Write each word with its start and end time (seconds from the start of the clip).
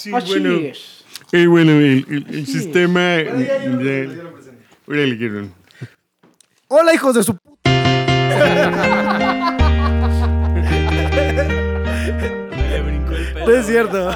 Sí, 0.00 0.10
Así 0.14 0.28
bueno. 0.30 0.54
es. 0.54 1.04
Eh, 1.32 1.46
bueno, 1.46 1.72
el, 1.72 2.06
el- 2.08 2.26
el 2.30 2.46
sistema... 2.46 3.16
Bueno, 3.22 3.40
ya, 3.40 3.66
lo. 3.66 3.80
Órale. 4.86 5.48
Hola, 6.68 6.94
hijos 6.94 7.14
de 7.16 7.22
su 7.22 7.36
puta. 7.36 7.60
No 13.46 13.50
es 13.54 13.66
cierto. 13.66 14.10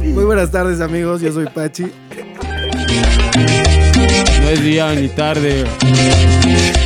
Muy 0.00 0.24
buenas 0.24 0.50
tardes, 0.50 0.80
amigos. 0.80 1.20
Yo 1.20 1.32
soy 1.32 1.46
Pachi. 1.46 1.84
No 4.40 4.48
es 4.48 4.62
día 4.62 4.92
ni 4.94 5.08
tarde. 5.08 5.64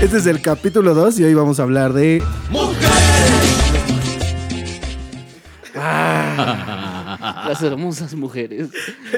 Este 0.03 0.19
es 0.19 0.27
el 0.27 0.41
capítulo 0.41 0.95
2 0.95 1.21
y 1.21 1.25
hoy 1.25 1.35
vamos 1.35 1.61
a 1.61 1.65
hablar 1.65 1.93
de. 1.93 2.23
Las 7.49 7.63
hermosas 7.63 8.15
mujeres. 8.15 8.69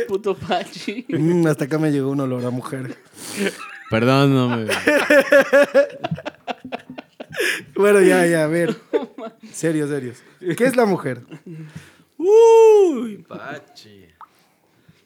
Puto 0.08 0.36
Pachi. 0.36 1.06
Mm, 1.08 1.46
hasta 1.46 1.64
acá 1.64 1.78
me 1.78 1.90
llegó 1.90 2.10
un 2.10 2.20
olor 2.20 2.44
a 2.44 2.50
mujer. 2.50 2.96
Perdón, 3.90 4.34
no 4.34 4.48
me. 4.56 4.66
Bueno, 7.74 8.00
ya, 8.00 8.26
ya, 8.26 8.44
a 8.44 8.46
ver. 8.48 8.76
Serios, 9.52 9.90
serios. 9.90 10.18
¿Qué 10.56 10.64
es 10.64 10.76
la 10.76 10.84
mujer? 10.84 11.22
Uy, 12.16 13.18
Pachi. 13.28 14.06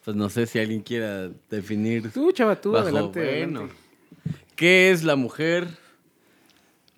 Pues 0.03 0.17
no 0.17 0.29
sé 0.29 0.45
si 0.47 0.59
alguien 0.59 0.81
quiera 0.81 1.29
definir. 1.49 2.11
Tú, 2.11 2.31
chava, 2.31 2.59
tú, 2.59 2.71
bajo- 2.71 2.83
adelante. 2.83 3.19
bueno. 3.23 3.59
adelante. 3.61 3.81
¿Qué 4.55 4.91
es 4.91 5.03
la 5.03 5.15
mujer? 5.15 5.67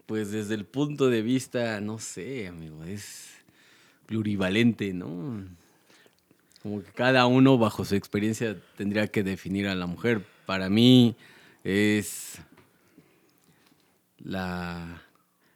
Pues 0.05 0.31
desde 0.31 0.55
el 0.55 0.65
punto 0.65 1.09
de 1.09 1.21
vista, 1.21 1.79
no 1.81 1.99
sé, 1.99 2.47
amigo, 2.47 2.83
es 2.83 3.29
plurivalente, 4.05 4.93
¿no? 4.93 5.43
Como 6.65 6.81
que 6.81 6.91
cada 6.93 7.27
uno 7.27 7.59
bajo 7.59 7.85
su 7.85 7.93
experiencia 7.93 8.57
tendría 8.75 9.05
que 9.05 9.21
definir 9.21 9.67
a 9.67 9.75
la 9.75 9.85
mujer. 9.85 10.25
Para 10.47 10.67
mí 10.67 11.15
es 11.63 12.39
la... 14.17 15.03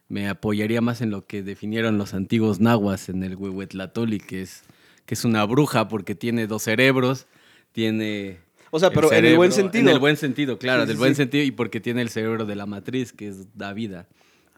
Me 0.07 0.29
apoyaría 0.29 0.81
más 0.81 1.01
en 1.01 1.09
lo 1.09 1.25
que 1.25 1.41
definieron 1.41 1.97
los 1.97 2.13
antiguos 2.13 2.59
nahuas 2.59 3.09
en 3.09 3.23
el 3.23 3.35
Huehuetlatoli, 3.37 4.19
que 4.19 4.43
es, 4.43 4.61
que 5.07 5.15
es 5.15 5.25
una 5.25 5.43
bruja 5.45 5.87
porque 5.87 6.13
tiene 6.13 6.45
dos 6.45 6.61
cerebros, 6.61 7.25
tiene... 7.71 8.37
O 8.69 8.77
sea, 8.77 8.89
el 8.89 8.93
pero 8.93 9.11
en 9.11 9.25
el 9.25 9.35
buen 9.35 9.51
sentido. 9.51 9.81
En 9.81 9.89
el 9.89 9.97
buen 9.97 10.15
sentido, 10.15 10.59
claro, 10.59 10.83
Sí, 10.83 10.89
del 10.89 10.97
buen 10.97 11.15
sí. 11.15 11.23
sentido 11.23 11.43
y 11.43 11.49
porque 11.49 11.79
tiene 11.79 12.03
el 12.03 12.09
cerebro 12.09 12.45
de 12.45 12.55
la 12.55 12.67
matriz, 12.67 13.13
que 13.13 13.29
es 13.29 13.47
la 13.57 13.73
vida. 13.73 14.07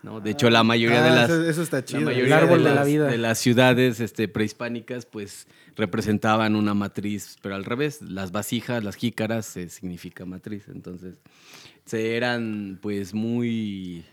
¿No? 0.04 0.20
De 0.20 0.32
hecho, 0.32 0.50
la 0.50 0.64
mayoría 0.64 1.02
de 1.02 1.10
Ah, 1.10 1.16
las... 1.16 1.30
eso, 1.30 1.44
eso 1.50 1.62
está 1.62 1.78
La 1.78 1.86
chido. 1.86 2.02
mayoría 2.02 2.26
El 2.26 2.34
árbol 2.34 2.64
de, 2.64 2.70
de 2.70 2.70
la 2.70 2.76
las, 2.76 2.88
vida. 2.88 3.08
de 3.08 3.18
las 3.18 3.38
ciudades 3.40 4.00
este, 4.00 4.28
prehispánicas, 4.28 5.06
pues 5.06 5.48
representaban 5.76 6.56
una 6.56 6.74
matriz, 6.74 7.38
pero 7.42 7.56
al 7.56 7.66
revés, 7.66 8.02
las 8.02 8.32
vasijas, 8.32 8.84
las 8.84 8.96
jícaras, 8.96 9.56
eh, 9.58 9.70
significa 9.70 10.26
matriz. 10.26 10.64
Entonces, 10.68 11.16
se 11.86 12.16
eran 12.18 12.80
pues 12.82 13.14
muy... 13.14 14.04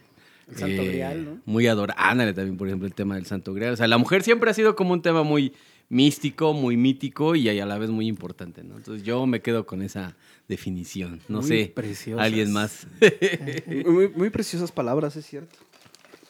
El 0.51 0.57
Santo 0.57 0.83
Grial, 0.85 1.25
¿no? 1.27 1.41
Muy 1.45 1.67
adoradas. 1.67 2.03
Ándale 2.03 2.33
también, 2.33 2.57
por 2.57 2.69
ejemplo, 2.69 2.87
el 2.89 2.95
tema 2.95 3.17
del 3.17 3.27
Santo 3.27 3.53
Grial. 3.53 3.75
O 3.75 3.77
sea, 3.77 3.87
la 3.87 3.99
mujer 3.99 4.23
siempre 4.23 4.51
ha 4.51 4.55
sido 4.55 4.77
como 4.77 4.95
un 4.95 5.03
tema 5.03 5.23
muy 5.23 5.53
místico, 5.91 6.55
muy 6.55 6.77
mítico 6.79 7.35
y 7.35 7.49
a 7.51 7.67
la 7.67 7.77
vez 7.77 7.91
muy 7.91 8.07
importante, 8.07 8.65
¿no? 8.65 8.77
Entonces 8.79 9.03
yo 9.05 9.27
me 9.27 9.41
quedo 9.43 9.67
con 9.67 9.83
esa 9.83 10.17
definición. 10.49 11.21
No 11.29 11.41
Muy 11.43 11.49
sé, 11.49 11.73
preciosas. 11.75 12.25
alguien 12.25 12.51
más. 12.53 12.87
Muy, 13.87 14.09
muy 14.09 14.31
preciosas 14.31 14.73
palabras, 14.73 15.17
es 15.17 15.27
cierto. 15.27 15.59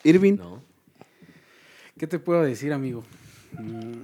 Irving. 0.05 0.37
¿No? 0.37 0.63
¿Qué 1.99 2.07
te 2.07 2.19
puedo 2.19 2.43
decir, 2.43 2.73
amigo? 2.73 3.03
Mm, 3.59 4.03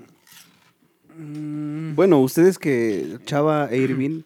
mm, 1.16 1.94
Bueno, 1.94 2.20
ustedes 2.20 2.58
que 2.58 3.18
Chava 3.24 3.68
e 3.70 3.78
Irving 3.78 4.22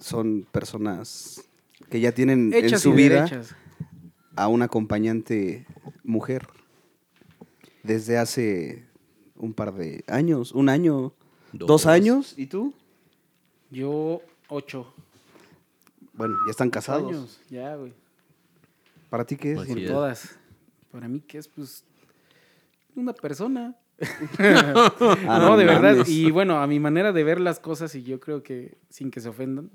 son 0.00 0.46
personas 0.52 1.42
que 1.90 2.00
ya 2.00 2.12
tienen 2.12 2.52
en 2.52 2.78
su 2.78 2.92
vida 2.92 3.24
derechas. 3.24 3.54
a 4.36 4.48
una 4.48 4.66
acompañante 4.66 5.66
mujer 6.02 6.46
desde 7.82 8.18
hace 8.18 8.84
un 9.36 9.52
par 9.54 9.72
de 9.74 10.04
años, 10.06 10.52
un 10.52 10.68
año, 10.68 11.12
dos, 11.52 11.68
Dos. 11.68 11.86
años. 11.86 12.34
¿Y 12.36 12.46
tú? 12.46 12.74
Yo, 13.70 14.20
ocho 14.48 14.92
Bueno, 16.12 16.34
ya 16.46 16.50
están 16.50 16.70
casados. 16.70 17.08
años. 17.10 17.40
Ya, 17.50 17.74
güey. 17.76 17.92
¿Para 19.10 19.24
ti 19.24 19.36
qué 19.36 19.52
es? 19.52 19.56
Pues 19.56 19.68
Por 19.68 19.76
sí, 19.78 19.84
es. 19.84 19.90
todas. 19.90 20.38
Para 20.94 21.08
mí, 21.08 21.18
que 21.18 21.38
es? 21.38 21.48
Pues, 21.48 21.84
una 22.94 23.12
persona. 23.12 23.74
Ah, 24.38 25.38
no, 25.40 25.56
de 25.56 25.64
verdad. 25.64 26.06
Y 26.06 26.30
bueno, 26.30 26.60
a 26.60 26.68
mi 26.68 26.78
manera 26.78 27.12
de 27.12 27.24
ver 27.24 27.40
las 27.40 27.58
cosas, 27.58 27.96
y 27.96 28.04
yo 28.04 28.20
creo 28.20 28.44
que 28.44 28.78
sin 28.90 29.10
que 29.10 29.20
se 29.20 29.28
ofendan, 29.28 29.70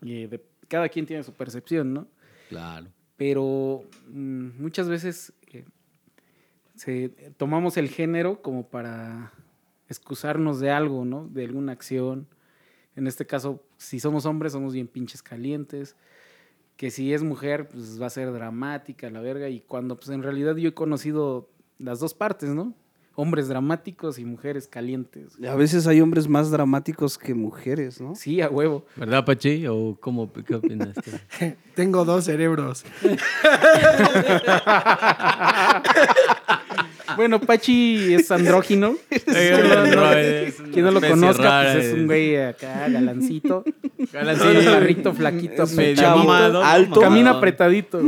y 0.00 0.26
de- 0.26 0.42
cada 0.68 0.88
quien 0.88 1.04
tiene 1.04 1.22
su 1.22 1.34
percepción, 1.34 1.92
¿no? 1.92 2.06
Claro. 2.48 2.86
Pero 3.18 3.84
mm, 4.08 4.62
muchas 4.62 4.88
veces 4.88 5.34
eh, 5.52 5.66
se, 6.76 7.10
tomamos 7.36 7.76
el 7.76 7.90
género 7.90 8.40
como 8.40 8.66
para 8.66 9.32
excusarnos 9.90 10.60
de 10.60 10.70
algo, 10.70 11.04
¿no? 11.04 11.28
De 11.28 11.44
alguna 11.44 11.72
acción. 11.72 12.26
En 12.96 13.06
este 13.06 13.26
caso, 13.26 13.62
si 13.76 14.00
somos 14.00 14.24
hombres, 14.24 14.52
somos 14.52 14.72
bien 14.72 14.88
pinches 14.88 15.22
calientes. 15.22 15.94
Que 16.82 16.90
si 16.90 17.14
es 17.14 17.22
mujer, 17.22 17.68
pues 17.68 18.02
va 18.02 18.06
a 18.06 18.10
ser 18.10 18.32
dramática, 18.32 19.08
la 19.08 19.20
verga. 19.20 19.48
Y 19.48 19.60
cuando, 19.60 19.94
pues 19.94 20.08
en 20.08 20.20
realidad 20.20 20.56
yo 20.56 20.70
he 20.70 20.74
conocido 20.74 21.48
las 21.78 22.00
dos 22.00 22.12
partes, 22.12 22.48
¿no? 22.48 22.74
Hombres 23.14 23.46
dramáticos 23.46 24.18
y 24.18 24.24
mujeres 24.24 24.66
calientes. 24.66 25.34
A 25.48 25.54
veces 25.54 25.86
hay 25.86 26.00
hombres 26.00 26.26
más 26.26 26.50
dramáticos 26.50 27.18
que 27.18 27.34
mujeres, 27.34 28.00
¿no? 28.00 28.16
Sí, 28.16 28.40
a 28.40 28.50
huevo. 28.50 28.84
¿Verdad, 28.96 29.24
Pachi? 29.24 29.64
¿O 29.68 29.96
cómo, 30.00 30.32
qué 30.32 30.56
opinas? 30.56 30.96
Tengo 31.76 32.04
dos 32.04 32.24
cerebros. 32.24 32.84
Bueno, 37.16 37.40
Pachi 37.40 38.14
es 38.14 38.30
andrógino. 38.30 38.96
Quien 39.08 39.68
no, 39.68 39.86
no- 39.86 40.70
quien 40.72 40.84
no 40.84 40.90
lo 40.90 41.00
conozca, 41.00 41.62
pues 41.72 41.84
es 41.84 41.94
un 41.94 42.06
güey 42.06 42.36
acá, 42.36 42.88
galancito. 42.88 43.64
Galancito. 44.12 44.62
Chaparrito, 44.62 45.14
flaquito, 45.14 45.66
mamado, 46.02 46.62
alto. 46.64 47.00
Camina 47.00 47.30
apretadito. 47.38 48.00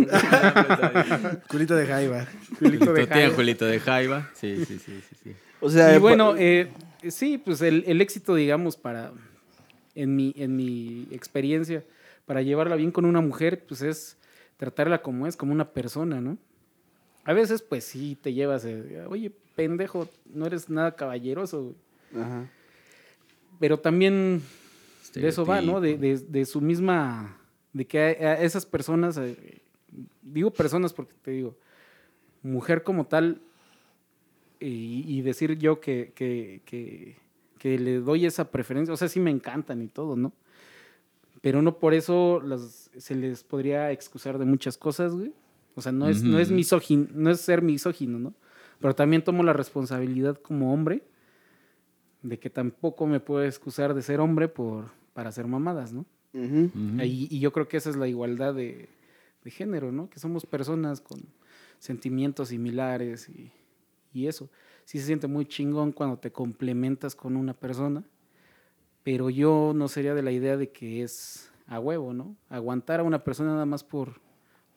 Culito 1.49 1.77
de 1.77 1.87
jaiba. 1.87 2.27
Culito 2.59 2.93
de 2.93 3.07
tiene 3.07 3.31
jaiba. 3.31 3.67
De 3.71 3.81
Jaiba. 3.81 4.31
Sí, 4.35 4.57
sí, 4.67 4.79
sí, 4.79 5.01
sí. 5.09 5.17
sí. 5.23 5.33
O 5.61 5.71
sea, 5.71 5.95
Y 5.95 5.99
bueno, 5.99 6.33
pa- 6.33 6.41
eh, 6.41 6.69
sí, 7.09 7.39
pues 7.39 7.61
el, 7.63 7.85
el 7.87 8.01
éxito, 8.01 8.35
digamos, 8.35 8.77
para, 8.77 9.13
en 9.95 10.15
mi, 10.17 10.35
en 10.37 10.57
mi 10.57 11.07
experiencia, 11.11 11.83
para 12.27 12.43
llevarla 12.43 12.77
bien 12.77 12.91
con 12.91 13.05
una 13.05 13.21
mujer, 13.21 13.65
pues 13.67 13.83
es 13.83 14.17
tratarla 14.57 15.03
como 15.03 15.27
es, 15.27 15.37
como 15.37 15.53
una 15.53 15.71
persona, 15.71 16.21
¿no? 16.21 16.37
A 17.25 17.33
veces, 17.33 17.63
pues 17.63 17.85
sí, 17.85 18.17
te 18.21 18.33
llevas, 18.33 18.65
eh, 18.65 19.05
oye, 19.09 19.33
pendejo, 19.57 20.09
no 20.27 20.47
eres 20.47 20.69
nada 20.69 20.95
caballeroso, 20.95 21.63
güey". 21.63 22.23
Ajá. 22.23 22.49
pero 23.59 23.79
también 23.81 24.43
de 25.23 25.29
eso 25.29 25.45
va, 25.47 25.61
¿no? 25.67 25.81
De, 25.81 25.97
de- 25.97 26.19
de 26.19 26.45
su 26.45 26.61
misma, 26.61 27.39
de 27.73 27.87
que 27.87 27.99
a, 28.01 28.33
a 28.33 28.43
esas 28.43 28.67
personas, 28.67 29.17
eh, 29.17 29.61
digo 30.23 30.51
personas 30.53 30.93
porque 30.93 31.15
te 31.23 31.31
digo, 31.31 31.57
mujer 32.43 32.83
como 32.83 33.07
tal, 33.07 33.41
y, 34.61 35.05
y 35.07 35.23
decir 35.23 35.59
yo 35.59 35.81
que, 35.81 36.13
que, 36.15 36.63
que, 36.65 37.17
que 37.59 37.79
le 37.79 37.99
doy 38.01 38.27
esa 38.27 38.51
preferencia, 38.51 38.93
o 38.95 38.97
sea, 38.97 39.09
sí 39.09 39.21
me 39.21 39.31
encantan 39.31 39.83
y 39.83 39.89
todo, 39.89 40.17
¿no? 40.17 40.33
Pero 41.41 41.61
no 41.63 41.79
por 41.79 41.93
eso 41.95 42.41
las, 42.45 42.91
se 42.97 43.15
les 43.15 43.45
podría 43.45 43.91
excusar 43.93 44.39
de 44.39 44.45
muchas 44.47 44.79
cosas, 44.79 45.15
güey. 45.15 45.33
O 45.75 45.83
sea, 45.83 45.93
no 45.93 46.09
es, 46.09 46.23
no 46.23 46.39
es 46.39 46.51
misógino, 46.51 47.09
no 47.13 47.31
es 47.31 47.41
ser 47.41 47.63
misógino, 47.63 48.19
¿no? 48.19 48.35
Pero 48.81 48.95
también 48.95 49.23
tomo 49.23 49.43
la 49.43 49.53
responsabilidad 49.53 50.37
como 50.37 50.73
hombre 50.73 51.03
de 52.23 52.39
que 52.39 52.51
tampoco 52.51 53.07
me 53.07 53.21
puedo 53.21 53.45
excusar 53.45 53.95
de 53.95 54.03
ser 54.03 54.21
hombre 54.21 54.49
por, 54.49 54.87
para 55.13 55.29
hacer 55.29 55.47
mamadas, 55.47 55.93
¿no? 55.93 56.07
Y 57.03 57.39
yo 57.39 57.53
creo 57.53 57.69
que 57.69 57.77
esa 57.77 57.91
es 57.91 57.97
la 57.97 58.09
igualdad 58.09 58.55
de, 58.55 58.89
de 59.45 59.51
género, 59.51 59.93
¿no? 59.93 60.11
Que 60.11 60.19
somos 60.19 60.47
personas 60.47 61.01
con 61.01 61.21
sentimientos 61.79 62.49
similares 62.49 63.29
y, 63.29 63.53
y 64.13 64.27
eso. 64.27 64.49
Sí 64.85 64.99
se 64.99 65.07
siente 65.07 65.27
muy 65.27 65.47
chingón 65.47 65.93
cuando 65.93 66.19
te 66.19 66.33
complementas 66.33 67.15
con 67.15 67.37
una 67.37 67.55
persona, 67.55 68.05
pero 69.03 69.31
yo 69.31 69.73
no 69.75 69.89
sería 69.89 70.15
de 70.15 70.23
la 70.23 70.33
idea 70.33 70.57
de 70.57 70.71
que 70.71 71.03
es 71.03 71.53
a 71.67 71.79
huevo, 71.79 72.13
¿no? 72.15 72.37
Aguantar 72.49 73.01
a 73.01 73.05
una 73.05 73.23
persona 73.23 73.53
nada 73.53 73.67
más 73.67 73.85
por, 73.85 74.21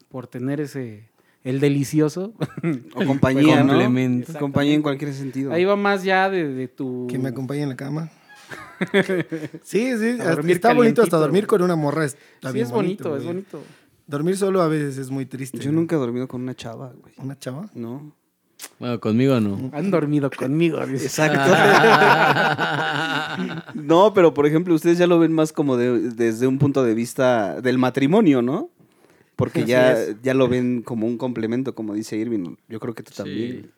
por 0.10 0.28
tener 0.28 0.60
ese, 0.62 1.10
el 1.44 1.60
delicioso. 1.60 2.34
O 2.96 3.06
compañía, 3.06 3.64
¿no? 3.64 3.74
Complemento. 3.74 4.34
Compañía 4.40 4.74
en 4.74 4.82
cualquier 4.82 5.14
sentido. 5.14 5.52
Ahí 5.54 5.66
va 5.66 5.76
más 5.76 6.04
ya 6.04 6.30
de, 6.30 6.48
de 6.48 6.68
tu... 6.68 7.08
Que 7.10 7.20
me 7.20 7.30
acompañe 7.30 7.64
en 7.64 7.70
la 7.70 7.76
cama. 7.76 8.10
Sí, 9.64 9.98
sí. 9.98 10.18
Hasta- 10.22 10.52
está 10.52 10.74
bonito 10.74 11.02
hasta 11.02 11.18
dormir 11.18 11.48
con 11.48 11.62
una 11.62 11.76
morra. 11.76 12.06
Está 12.06 12.50
Sí, 12.50 12.54
bien 12.54 12.66
es 12.68 12.72
bonito, 12.72 13.18
es 13.18 13.26
bonito. 13.26 13.62
Dormir 14.06 14.38
solo 14.38 14.62
a 14.62 14.68
veces 14.70 14.98
es 14.98 15.10
muy 15.10 15.26
triste. 15.26 15.58
Yo 15.60 15.72
¿no? 15.72 15.80
nunca 15.82 15.96
he 15.96 16.00
dormido 16.00 16.28
con 16.30 16.42
una 16.42 16.56
chava, 16.56 16.94
güey. 17.02 17.14
¿Una 17.18 17.38
chava? 17.38 17.70
No. 17.74 18.14
Bueno, 18.80 19.00
conmigo 19.02 19.40
no. 19.42 19.70
Han 19.74 19.92
dormido 19.92 20.30
conmigo. 20.32 20.82
Exacto. 20.82 21.38
no, 23.76 24.14
pero 24.14 24.34
por 24.34 24.46
ejemplo, 24.46 24.74
ustedes 24.74 24.98
ya 24.98 25.08
lo 25.08 25.20
ven 25.20 25.32
más 25.34 25.52
como 25.52 25.78
de- 25.78 26.12
desde 26.12 26.48
un 26.48 26.58
punto 26.58 26.84
de 26.84 26.94
vista 26.94 27.62
del 27.62 27.78
matrimonio, 27.78 28.42
¿no? 28.42 28.70
Porque 29.38 29.64
ya, 29.66 29.96
ya 30.22 30.34
lo 30.34 30.50
ven 30.50 30.82
como 30.82 31.08
un 31.08 31.18
complemento, 31.18 31.74
como 31.76 31.94
dice 31.94 32.18
Irving. 32.18 32.56
Yo 32.68 32.80
creo 32.82 32.94
que 32.94 33.04
tú 33.04 33.12
Sí. 33.12 33.18
también. 33.18 33.72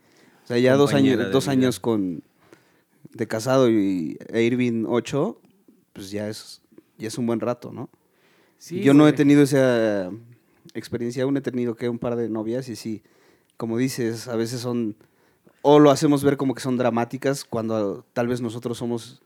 O 0.46 0.48
sea, 0.48 0.58
ya 0.58 0.76
dos 0.76 0.94
años, 0.96 1.18
de 1.20 1.26
dos 1.30 1.44
vida. 1.46 1.52
años 1.52 1.80
con 1.80 2.24
de 3.14 3.28
casado 3.28 3.70
y 3.70 4.18
e 4.30 4.42
Irving 4.44 4.86
ocho, 4.88 5.40
pues 5.94 6.10
ya 6.12 6.28
es, 6.30 6.62
ya 6.98 7.08
es 7.10 7.18
un 7.18 7.28
buen 7.28 7.40
rato, 7.40 7.72
¿no? 7.72 7.90
Sí, 8.58 8.82
Yo 8.82 8.94
no 8.94 9.08
he 9.08 9.14
tenido 9.14 9.44
esa 9.44 10.12
experiencia, 10.74 11.24
aún 11.24 11.38
he 11.38 11.42
tenido 11.42 11.76
que 11.76 11.88
un 11.90 12.00
par 12.00 12.16
de 12.16 12.30
novias 12.30 12.68
y 12.70 12.76
sí, 12.76 13.04
como 13.58 13.78
dices, 13.78 14.28
a 14.28 14.36
veces 14.36 14.62
son, 14.62 14.96
o 15.62 15.80
lo 15.80 15.92
hacemos 15.92 16.24
ver 16.24 16.38
como 16.38 16.56
que 16.56 16.62
son 16.62 16.78
dramáticas 16.78 17.44
cuando 17.44 18.06
tal 18.14 18.28
vez 18.28 18.42
nosotros 18.42 18.78
somos 18.78 19.22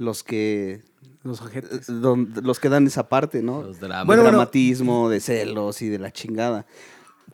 los 0.00 0.22
que, 0.24 0.82
Los 1.22 1.40
don- 1.86 2.32
los 2.42 2.58
que 2.58 2.68
dan 2.70 2.86
esa 2.86 3.08
parte, 3.08 3.42
¿no? 3.42 3.62
Los 3.62 3.78
dramas. 3.80 4.06
Bueno, 4.06 4.22
de 4.22 4.28
bueno. 4.28 4.38
dramatismo, 4.38 5.08
de 5.10 5.20
celos 5.20 5.82
y 5.82 5.88
de 5.88 5.98
la 5.98 6.10
chingada. 6.10 6.64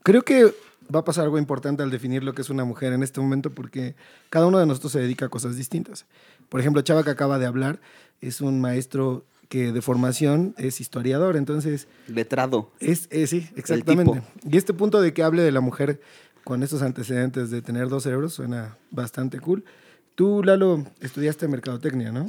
Creo 0.03 0.23
que 0.23 0.53
va 0.95 1.01
a 1.01 1.05
pasar 1.05 1.25
algo 1.25 1.39
importante 1.39 1.83
al 1.83 1.91
definir 1.91 2.23
lo 2.25 2.33
que 2.35 2.43
es 2.43 2.51
una 2.51 2.65
mujer 2.65 2.93
en 2.93 3.03
este 3.03 3.21
momento 3.21 3.51
porque 3.51 3.95
cada 4.31 4.47
uno 4.47 4.59
de 4.59 4.67
nosotros 4.67 4.93
se 4.93 5.01
dedica 5.01 5.27
a 5.27 5.29
cosas 5.29 5.57
distintas. 5.57 6.05
Por 6.49 6.61
ejemplo, 6.61 6.83
Chava 6.83 7.03
que 7.05 7.11
acaba 7.11 7.39
de 7.39 7.47
hablar 7.47 7.81
es 8.21 8.41
un 8.41 8.61
maestro 8.61 9.25
que 9.49 9.73
de 9.73 9.81
formación 9.83 10.55
es 10.59 10.81
historiador, 10.81 11.37
entonces 11.37 11.87
Letrado. 12.09 12.71
es, 12.81 13.07
es- 13.11 13.31
sí, 13.31 13.49
exactamente. 13.55 14.23
Y 14.51 14.57
este 14.57 14.75
punto 14.75 15.01
de 15.01 15.13
que 15.15 15.23
hable 15.23 15.43
de 15.43 15.53
la 15.53 15.61
mujer 15.61 16.01
con 16.43 16.63
estos 16.65 16.83
antecedentes 16.83 17.51
de 17.51 17.63
tener 17.63 17.89
dos 17.89 18.03
cerebros 18.05 18.35
suena 18.35 18.77
bastante 18.91 19.39
cool. 19.39 19.65
Tú, 20.17 20.43
Lalo, 20.43 20.85
estudiaste 21.01 21.47
mercadotecnia, 21.47 22.11
¿no? 22.11 22.27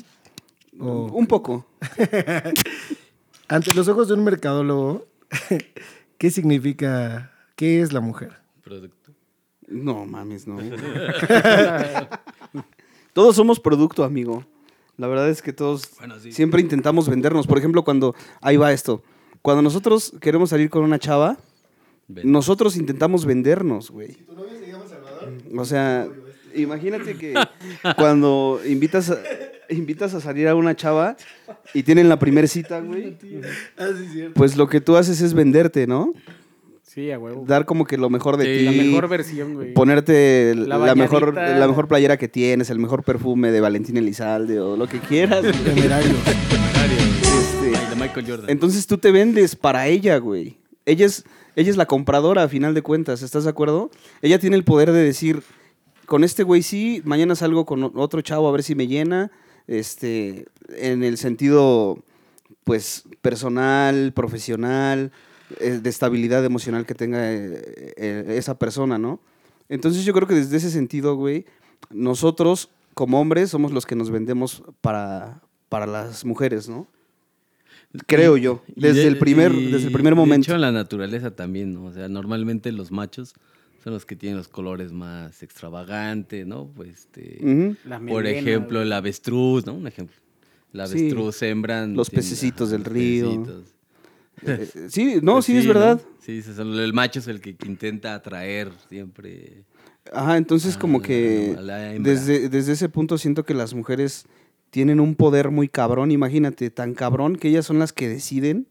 O- 0.80 1.10
Un 1.14 1.28
poco. 1.28 1.66
ante 3.48 3.74
los 3.74 3.88
ojos 3.88 4.08
de 4.08 4.14
un 4.16 4.24
mercadólogo, 4.24 5.06
¿qué 6.18 6.32
significa, 6.32 7.32
qué 7.56 7.82
es 7.82 7.94
la 7.94 8.00
mujer? 8.02 8.34
Producto. 8.64 9.12
No, 9.68 10.06
mames, 10.06 10.48
no. 10.48 10.58
todos 13.14 13.36
somos 13.36 13.60
producto, 13.60 14.04
amigo. 14.04 14.46
La 14.98 15.08
verdad 15.08 15.30
es 15.30 15.42
que 15.42 15.54
todos 15.54 15.90
Bueno, 16.00 16.20
sí. 16.20 16.32
siempre 16.32 16.62
intentamos 16.62 17.08
vendernos. 17.10 17.46
Por 17.48 17.58
ejemplo, 17.58 17.84
cuando, 17.84 18.16
ahí 18.42 18.58
va 18.58 18.72
esto, 18.74 19.04
cuando 19.42 19.62
nosotros 19.62 20.14
queremos 20.22 20.50
salir 20.50 20.70
con 20.70 20.84
una 20.84 21.00
chava, 21.00 21.38
Ven. 22.08 22.32
nosotros 22.32 22.76
intentamos 22.78 23.26
vendernos, 23.26 23.92
güey. 23.92 24.18
O 25.56 25.66
sea, 25.66 26.08
imagínate 26.62 27.16
que 27.16 27.34
cuando 27.98 28.60
invitas 28.68 29.10
a, 29.12 29.18
invitas 29.70 30.14
a 30.14 30.22
salir 30.22 30.48
a 30.48 30.56
una 30.56 30.76
chava 30.76 31.16
y 31.74 31.84
tienen 31.84 32.10
la 32.10 32.20
primera 32.20 32.48
cita, 32.48 32.80
güey, 32.80 33.18
pues 34.34 34.58
lo 34.58 34.68
que 34.68 34.82
tú 34.82 34.96
haces 34.96 35.22
es 35.22 35.34
venderte, 35.34 35.88
¿no? 35.88 36.14
Sí, 36.84 37.12
a 37.12 37.20
huevo. 37.20 37.44
Dar 37.46 37.66
como 37.66 37.86
que 37.86 37.96
lo 37.98 38.10
mejor 38.10 38.38
de 38.38 38.46
Sí. 38.46 38.66
ti. 38.66 38.66
La 38.78 38.84
mejor 38.84 39.08
versión, 39.08 39.54
güey. 39.54 39.74
ponerte 39.74 40.56
La 40.56 40.78
la, 40.80 40.96
mejor, 40.96 41.36
la 41.36 41.68
mejor 41.68 41.88
playera 41.88 42.18
que 42.18 42.28
tienes, 42.28 42.70
el 42.72 42.80
mejor 42.80 43.04
perfume 43.04 43.52
de 43.52 43.62
Valentín 43.62 43.98
Elizalde 43.98 44.60
o 44.60 44.76
lo 44.76 44.88
que 44.88 45.00
quieras. 45.00 45.44
Temerario. 45.64 46.14
Este, 46.88 47.76
Ay, 47.78 47.90
de 47.90 47.96
Michael 47.96 48.26
Jordan. 48.28 48.50
entonces 48.50 48.88
tú 48.88 48.98
te 48.98 49.12
vendes 49.12 49.56
para 49.56 49.88
ella, 49.88 50.18
güey. 50.18 50.58
Ella 50.86 51.06
es, 51.06 51.24
ella 51.56 51.70
es 51.70 51.78
la 51.78 51.86
compradora 51.86 52.44
a 52.44 52.48
final 52.48 52.74
de 52.74 52.82
cuentas, 52.82 53.22
¿estás 53.22 53.44
de 53.44 53.50
acuerdo? 53.50 53.92
Ella 54.22 54.40
tiene 54.40 54.56
el 54.56 54.64
poder 54.64 54.92
de 54.92 55.04
decir, 55.04 55.44
con 56.08 56.24
este 56.24 56.42
güey 56.44 56.64
sí, 56.64 57.02
mañana 57.06 57.36
salgo 57.36 57.66
con 57.66 57.84
otro 57.96 58.22
chavo 58.22 58.48
a 58.48 58.52
ver 58.52 58.64
si 58.64 58.74
me 58.74 58.88
llena, 58.88 59.30
este, 59.68 60.48
en 60.70 61.04
el 61.04 61.18
sentido, 61.18 62.04
pues, 62.64 63.04
personal, 63.22 64.14
profesional, 64.14 65.12
eh, 65.60 65.80
de 65.82 65.90
estabilidad 65.90 66.44
emocional 66.44 66.86
que 66.86 66.96
tenga 66.96 67.32
eh, 67.32 67.94
eh, 67.98 68.26
esa 68.38 68.58
persona, 68.58 68.98
¿no? 68.98 69.20
Entonces 69.70 70.04
yo 70.06 70.14
creo 70.14 70.28
que 70.28 70.36
desde 70.36 70.58
ese 70.58 70.72
sentido, 70.72 71.16
güey, 71.16 71.46
nosotros 71.92 72.70
como 72.94 73.20
hombres 73.22 73.50
somos 73.52 73.72
los 73.72 73.86
que 73.86 73.96
nos 73.96 74.10
vendemos 74.10 74.64
para, 74.82 75.42
para 75.70 75.86
las 75.86 76.26
mujeres, 76.26 76.68
¿no? 76.68 76.88
Creo 78.06 78.38
yo, 78.38 78.64
Y 78.76 78.82
desde 78.82 79.02
de- 79.02 79.08
el 79.08 79.18
primer, 79.18 79.52
desde 79.54 79.88
el 79.88 79.94
primer 79.94 80.14
De 80.14 80.20
momento. 80.20 80.46
hecho, 80.46 80.56
en 80.56 80.62
la 80.62 80.72
naturaleza 80.72 81.32
también, 81.36 81.74
¿no? 81.74 81.86
O 81.86 81.94
sea, 81.94 82.08
normalmente 82.10 82.72
los 82.72 82.92
machos 82.92 83.34
son 83.88 83.94
los 83.94 84.06
que 84.06 84.18
tienen 84.18 84.36
los 84.38 84.50
colores 84.50 84.92
más 84.92 85.42
extravagantes, 85.44 86.46
¿no? 86.46 86.68
Pues, 86.76 86.90
este, 86.90 87.38
Ujú. 87.42 87.76
La 87.86 88.00
por 88.00 88.24
melena, 88.24 88.38
ejemplo, 88.38 88.82
el 88.82 88.92
avestruz, 88.92 89.66
¿no? 89.66 89.76
Un 89.76 89.88
ejemplo. 89.88 90.14
El 90.74 90.86
Sí. 90.88 90.98
avestruz 90.98 91.42
hembran. 91.44 91.96
Los 91.96 92.10
pececitos 92.10 92.70
del 92.70 92.82
los 92.84 92.92
río. 92.92 93.30
pececitos. 93.46 93.74
Eh, 94.46 94.90
sí, 94.90 95.20
no, 95.24 95.36
Pues 95.36 95.46
sí, 95.46 95.56
es 95.58 95.64
¿no? 95.66 95.74
verdad. 95.74 96.02
Sí, 96.20 96.42
sí, 96.42 96.52
el 96.58 96.92
macho 96.94 97.20
es 97.20 97.28
el 97.30 97.40
que 97.40 97.56
intenta 97.66 98.14
atraer 98.14 98.74
siempre. 98.90 99.64
Ajá, 100.12 100.36
entonces 100.36 100.76
a 100.76 100.80
como 100.80 101.02
que 101.02 101.56
desde, 102.00 102.50
desde 102.50 102.74
ese 102.74 102.90
punto 102.90 103.18
siento 103.18 103.46
que 103.46 103.54
las 103.54 103.74
mujeres 103.74 104.26
tienen 104.70 105.00
un 105.00 105.16
poder 105.16 105.50
muy 105.50 105.70
cabrón, 105.70 106.12
imagínate, 106.12 106.70
tan 106.72 106.94
cabrón 106.94 107.38
que 107.38 107.48
ellas 107.48 107.66
son 107.66 107.80
las 107.80 107.94
que 107.94 108.10
deciden 108.10 108.68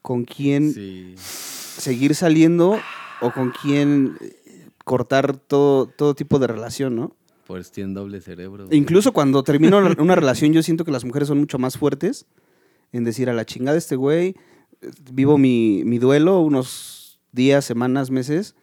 con 0.00 0.24
quién 0.24 0.72
Sí. 0.72 1.14
seguir 1.16 2.14
saliendo 2.14 2.80
o 3.22 3.32
con 3.32 3.50
quién 3.50 4.16
eh, 4.20 4.68
cortar 4.84 5.36
todo, 5.36 5.86
todo 5.86 6.14
tipo 6.14 6.38
de 6.38 6.48
relación, 6.48 6.96
¿no? 6.96 7.16
Por 7.46 7.64
tienen 7.64 7.94
doble 7.94 8.20
cerebro. 8.20 8.68
Incluso 8.70 9.12
cuando 9.12 9.42
termino 9.42 9.78
una 9.98 10.14
relación, 10.14 10.52
yo 10.52 10.62
siento 10.62 10.84
que 10.84 10.90
las 10.90 11.04
mujeres 11.04 11.28
son 11.28 11.38
mucho 11.38 11.58
más 11.58 11.76
fuertes 11.76 12.26
en 12.92 13.04
decir 13.04 13.30
a 13.30 13.34
la 13.34 13.44
chingada 13.44 13.78
este 13.78 13.96
güey, 13.96 14.34
eh, 14.80 14.90
vivo 15.12 15.38
mi, 15.38 15.82
mi 15.84 15.98
duelo 15.98 16.40
unos 16.40 17.20
días, 17.32 17.64
semanas, 17.64 18.10
meses, 18.10 18.54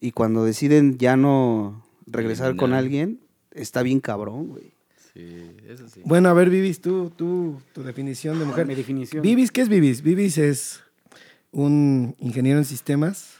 y 0.00 0.12
cuando 0.12 0.44
deciden 0.44 0.98
ya 0.98 1.16
no 1.16 1.84
regresar 2.06 2.56
con 2.56 2.72
alguien, 2.72 3.20
está 3.52 3.82
bien 3.82 4.00
cabrón, 4.00 4.48
güey. 4.48 4.74
Sí, 5.12 5.56
eso 5.68 5.88
sí. 5.88 6.00
Bueno, 6.04 6.28
a 6.28 6.32
ver, 6.32 6.50
Vivis, 6.50 6.80
tú, 6.80 7.10
tú, 7.14 7.60
tu 7.72 7.82
definición 7.82 8.38
de 8.38 8.44
mujer. 8.44 8.66
Mi 8.66 8.74
definición. 8.74 9.22
Vivis, 9.22 9.52
¿qué 9.52 9.60
es 9.60 9.68
Vivis? 9.68 10.02
Vivis 10.02 10.38
es 10.38 10.80
un 11.52 12.16
ingeniero 12.18 12.58
en 12.58 12.64
sistemas 12.64 13.33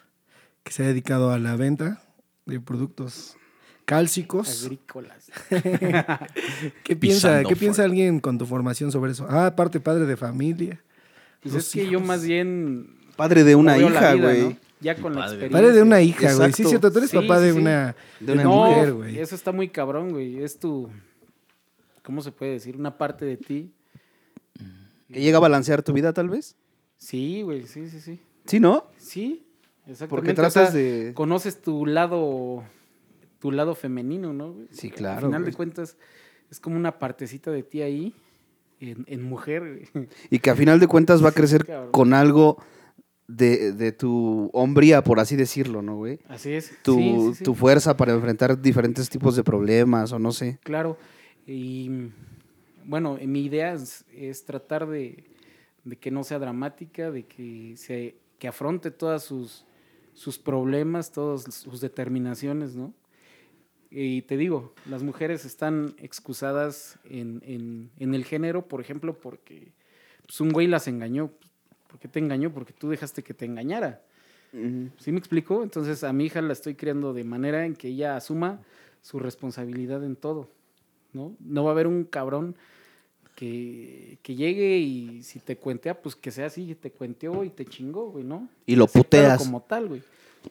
que 0.64 0.72
se 0.72 0.82
ha 0.82 0.86
dedicado 0.86 1.30
a 1.30 1.38
la 1.38 1.56
venta 1.56 2.02
de 2.46 2.58
productos 2.58 3.36
cálcicos. 3.84 4.64
Agrícolas. 4.64 5.30
¿Qué 6.84 6.96
piensa, 6.96 7.44
¿qué 7.44 7.54
piensa 7.54 7.84
alguien 7.84 8.18
con 8.18 8.38
tu 8.38 8.46
formación 8.46 8.90
sobre 8.90 9.12
eso? 9.12 9.26
Ah, 9.28 9.46
aparte 9.46 9.78
padre 9.78 10.06
de 10.06 10.16
familia. 10.16 10.82
Pues 11.42 11.54
es 11.54 11.72
que 11.72 11.88
yo 11.88 12.00
más 12.00 12.24
bien. 12.24 12.96
Padre 13.16 13.44
de 13.44 13.54
una 13.54 13.78
hija, 13.78 14.14
güey. 14.14 14.42
¿no? 14.42 14.56
Ya 14.80 14.96
con 14.96 15.14
la 15.14 15.20
experiencia. 15.26 15.58
Padre 15.58 15.72
de 15.72 15.82
una 15.82 16.00
hija, 16.00 16.34
güey. 16.34 16.52
Sí, 16.52 16.62
es 16.62 16.68
cierto, 16.68 16.90
tú 16.90 16.98
eres 16.98 17.10
Sí, 17.10 17.16
papá 17.16 17.38
sí, 17.38 17.44
de 17.44 17.52
sí. 17.52 17.58
una, 17.58 17.96
De 18.20 18.32
una 18.32 18.42
no, 18.42 18.50
mujer, 18.50 18.92
güey. 18.92 19.18
Eso 19.18 19.34
está 19.34 19.52
muy 19.52 19.68
cabrón, 19.68 20.10
güey. 20.10 20.42
Es 20.42 20.58
tu. 20.58 20.90
¿Cómo 22.02 22.22
se 22.22 22.32
puede 22.32 22.52
decir? 22.52 22.76
Una 22.76 22.96
parte 22.96 23.24
de 23.24 23.36
ti. 23.36 23.70
Que 25.12 25.20
llega 25.20 25.36
a 25.36 25.40
balancear 25.40 25.82
tu 25.82 25.92
vida, 25.92 26.12
tal 26.12 26.28
vez. 26.28 26.56
Sí, 26.96 27.42
güey. 27.42 27.66
Sí, 27.66 27.88
sí, 27.88 28.00
sí. 28.00 28.20
Sí, 28.46 28.60
¿no? 28.60 28.88
Sí, 28.98 29.43
exactamente. 29.86 30.08
Porque 30.08 30.30
O 30.32 30.34
tratas 30.34 30.52
sea, 30.52 30.70
de... 30.70 31.12
Conoces 31.14 31.60
tu 31.62 31.86
lado. 31.86 32.64
Tu 33.38 33.52
lado 33.52 33.74
femenino, 33.74 34.32
¿no? 34.32 34.54
Sí, 34.70 34.88
Al 34.88 34.94
claro, 34.94 35.26
final 35.28 35.42
güey. 35.42 35.50
de 35.52 35.56
cuentas, 35.56 35.96
es 36.50 36.60
como 36.60 36.76
una 36.76 36.98
partecita 36.98 37.50
de 37.50 37.62
ti 37.62 37.82
ahí. 37.82 38.14
En, 38.80 39.04
en 39.06 39.22
mujer, 39.22 39.88
güey. 39.92 40.08
Y 40.30 40.38
que 40.40 40.50
a 40.50 40.56
final 40.56 40.80
de 40.80 40.86
cuentas 40.88 41.24
va 41.24 41.28
a 41.28 41.32
crecer 41.34 41.66
con 41.90 42.12
algo 42.14 42.58
de, 43.28 43.72
de 43.72 43.92
tu 43.92 44.50
hombría, 44.52 45.02
por 45.04 45.20
así 45.20 45.36
decirlo, 45.36 45.80
¿no, 45.80 45.96
güey? 45.96 46.18
Así 46.28 46.52
es. 46.52 46.72
Tu, 46.82 46.94
Sí, 46.96 47.16
sí, 47.18 47.34
sí. 47.36 47.44
tu 47.44 47.54
fuerza 47.54 47.96
para 47.96 48.12
enfrentar 48.12 48.60
diferentes 48.60 49.08
tipos 49.08 49.36
de 49.36 49.44
problemas 49.44 50.12
o 50.12 50.18
no 50.18 50.32
sé. 50.32 50.58
Claro. 50.62 50.98
Y 51.46 52.08
bueno, 52.84 53.18
mi 53.24 53.44
idea 53.44 53.72
es, 53.74 54.04
es 54.12 54.44
tratar 54.44 54.86
de, 54.86 55.24
de 55.84 55.96
que 55.96 56.10
no 56.10 56.24
sea 56.24 56.38
dramática, 56.38 57.10
de 57.10 57.24
que 57.24 57.74
se 57.76 58.16
que 58.38 58.48
afronte 58.48 58.90
todas 58.90 59.22
sus, 59.22 59.64
sus 60.14 60.38
problemas, 60.38 61.12
todas 61.12 61.42
sus 61.54 61.80
determinaciones, 61.80 62.74
¿no? 62.74 62.94
Y 63.90 64.22
te 64.22 64.36
digo, 64.36 64.74
las 64.88 65.02
mujeres 65.02 65.44
están 65.44 65.94
excusadas 65.98 66.98
en, 67.04 67.42
en- 67.44 67.90
en 67.98 68.14
el 68.14 68.24
género, 68.24 68.66
por 68.66 68.80
ejemplo, 68.80 69.18
porque 69.18 69.72
pues, 70.26 70.40
un 70.40 70.50
güey 70.50 70.66
las 70.66 70.88
engañó. 70.88 71.30
¿Por 71.88 71.98
qué 72.00 72.08
te 72.08 72.18
engañó? 72.18 72.52
Porque 72.52 72.72
tú 72.72 72.88
dejaste 72.88 73.22
que 73.22 73.34
te 73.34 73.44
engañara. 73.44 74.02
¿Sí 74.98 75.10
me 75.12 75.18
explico? 75.18 75.62
Entonces 75.64 76.04
a 76.04 76.12
mi 76.12 76.26
hija 76.26 76.40
la 76.40 76.52
estoy 76.52 76.76
criando 76.76 77.12
de 77.12 77.24
manera 77.24 77.66
en 77.66 77.74
que 77.74 77.88
ella 77.88 78.16
asuma 78.16 78.60
su 79.02 79.18
responsabilidad 79.18 80.04
en 80.04 80.14
todo, 80.14 80.48
¿no? 81.12 81.36
No 81.40 81.64
va 81.64 81.70
a 81.70 81.72
haber 81.72 81.88
un 81.88 82.04
cabrón 82.04 82.54
que, 83.34 84.18
que 84.22 84.34
llegue 84.34 84.78
y 84.78 85.22
si 85.22 85.40
te 85.40 85.56
cuentea, 85.56 86.00
pues 86.00 86.14
que 86.16 86.30
sea 86.30 86.46
así, 86.46 86.74
te 86.74 86.90
cuenteó 86.90 87.42
y 87.44 87.50
te 87.50 87.64
chingó, 87.64 88.10
güey, 88.10 88.24
¿no? 88.24 88.48
Y 88.66 88.76
lo 88.76 88.86
puteas. 88.86 89.38
como 89.38 89.60
tal, 89.62 89.88
güey. 89.88 90.02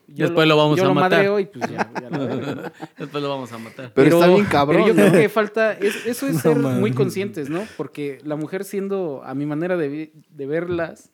yo 0.08 0.26
Después 0.26 0.48
lo 0.48 0.58
vamos 0.58 0.78
yo 0.78 0.84
a 0.86 0.88
lo 0.88 0.94
matar. 0.94 1.12
madreo 1.12 1.40
y 1.40 1.46
pues 1.46 1.70
ya, 1.72 1.90
ya 2.02 2.10
la 2.10 2.18
verga, 2.18 2.56
¿no? 2.56 2.62
Después 2.98 3.24
lo 3.24 3.30
vamos 3.30 3.52
a 3.54 3.58
matar. 3.58 3.92
Pero 3.94 4.10
está 4.20 4.28
bien 4.28 4.46
cabrón, 4.46 4.84
Pero 4.84 4.94
yo 4.94 4.96
creo 5.10 5.12
que 5.22 5.30
falta, 5.30 5.74
es- 5.74 6.06
eso 6.06 6.28
es 6.28 6.34
No 6.36 6.40
ser 6.42 6.58
muy 6.58 6.92
conscientes, 6.92 7.50
¿no? 7.50 7.64
Porque 7.78 8.20
la 8.24 8.36
mujer 8.36 8.64
siendo, 8.66 9.22
a 9.24 9.34
mi 9.34 9.46
manera 9.46 9.78
de, 9.78 10.12
de 10.30 10.46
verlas, 10.46 11.12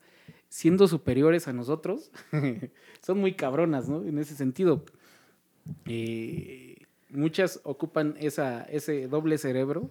siendo 0.48 0.88
superiores 0.88 1.46
a 1.46 1.52
nosotros, 1.52 2.10
son 3.02 3.18
muy 3.18 3.34
cabronas, 3.34 3.88
¿no? 3.88 4.02
En 4.02 4.18
ese 4.18 4.34
sentido. 4.34 4.84
Eh, 5.86 6.76
muchas 7.10 7.60
ocupan 7.64 8.16
esa, 8.18 8.62
ese 8.64 9.08
doble 9.08 9.38
cerebro 9.38 9.90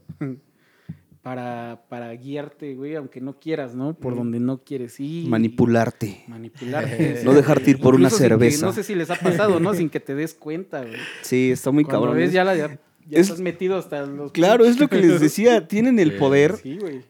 para, 1.22 1.84
para 1.90 2.14
guiarte, 2.16 2.76
güey, 2.76 2.96
aunque 2.96 3.20
no 3.22 3.40
quieras, 3.40 3.76
¿no? 3.76 3.94
Por 3.94 4.16
donde 4.16 4.40
no 4.40 4.64
quieres 4.64 5.00
ir. 5.00 5.28
Manipularte. 5.28 6.24
Manipularte. 6.28 7.22
No 7.26 7.34
dejarte 7.34 7.72
ir 7.72 7.80
por 7.80 7.96
una 7.96 8.10
sin 8.10 8.18
que- 8.20 8.24
cerveza. 8.30 8.66
no 8.66 8.72
sé 8.74 8.84
si 8.84 8.96
les 8.96 9.10
ha 9.10 9.16
pasado, 9.16 9.60
¿no? 9.60 9.74
Sin 9.74 9.90
que 9.90 10.00
te 10.00 10.16
des 10.16 10.34
cuenta, 10.34 10.82
güey. 10.82 10.94
Sí, 11.22 11.52
está 11.52 11.72
muy 11.72 11.84
Cuando 11.84 12.02
cabrón. 12.08 12.18
ves 12.18 12.30
¿eh? 12.32 12.34
ya, 12.34 12.44
la, 12.44 12.56
ya, 12.56 12.68
ya 13.08 13.18
Es- 13.18 13.28
estás 13.28 13.42
metido 13.42 13.78
hasta 13.78 14.06
los... 14.06 14.32
Claro, 14.32 14.64
es 14.66 14.80
lo 14.80 14.88
que 14.88 14.98
les 15.02 15.20
decía. 15.22 15.68
Tienen 15.68 16.00
el 16.00 16.16
poder 16.18 16.56
Sí, 16.58 16.78
güey. 16.80 17.02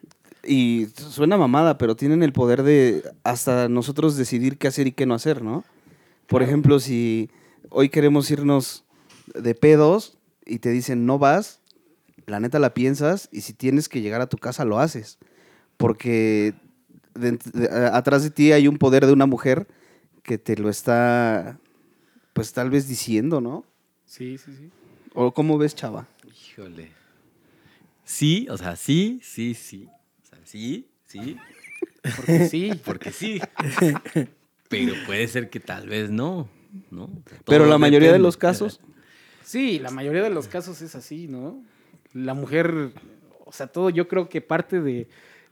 y 0.44 0.88
suena 0.96 1.38
mamada, 1.38 1.78
pero 1.78 1.96
tienen 1.96 2.24
el 2.24 2.34
poder 2.34 2.64
de 2.64 3.04
hasta 3.24 3.70
nosotros 3.70 4.18
decidir 4.18 4.58
qué 4.58 4.68
hacer 4.68 4.88
y 4.88 4.92
qué 4.92 5.06
no 5.06 5.14
hacer, 5.14 5.44
¿no? 5.44 5.64
Por 6.28 6.42
ejemplo, 6.44 6.80
si 6.80 7.30
hoy 7.70 7.90
queremos 7.90 8.30
irnos 8.32 8.86
de 9.36 9.54
pedos 9.54 10.18
y 10.46 10.58
te 10.60 10.70
dicen 10.72 11.06
no 11.06 11.20
vas, 11.20 11.59
la 12.30 12.40
neta 12.40 12.60
la 12.60 12.74
piensas 12.74 13.28
y 13.32 13.42
si 13.42 13.54
tienes 13.54 13.90
que 13.90 14.02
llegar 14.02 14.22
a 14.22 14.28
tu 14.30 14.38
casa 14.38 14.66
lo 14.66 14.80
haces. 14.80 15.18
Porque 15.78 16.54
de- 17.16 17.38
de- 17.54 17.70
atrás 17.94 18.24
de 18.24 18.30
ti 18.32 18.52
hay 18.52 18.68
un 18.68 18.78
poder 18.78 19.06
de 19.06 19.14
una 19.14 19.26
mujer 19.26 19.68
que 20.24 20.38
te 20.38 20.56
lo 20.58 20.70
está, 20.70 21.60
pues 22.34 22.54
tal 22.54 22.70
vez 22.70 22.88
diciendo, 22.88 23.42
¿no? 23.42 23.66
Sí, 24.06 24.38
sí, 24.38 24.52
sí. 24.58 24.70
¿O 25.14 25.34
cómo 25.34 25.58
ves, 25.58 25.76
chava? 25.76 26.08
Híjole. 26.52 26.92
Sí, 28.04 28.48
o 28.50 28.58
sea, 28.58 28.76
sí, 28.76 29.20
sí, 29.24 29.54
sí. 29.54 29.88
O 30.24 30.26
sea, 30.28 30.40
sí, 30.46 30.88
sí, 31.06 31.38
Porque 32.16 32.48
sí. 32.50 32.82
porque 32.86 33.12
sí. 33.12 33.40
Pero 34.68 34.94
puede 35.06 35.28
ser 35.28 35.50
que 35.50 35.60
tal 35.60 35.88
vez 35.88 36.10
no, 36.10 36.50
¿no? 36.92 37.10
Pero 37.46 37.66
la 37.66 37.78
mayoría 37.78 38.12
de 38.12 38.20
los 38.20 38.38
casos... 38.38 38.80
Sí, 39.44 39.80
la 39.80 39.90
mayoría 39.90 40.22
de 40.22 40.30
los 40.30 40.48
casos 40.48 40.82
es 40.84 40.94
así, 40.96 41.28
¿no? 41.28 41.64
La 42.14 42.34
mujer, 42.34 42.92
o 43.46 43.52
sea, 43.52 43.68
todo 43.68 43.90
yo 43.90 44.08
creo 44.08 44.30
que 44.30 44.42
parte 44.42 44.82
de, 44.82 45.08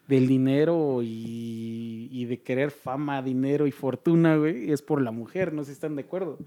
del 0.08 0.28
dinero 0.28 1.02
y, 1.04 2.10
y 2.12 2.26
de 2.26 2.42
querer 2.42 2.72
fama, 2.72 3.22
dinero 3.22 3.68
y 3.68 3.72
fortuna, 3.72 4.38
güey, 4.38 4.72
es 4.72 4.82
por 4.82 5.02
la 5.02 5.12
mujer, 5.12 5.54
no 5.54 5.64
sé 5.64 5.68
si 5.68 5.74
están 5.74 5.96
de 5.96 6.04
acuerdo. 6.04 6.38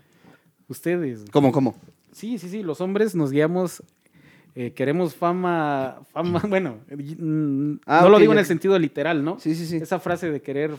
Ustedes. 0.69 1.25
¿Cómo, 1.33 1.53
cómo? 1.53 1.75
Sí, 2.13 2.39
sí, 2.39 2.49
sí, 2.49 2.63
los 2.63 2.81
hombres 2.81 3.15
nos 3.15 3.31
guiamos, 3.31 3.83
eh, 4.55 4.73
queremos 4.73 5.15
fama, 5.15 6.01
fama, 6.13 6.43
bueno, 6.49 6.79
mm, 6.91 7.81
Ah, 7.87 8.01
no 8.03 8.11
lo 8.11 8.19
digo 8.19 8.33
en 8.33 8.39
el 8.39 8.47
sentido 8.47 8.79
literal, 8.79 9.25
¿no? 9.25 9.39
Sí, 9.39 9.55
sí, 9.55 9.67
sí. 9.67 9.77
Esa 9.77 9.99
frase 10.01 10.31
de 10.31 10.41
querer 10.41 10.73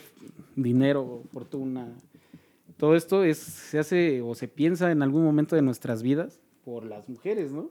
dinero, 0.56 1.24
fortuna, 1.32 1.88
todo 2.78 2.96
esto 2.96 3.24
es, 3.24 3.38
se 3.38 3.80
hace 3.80 4.22
o 4.22 4.34
se 4.34 4.48
piensa 4.48 4.92
en 4.92 5.04
algún 5.04 5.24
momento 5.24 5.56
de 5.56 5.62
nuestras 5.62 6.02
vidas 6.02 6.40
por 6.66 6.84
las 6.84 7.08
mujeres, 7.08 7.52
¿no? 7.52 7.70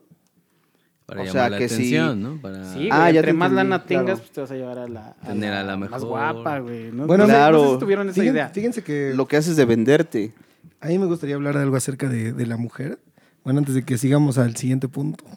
Para 1.11 1.23
O 1.23 1.25
llamar 1.25 1.33
sea, 1.43 1.51
la 1.51 1.59
que 1.59 1.69
sí. 1.69 1.75
atención, 1.75 2.23
¿no? 2.23 2.41
Para 2.41 2.65
Sí, 2.73 2.77
güey, 2.79 2.89
Ah, 2.93 3.11
ya 3.11 3.19
entre 3.21 3.33
te 3.33 3.39
más 3.39 3.51
entendí, 3.51 3.69
lana 3.71 3.85
claro. 3.85 4.05
tengas, 4.07 4.21
pues 4.21 4.31
te 4.33 4.41
vas 4.41 4.51
a 4.51 4.55
llevar 4.55 4.79
a 4.79 4.89
la, 4.89 5.17
a 5.21 5.27
Tener 5.29 5.53
a 5.53 5.63
la 5.65 5.77
más 5.77 5.91
mejor. 5.91 6.09
guapa, 6.09 6.59
güey. 6.61 6.93
¿no? 6.93 7.07
Bueno, 7.07 7.25
no, 7.25 7.29
no 7.29 7.35
sé 7.35 7.39
claro. 7.39 7.73
si 7.75 7.79
tuvieron 7.81 8.07
esa 8.09 8.15
Fíjense, 8.15 8.33
idea. 8.33 8.49
fíjense 8.49 8.83
que 8.83 9.13
Lo 9.15 9.27
que 9.27 9.37
haces 9.37 9.57
de 9.57 9.65
venderte. 9.65 10.33
a 10.81 10.87
mí 10.89 10.99
me 10.99 11.07
gustaría 11.07 11.35
hablar 11.35 11.57
de 11.57 11.63
algo 11.63 11.77
acerca 11.77 12.09
de, 12.09 12.33
de 12.33 12.47
la 12.47 12.57
mujer. 12.57 12.99
Bueno, 13.45 13.59
antes 13.59 13.75
de 13.75 13.83
que 13.85 13.99
sigamos 13.99 14.39
al 14.39 14.57
siguiente 14.57 14.89
punto. 14.89 15.25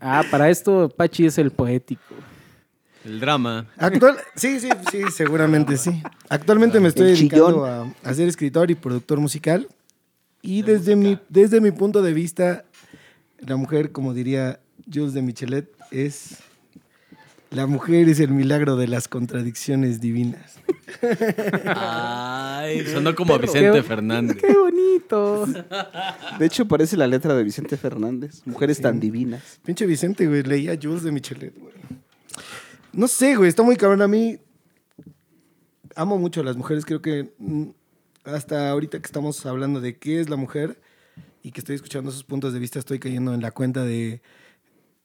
Ah, 0.00 0.22
para 0.30 0.50
esto 0.50 0.90
Pachi 0.94 1.24
es 1.26 1.38
el 1.38 1.50
poético. 1.50 2.02
el 3.04 3.18
drama. 3.20 3.66
Actual, 3.78 4.16
sí, 4.36 4.60
sí, 4.60 4.68
sí, 4.90 5.02
seguramente 5.10 5.78
sí. 5.78 6.02
Actualmente 6.28 6.80
me 6.80 6.88
estoy 6.88 7.06
dedicando 7.12 7.64
a, 7.64 7.86
a 8.02 8.14
ser 8.14 8.28
escritor 8.28 8.70
y 8.70 8.74
productor 8.74 9.20
musical. 9.20 9.68
Y 10.42 10.60
desde 10.62 10.96
mi, 10.96 11.18
desde 11.30 11.62
mi 11.62 11.70
punto 11.70 12.02
de 12.02 12.12
vista, 12.12 12.64
la 13.38 13.56
mujer, 13.56 13.92
como 13.92 14.12
diría 14.12 14.60
Jules 14.92 15.14
de 15.14 15.22
Michelet, 15.22 15.70
es... 15.90 16.38
La 17.50 17.66
mujer 17.66 18.08
es 18.08 18.18
el 18.18 18.30
milagro 18.30 18.74
de 18.74 18.88
las 18.88 19.06
contradicciones 19.06 20.00
divinas. 20.00 20.56
Ay, 21.64 22.84
sonó 22.86 23.14
como 23.14 23.34
Perro. 23.38 23.52
Vicente 23.52 23.78
Qué- 23.78 23.82
Fernández. 23.82 24.36
¡Qué 24.38 24.52
bonito! 24.56 25.46
De 26.38 26.46
hecho, 26.46 26.66
parece 26.66 26.96
la 26.96 27.06
letra 27.06 27.34
de 27.34 27.44
Vicente 27.44 27.76
Fernández. 27.76 28.42
Mujeres 28.44 28.80
tan 28.80 28.98
divinas. 29.00 29.60
Pinche 29.64 29.86
Vicente, 29.86 30.26
güey, 30.26 30.42
leía 30.42 30.76
Jules 30.80 31.02
de 31.04 31.12
Michelet, 31.12 31.56
güey. 31.58 31.74
No 32.92 33.08
sé, 33.08 33.36
güey, 33.36 33.48
está 33.48 33.62
muy 33.62 33.76
cabrón. 33.76 34.02
A 34.02 34.08
mí 34.08 34.38
amo 35.96 36.18
mucho 36.18 36.40
a 36.40 36.44
las 36.44 36.56
mujeres. 36.56 36.84
Creo 36.84 37.02
que 37.02 37.34
mm, 37.38 37.66
hasta 38.24 38.70
ahorita 38.70 38.98
que 38.98 39.06
estamos 39.06 39.44
hablando 39.46 39.80
de 39.80 39.96
qué 39.98 40.20
es 40.20 40.28
la 40.28 40.36
mujer 40.36 40.80
y 41.42 41.52
que 41.52 41.60
estoy 41.60 41.76
escuchando 41.76 42.10
sus 42.10 42.24
puntos 42.24 42.52
de 42.52 42.58
vista, 42.58 42.78
estoy 42.78 42.98
cayendo 42.98 43.34
en 43.34 43.42
la 43.42 43.50
cuenta 43.50 43.84
de, 43.84 44.22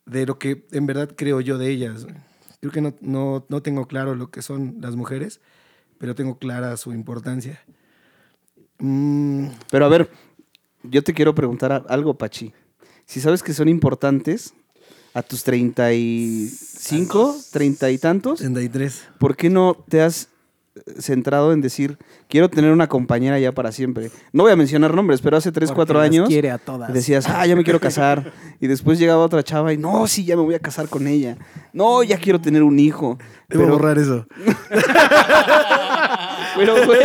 de 0.10 0.26
lo 0.26 0.40
que 0.40 0.66
en 0.72 0.86
verdad 0.86 1.10
creo 1.16 1.42
yo 1.42 1.58
de 1.58 1.70
ellas. 1.70 2.08
Creo 2.60 2.72
que 2.72 2.82
no, 2.82 2.94
no, 3.02 3.46
no 3.48 3.62
tengo 3.62 3.88
claro 3.88 4.16
lo 4.16 4.32
que 4.32 4.42
son 4.42 4.78
las 4.82 4.96
mujeres, 4.96 5.40
pero 5.98 6.16
tengo 6.16 6.38
clara 6.38 6.76
su 6.78 6.92
importancia. 6.94 7.62
Mm, 8.80 9.48
Pero 9.72 9.86
a 9.86 9.90
ver, 9.90 10.10
yo 10.84 11.04
te 11.04 11.14
quiero 11.14 11.36
preguntar 11.36 11.86
algo, 11.88 12.18
Pachi. 12.18 12.54
Si 13.06 13.20
sabes 13.22 13.44
que 13.44 13.54
son 13.54 13.70
importantes 13.70 14.54
a 15.14 15.22
tus 15.22 15.44
35, 15.44 17.38
30 17.52 17.92
y 17.92 17.98
tantos, 17.98 18.40
33. 18.40 19.08
¿por 19.18 19.36
qué 19.36 19.50
no 19.50 19.76
te 19.90 20.02
has 20.02 20.30
centrado 21.00 21.54
en 21.54 21.62
decir, 21.62 21.98
quiero 22.28 22.50
tener 22.50 22.72
una 22.72 22.88
compañera 22.88 23.40
ya 23.40 23.52
para 23.52 23.72
siempre? 23.72 24.12
No 24.34 24.44
voy 24.44 24.52
a 24.52 24.56
mencionar 24.56 24.94
nombres, 24.94 25.22
pero 25.22 25.38
hace 25.38 25.52
3, 25.52 25.70
Porque 25.70 25.76
4 25.76 26.00
las 26.00 26.06
años 26.06 26.28
quiere 26.28 26.52
a 26.52 26.58
todas. 26.58 26.94
decías, 26.94 27.28
ah, 27.28 27.46
ya 27.46 27.56
me 27.56 27.64
quiero 27.64 27.80
casar. 27.80 28.32
Y 28.60 28.68
después 28.68 29.00
llegaba 29.00 29.24
otra 29.24 29.44
chava 29.44 29.74
y, 29.74 29.78
no, 29.78 30.08
sí, 30.08 30.26
ya 30.26 30.36
me 30.36 30.44
voy 30.44 30.56
a 30.56 30.60
casar 30.60 30.88
con 30.90 31.08
ella. 31.08 31.38
No, 31.74 32.04
ya 32.04 32.18
quiero 32.18 32.40
tener 32.42 32.64
un 32.64 32.80
hijo. 32.80 33.18
Debo 33.48 33.64
Pero, 33.64 33.74
borrar 33.78 33.98
eso. 33.98 34.28
pero, 36.56 36.86
güey, 36.86 37.00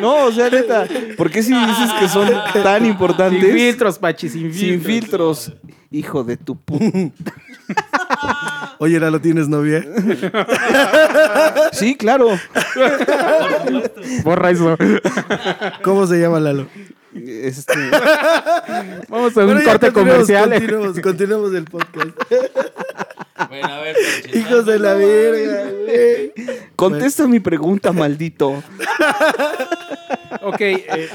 no, 0.00 0.26
o 0.26 0.32
sea, 0.32 0.50
neta, 0.50 0.86
¿por 1.16 1.30
qué 1.30 1.42
si 1.42 1.54
dices 1.54 1.90
que 1.98 2.08
son 2.08 2.28
tan 2.62 2.84
importantes? 2.86 3.42
Sin 3.42 3.52
filtros, 3.52 3.98
Pachi, 3.98 4.28
sin 4.28 4.52
filtros. 4.52 4.60
Sin 4.60 4.80
filtros. 4.80 5.52
Hijo 5.90 6.24
de 6.24 6.36
tu 6.36 6.56
puta. 6.56 6.82
Oye, 8.82 8.98
¿la 8.98 9.12
lo 9.12 9.20
tienes 9.20 9.48
novia? 9.48 9.86
Sí, 11.72 11.94
claro. 11.94 12.30
Borra 14.24 14.50
eso. 14.50 14.76
¿Cómo 15.84 16.04
se 16.08 16.18
llama 16.18 16.40
Lalo? 16.40 16.66
Este, 17.14 17.72
Vamos 19.08 19.36
a 19.36 19.40
un 19.40 19.46
Bueno, 19.46 19.62
corte 19.62 19.92
comercial. 19.92 20.50
Continuemos, 20.50 21.00
continuemos 21.00 21.54
el 21.54 21.64
podcast. 21.66 22.08
Bueno, 23.48 23.68
a 23.68 23.80
ver, 23.82 23.96
Hijos 24.34 24.66
de 24.66 24.78
la 24.80 24.94
verga, 24.94 25.70
güey. 25.70 26.32
contesta 26.74 27.28
mi 27.28 27.38
pregunta, 27.38 27.92
maldito. 27.92 28.64
ok, 30.42 30.60
eh, 30.60 31.08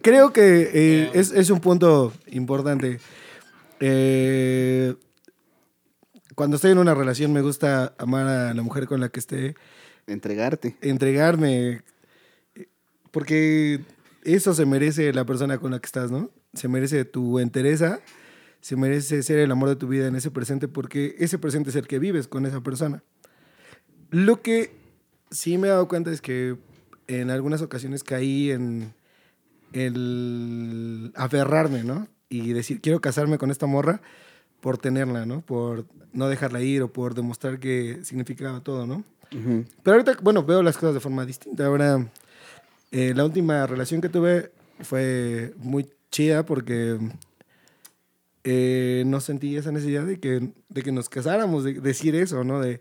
Creo 0.00 0.32
que 0.32 0.70
eh, 0.72 1.10
es, 1.12 1.32
es 1.32 1.50
un 1.50 1.60
punto 1.60 2.14
importante. 2.28 2.98
Eh, 3.78 4.94
cuando 6.34 6.56
estoy 6.56 6.72
en 6.72 6.78
una 6.78 6.94
relación 6.94 7.32
me 7.32 7.42
gusta 7.42 7.94
amar 7.98 8.26
a 8.26 8.54
la 8.54 8.62
mujer 8.62 8.86
con 8.86 9.00
la 9.00 9.08
que 9.08 9.20
esté, 9.20 9.54
Entregarte. 10.06 10.76
entregarme, 10.82 11.82
porque 13.10 13.80
eso 14.22 14.54
se 14.54 14.66
merece 14.66 15.12
la 15.12 15.24
persona 15.24 15.58
con 15.58 15.70
la 15.70 15.78
que 15.78 15.86
estás, 15.86 16.10
¿no? 16.10 16.30
Se 16.52 16.68
merece 16.68 17.04
tu 17.04 17.38
entereza, 17.38 18.00
se 18.60 18.76
merece 18.76 19.22
ser 19.22 19.38
el 19.38 19.50
amor 19.50 19.68
de 19.68 19.76
tu 19.76 19.88
vida 19.88 20.06
en 20.06 20.16
ese 20.16 20.30
presente, 20.30 20.68
porque 20.68 21.16
ese 21.18 21.38
presente 21.38 21.70
es 21.70 21.76
el 21.76 21.86
que 21.86 21.98
vives 21.98 22.28
con 22.28 22.46
esa 22.46 22.60
persona. 22.62 23.02
Lo 24.10 24.42
que 24.42 24.72
sí 25.30 25.58
me 25.58 25.68
he 25.68 25.70
dado 25.70 25.88
cuenta 25.88 26.10
es 26.10 26.20
que 26.20 26.56
en 27.06 27.30
algunas 27.30 27.62
ocasiones 27.62 28.04
caí 28.04 28.50
en 28.50 28.94
el 29.72 31.12
aferrarme, 31.14 31.82
¿no? 31.82 32.08
Y 32.28 32.52
decir, 32.52 32.80
quiero 32.80 33.00
casarme 33.00 33.38
con 33.38 33.50
esta 33.50 33.66
morra 33.66 34.00
por 34.64 34.78
tenerla, 34.78 35.26
¿no? 35.26 35.42
Por 35.42 35.84
no 36.14 36.26
dejarla 36.26 36.62
ir 36.62 36.80
o 36.80 36.88
por 36.90 37.14
demostrar 37.14 37.58
que 37.58 37.98
significaba 38.02 38.62
todo, 38.62 38.86
¿no? 38.86 39.04
Ujú. 39.30 39.66
Pero 39.82 39.96
ahorita, 39.98 40.16
bueno, 40.22 40.42
veo 40.42 40.62
las 40.62 40.76
cosas 40.78 40.94
de 40.94 41.00
forma 41.00 41.26
distinta. 41.26 41.66
Ahora, 41.66 42.08
eh, 42.90 43.12
la 43.14 43.26
última 43.26 43.66
relación 43.66 44.00
que 44.00 44.08
tuve 44.08 44.52
fue 44.80 45.52
muy 45.58 45.86
chida 46.10 46.46
porque 46.46 46.98
eh, 48.44 49.02
no 49.06 49.20
sentí 49.20 49.54
esa 49.54 49.70
necesidad 49.70 50.06
de 50.06 50.18
que, 50.18 50.48
de 50.70 50.82
que 50.82 50.92
nos 50.92 51.10
casáramos, 51.10 51.62
de 51.64 51.74
decir 51.74 52.14
eso, 52.16 52.42
¿no? 52.42 52.58
De, 52.60 52.80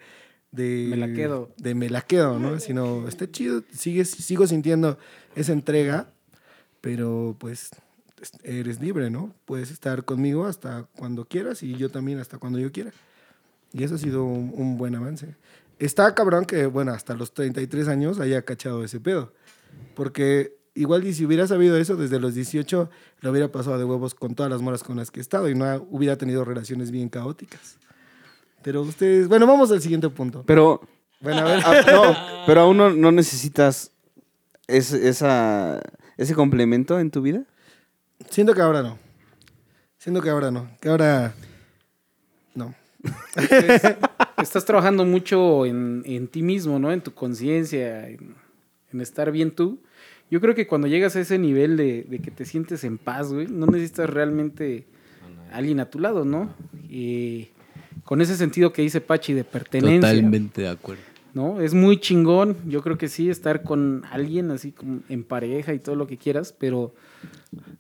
de, 0.52 0.88
Me 0.90 0.96
la 0.96 1.12
quedo. 1.14 1.52
De 1.58 1.76
me 1.76 1.90
la 1.90 2.00
quedo, 2.02 2.40
¿no? 2.40 2.62
Sino, 2.62 3.10
está 3.10 3.30
chido, 3.30 3.62
sigues, 3.74 4.10
sigo 4.10 4.48
sintiendo 4.48 4.98
esa 5.36 5.52
entrega, 5.52 6.08
pero 6.80 7.36
pues 7.40 7.64
es- 7.64 7.72
eres 8.44 8.80
libre, 8.82 9.10
¿no? 9.10 9.34
Puedes 9.46 9.72
estar 9.72 10.04
conmigo 10.06 10.46
hasta 10.46 10.88
cuando 10.98 11.26
quieras 11.26 11.64
y 11.64 11.76
yo 11.76 11.90
también 11.90 12.20
hasta 12.20 12.38
cuando 12.38 12.60
yo 12.60 12.72
quiera. 12.72 12.92
Y 13.72 13.84
eso 13.84 13.96
ha 13.96 13.98
sido 13.98 14.24
un, 14.24 14.52
un 14.56 14.78
buen 14.78 14.96
avance. 14.96 15.36
Está 15.80 16.14
cabrón 16.16 16.46
que, 16.46 16.66
bueno, 16.68 16.92
hasta 16.92 17.16
los 17.16 17.34
33 17.34 17.88
años 17.88 18.20
haya 18.20 18.42
cachado 18.44 18.84
ese 18.84 19.00
pedo. 19.00 19.34
Porque 19.96 20.56
igual 20.76 21.06
y 21.06 21.14
si 21.14 21.26
hubiera 21.26 21.48
sabido 21.48 21.78
eso 21.78 21.96
desde 21.96 22.20
los 22.20 22.36
18, 22.36 22.90
lo 23.22 23.32
hubiera 23.32 23.52
pasado 23.52 23.78
de 23.78 23.84
huevos 23.84 24.14
con 24.16 24.36
todas 24.36 24.52
las 24.52 24.62
moras 24.62 24.84
con 24.84 24.98
las 24.98 25.12
que 25.12 25.20
he 25.20 25.22
estado 25.22 25.50
y 25.50 25.56
no 25.56 25.66
ha- 25.66 25.78
hubiera 25.90 26.18
tenido 26.18 26.46
relaciones 26.46 26.92
bien 26.92 27.10
caóticas. 27.10 27.78
Pero 28.62 28.82
ustedes, 28.84 29.28
bueno, 29.28 29.46
vamos 29.48 29.72
al 29.72 29.82
siguiente 29.82 30.10
punto. 30.10 30.44
Pero, 30.46 30.82
Bueno, 31.20 31.40
a 31.40 31.44
ver. 31.44 31.64
ah, 31.66 31.82
no, 31.92 32.46
pero 32.46 32.62
aún 32.62 32.78
no, 32.78 32.90
no 32.92 33.12
necesitas 33.12 33.92
ese, 34.68 35.10
esa, 35.10 35.82
ese 36.18 36.34
complemento 36.36 37.00
en 37.00 37.12
tu 37.12 37.22
vida. 37.22 37.44
Siento 38.30 38.54
que 38.54 38.62
ahora 38.62 38.82
no. 38.82 38.98
Siento 39.98 40.22
que 40.22 40.30
ahora 40.30 40.52
no. 40.52 40.70
Que 40.80 40.90
ahora. 40.90 41.34
No. 42.56 42.74
Estás 44.42 44.66
trabajando 44.66 45.06
mucho 45.06 45.66
en, 45.66 46.04
en 46.06 46.28
ti 46.28 46.42
mismo, 46.42 46.80
¿no? 46.80 46.92
En 46.92 47.02
tu 47.02 47.14
conciencia, 47.14 48.10
en, 48.10 48.36
en 48.92 49.02
estar 49.02 49.32
bien 49.32 49.52
tú. 49.52 49.80
Yo 50.30 50.42
creo 50.42 50.56
que 50.56 50.68
cuando 50.68 50.88
llegas 50.88 51.16
a 51.16 51.20
ese 51.20 51.38
nivel 51.38 51.78
de, 51.78 52.04
de 52.04 52.20
que 52.20 52.32
te 52.32 52.46
sientes 52.46 52.84
en 52.84 52.98
paz, 52.98 53.32
güey, 53.32 53.48
no 53.48 53.68
necesitas 53.68 54.10
realmente 54.10 54.86
a 55.52 55.58
alguien 55.58 55.80
a 55.80 55.90
tu 55.90 56.00
lado, 56.00 56.26
¿no? 56.26 56.54
Y 56.90 57.50
con 58.04 58.22
ese 58.22 58.36
sentido 58.36 58.74
que 58.74 58.82
dice 58.82 59.00
Pachi 59.00 59.34
de 59.34 59.44
pertenencia. 59.44 60.10
Totalmente 60.10 60.62
de 60.64 60.70
acuerdo. 60.70 61.04
¿no? 61.34 61.62
Es 61.62 61.74
muy 61.74 62.00
chingón, 62.00 62.58
yo 62.68 62.82
creo 62.82 62.98
que 62.98 63.08
sí, 63.08 63.30
estar 63.30 63.64
con 63.64 64.04
alguien 64.12 64.52
así 64.52 64.72
como 64.72 65.02
en 65.10 65.24
pareja 65.24 65.74
y 65.74 65.80
todo 65.80 65.96
lo 65.96 66.08
que 66.08 66.18
quieras, 66.18 66.54
pero 66.58 66.94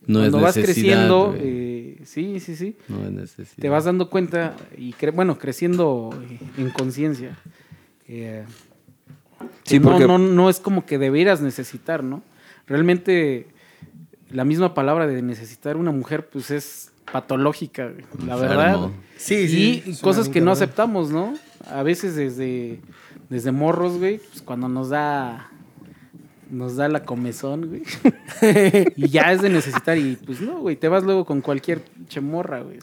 No 0.06 0.20
cuando 0.20 0.38
es 0.40 0.44
vas 0.44 0.54
creciendo, 0.56 1.34
eh, 1.38 2.02
sí, 2.04 2.40
sí, 2.40 2.56
sí, 2.56 2.76
No 2.90 3.06
es 3.06 3.12
necesidad. 3.12 3.62
te 3.62 3.70
vas 3.70 3.86
dando 3.86 4.10
cuenta 4.10 4.56
y, 4.78 4.94
cre- 4.94 5.14
bueno, 5.14 5.38
creciendo 5.40 6.10
eh, 6.30 6.40
en 6.58 6.70
conciencia. 6.72 7.38
eh, 8.08 8.44
Sí, 9.64 9.80
no, 9.80 9.92
porque- 9.92 10.08
no, 10.08 10.18
no 10.18 10.50
es 10.50 10.60
como 10.60 10.86
que 10.86 10.98
debieras 10.98 11.42
necesitar, 11.42 12.04
¿no? 12.04 12.22
Realmente 12.68 13.48
la 14.30 14.46
misma 14.46 14.74
palabra 14.74 15.06
de 15.08 15.22
necesitar 15.22 15.78
una 15.78 15.92
mujer, 15.92 16.28
pues 16.30 16.50
es 16.52 16.92
patológica, 17.12 17.84
la 18.26 18.34
Enfermo. 18.34 18.38
verdad. 18.40 18.90
Sí, 19.18 19.36
y 19.36 19.82
suena 19.82 20.02
cosas 20.02 20.30
que 20.30 20.42
no 20.42 20.52
aceptamos, 20.52 21.12
¿no? 21.12 21.34
A 21.70 21.84
veces 21.84 22.16
desde, 22.16 22.80
desde 23.30 23.52
morros, 23.52 23.98
güey, 24.00 24.18
pues 24.18 24.42
cuando 24.42 24.68
nos 24.70 24.90
da 24.90 25.50
nos 26.54 26.76
da 26.76 26.88
la 26.88 27.04
comezón, 27.04 27.68
güey. 27.68 27.84
y 28.96 29.10
ya 29.10 29.32
es 29.32 29.42
de 29.42 29.50
necesitar 29.50 29.98
y 29.98 30.16
pues 30.16 30.40
no, 30.42 30.60
güey, 30.60 30.76
te 30.76 30.88
vas 30.88 31.04
luego 31.04 31.26
con 31.26 31.42
cualquier 31.42 31.82
chemorra, 32.08 32.62
güey. 32.62 32.80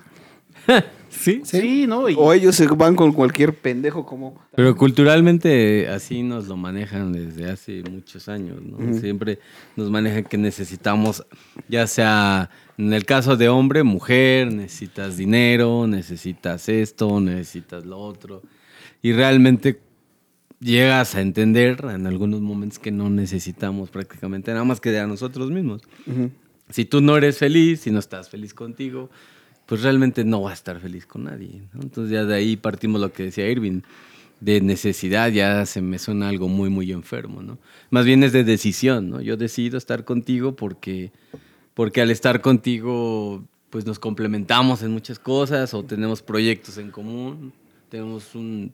Sí. 1.10 1.40
Sí, 1.44 1.86
¿no? 1.88 2.08
Y- 2.08 2.14
O 2.16 2.32
ellos 2.32 2.54
se 2.54 2.68
van 2.68 2.94
con 2.94 3.12
cualquier 3.12 3.52
pendejo 3.58 4.06
como... 4.06 4.40
Pero 4.54 4.76
culturalmente 4.76 5.88
así 5.88 6.22
nos 6.22 6.46
lo 6.46 6.56
manejan 6.56 7.12
desde 7.12 7.50
hace 7.50 7.82
muchos 7.90 8.28
años, 8.28 8.62
¿no? 8.62 8.94
Siempre 8.98 9.40
nos 9.74 9.90
manejan 9.90 10.22
que 10.22 10.38
necesitamos, 10.38 11.26
ya 11.68 11.88
sea 11.88 12.48
en 12.78 12.92
el 12.92 13.04
caso 13.04 13.36
de 13.36 13.48
hombre, 13.48 13.82
mujer, 13.82 14.52
necesitas 14.52 15.16
dinero, 15.16 15.88
necesitas 15.88 16.68
esto, 16.68 17.20
necesitas 17.20 17.84
lo 17.84 17.98
otro. 17.98 18.42
Y 19.02 19.12
realmente 19.12 19.80
llegas 20.61 21.14
a 21.14 21.21
entender 21.21 21.85
en 21.90 22.07
algunos 22.07 22.40
momentos 22.40 22.79
que 22.79 22.93
no 22.93 23.11
necesitamos 23.11 23.90
prácticamente 23.90 24.52
nada 24.52 24.64
más 24.64 24.81
que 24.81 24.90
de 24.90 25.00
a 25.00 25.07
nosotros 25.07 25.50
mismos. 25.50 25.83
Ujú. 26.07 26.31
Si 26.69 26.85
tú 26.85 27.00
no 27.00 27.17
eres 27.17 27.38
feliz, 27.38 27.81
si 27.81 27.90
no 27.90 27.99
estás 27.99 28.29
feliz 28.29 28.55
contigo, 28.55 29.11
pues 29.67 29.83
realmente 29.83 30.25
no 30.25 30.43
vas 30.43 30.52
a 30.52 30.55
estar 30.55 30.81
feliz 30.81 31.07
con 31.07 31.25
nadie. 31.25 31.62
¿no? 31.73 31.83
Entonces 31.83 32.12
ya 32.12 32.25
de 32.25 32.35
ahí 32.35 32.57
partimos 32.57 33.00
lo 33.00 33.12
que 33.12 33.25
decía 33.25 33.49
Irving, 33.49 33.83
de 34.40 34.61
necesidad 34.61 35.31
ya 35.31 35.67
se 35.67 35.83
me 35.83 35.99
suena 35.99 36.29
algo 36.29 36.49
muy, 36.49 36.71
muy 36.71 36.93
enfermo, 36.93 37.43
¿no? 37.43 37.59
Más 37.90 38.07
bien 38.07 38.25
es 38.25 38.33
de 38.33 38.43
decisión, 38.43 39.11
¿no? 39.11 39.21
Yo 39.21 39.37
decido 39.37 39.77
estar 39.77 40.05
contigo 40.05 40.57
porque, 40.57 41.12
porque 41.75 42.01
al 42.01 42.11
estar 42.11 42.40
contigo, 42.40 43.44
pues 43.68 43.85
nos 43.85 43.99
complementamos 43.99 44.83
en 44.83 44.92
muchas 44.92 45.18
cosas 45.18 45.75
o 45.75 45.85
tenemos 45.85 46.23
proyectos 46.23 46.79
en 46.79 46.90
común, 46.90 47.53
tenemos 47.90 48.35
un... 48.35 48.73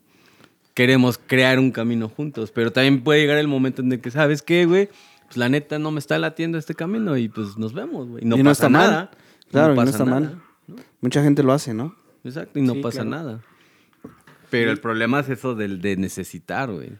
Queremos 0.76 1.18
crear 1.26 1.58
un 1.58 1.70
camino 1.70 2.10
juntos, 2.10 2.52
pero 2.52 2.70
también 2.70 3.02
puede 3.02 3.20
llegar 3.22 3.38
el 3.38 3.48
momento 3.48 3.80
en 3.80 3.90
el 3.92 4.00
que, 4.02 4.10
¿sabes 4.10 4.42
qué, 4.42 4.66
güey? 4.66 4.90
Pues 5.24 5.38
la 5.38 5.48
neta 5.48 5.78
no 5.78 5.90
me 5.90 5.98
está 5.98 6.18
latiendo 6.18 6.58
este 6.58 6.74
camino 6.74 7.16
y 7.16 7.30
pues 7.30 7.56
nos 7.56 7.72
vemos, 7.72 8.06
güey. 8.08 8.22
Y 8.24 8.26
no, 8.26 8.36
Y 8.36 8.42
no 8.42 8.50
pasa 8.50 8.66
está 8.66 8.68
mal. 8.68 8.90
nada. 8.90 9.10
Claro, 9.50 9.72
y 9.72 9.76
no 9.76 9.80
pasa 9.82 9.90
está 9.92 10.04
nada, 10.04 10.20
mal. 10.20 10.42
¿no? 10.68 10.76
Mucha 11.00 11.22
gente 11.22 11.42
lo 11.42 11.54
hace, 11.54 11.72
¿no? 11.72 11.96
Exacto, 12.24 12.58
y 12.58 12.62
no 12.62 12.74
Sí, 12.74 12.80
pasa 12.82 13.04
claro. 13.04 13.10
nada. 13.10 13.40
Pero 14.50 14.70
el 14.70 14.78
problema 14.78 15.20
es 15.20 15.30
eso 15.30 15.54
del 15.54 15.80
de 15.80 15.96
necesitar, 15.96 16.70
güey. 16.70 16.90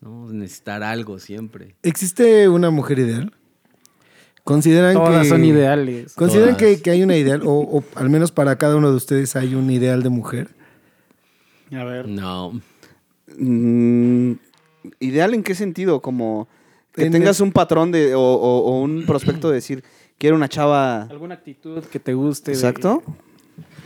¿no? 0.00 0.32
Necesitar 0.32 0.82
algo 0.82 1.18
siempre. 1.18 1.76
¿Existe 1.82 2.48
una 2.48 2.70
mujer 2.70 2.98
ideal? 2.98 3.34
¿Consideran 4.42 4.94
todas 4.94 5.24
que, 5.24 5.28
son 5.28 5.44
ideales. 5.44 6.14
¿Consideran 6.14 6.56
que, 6.56 6.80
que 6.80 6.90
hay 6.90 7.02
una 7.02 7.14
ideal? 7.18 7.42
O, 7.44 7.50
o 7.52 7.84
al 7.94 8.08
menos 8.08 8.32
para 8.32 8.56
cada 8.56 8.76
uno 8.76 8.88
de 8.90 8.96
ustedes 8.96 9.36
hay 9.36 9.54
un 9.54 9.70
ideal 9.70 10.02
de 10.02 10.08
mujer. 10.08 10.48
A 11.72 11.84
ver. 11.84 12.08
No. 12.08 12.58
Mm, 13.38 14.32
¿Ideal 15.00 15.34
en 15.34 15.42
qué 15.42 15.54
sentido? 15.54 16.00
Como 16.00 16.48
que 16.94 17.04
En 17.04 17.12
tengas 17.12 17.38
el- 17.40 17.44
un 17.46 17.52
patrón 17.52 17.92
de, 17.92 18.14
o, 18.14 18.20
o- 18.20 18.58
o 18.72 18.80
un 18.82 19.04
prospecto 19.06 19.48
de 19.48 19.54
decir, 19.56 19.84
quiero 20.18 20.36
una 20.36 20.48
chava... 20.48 21.02
¿Alguna 21.02 21.34
actitud 21.34 21.82
que 21.84 22.00
te 22.00 22.14
guste? 22.14 22.52
Exacto. 22.52 23.02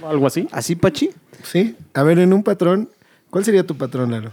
o 0.03 0.09
algo 0.09 0.27
así. 0.27 0.49
¿Así, 0.53 0.75
Pachi? 0.77 1.11
Sí. 1.43 1.77
A 1.95 2.03
ver, 2.03 2.19
en 2.19 2.33
un 2.33 2.43
patrón, 2.43 2.89
¿cuál 3.31 3.45
sería 3.45 3.67
tu 3.67 3.77
patrón, 3.77 4.11
Lalo? 4.11 4.33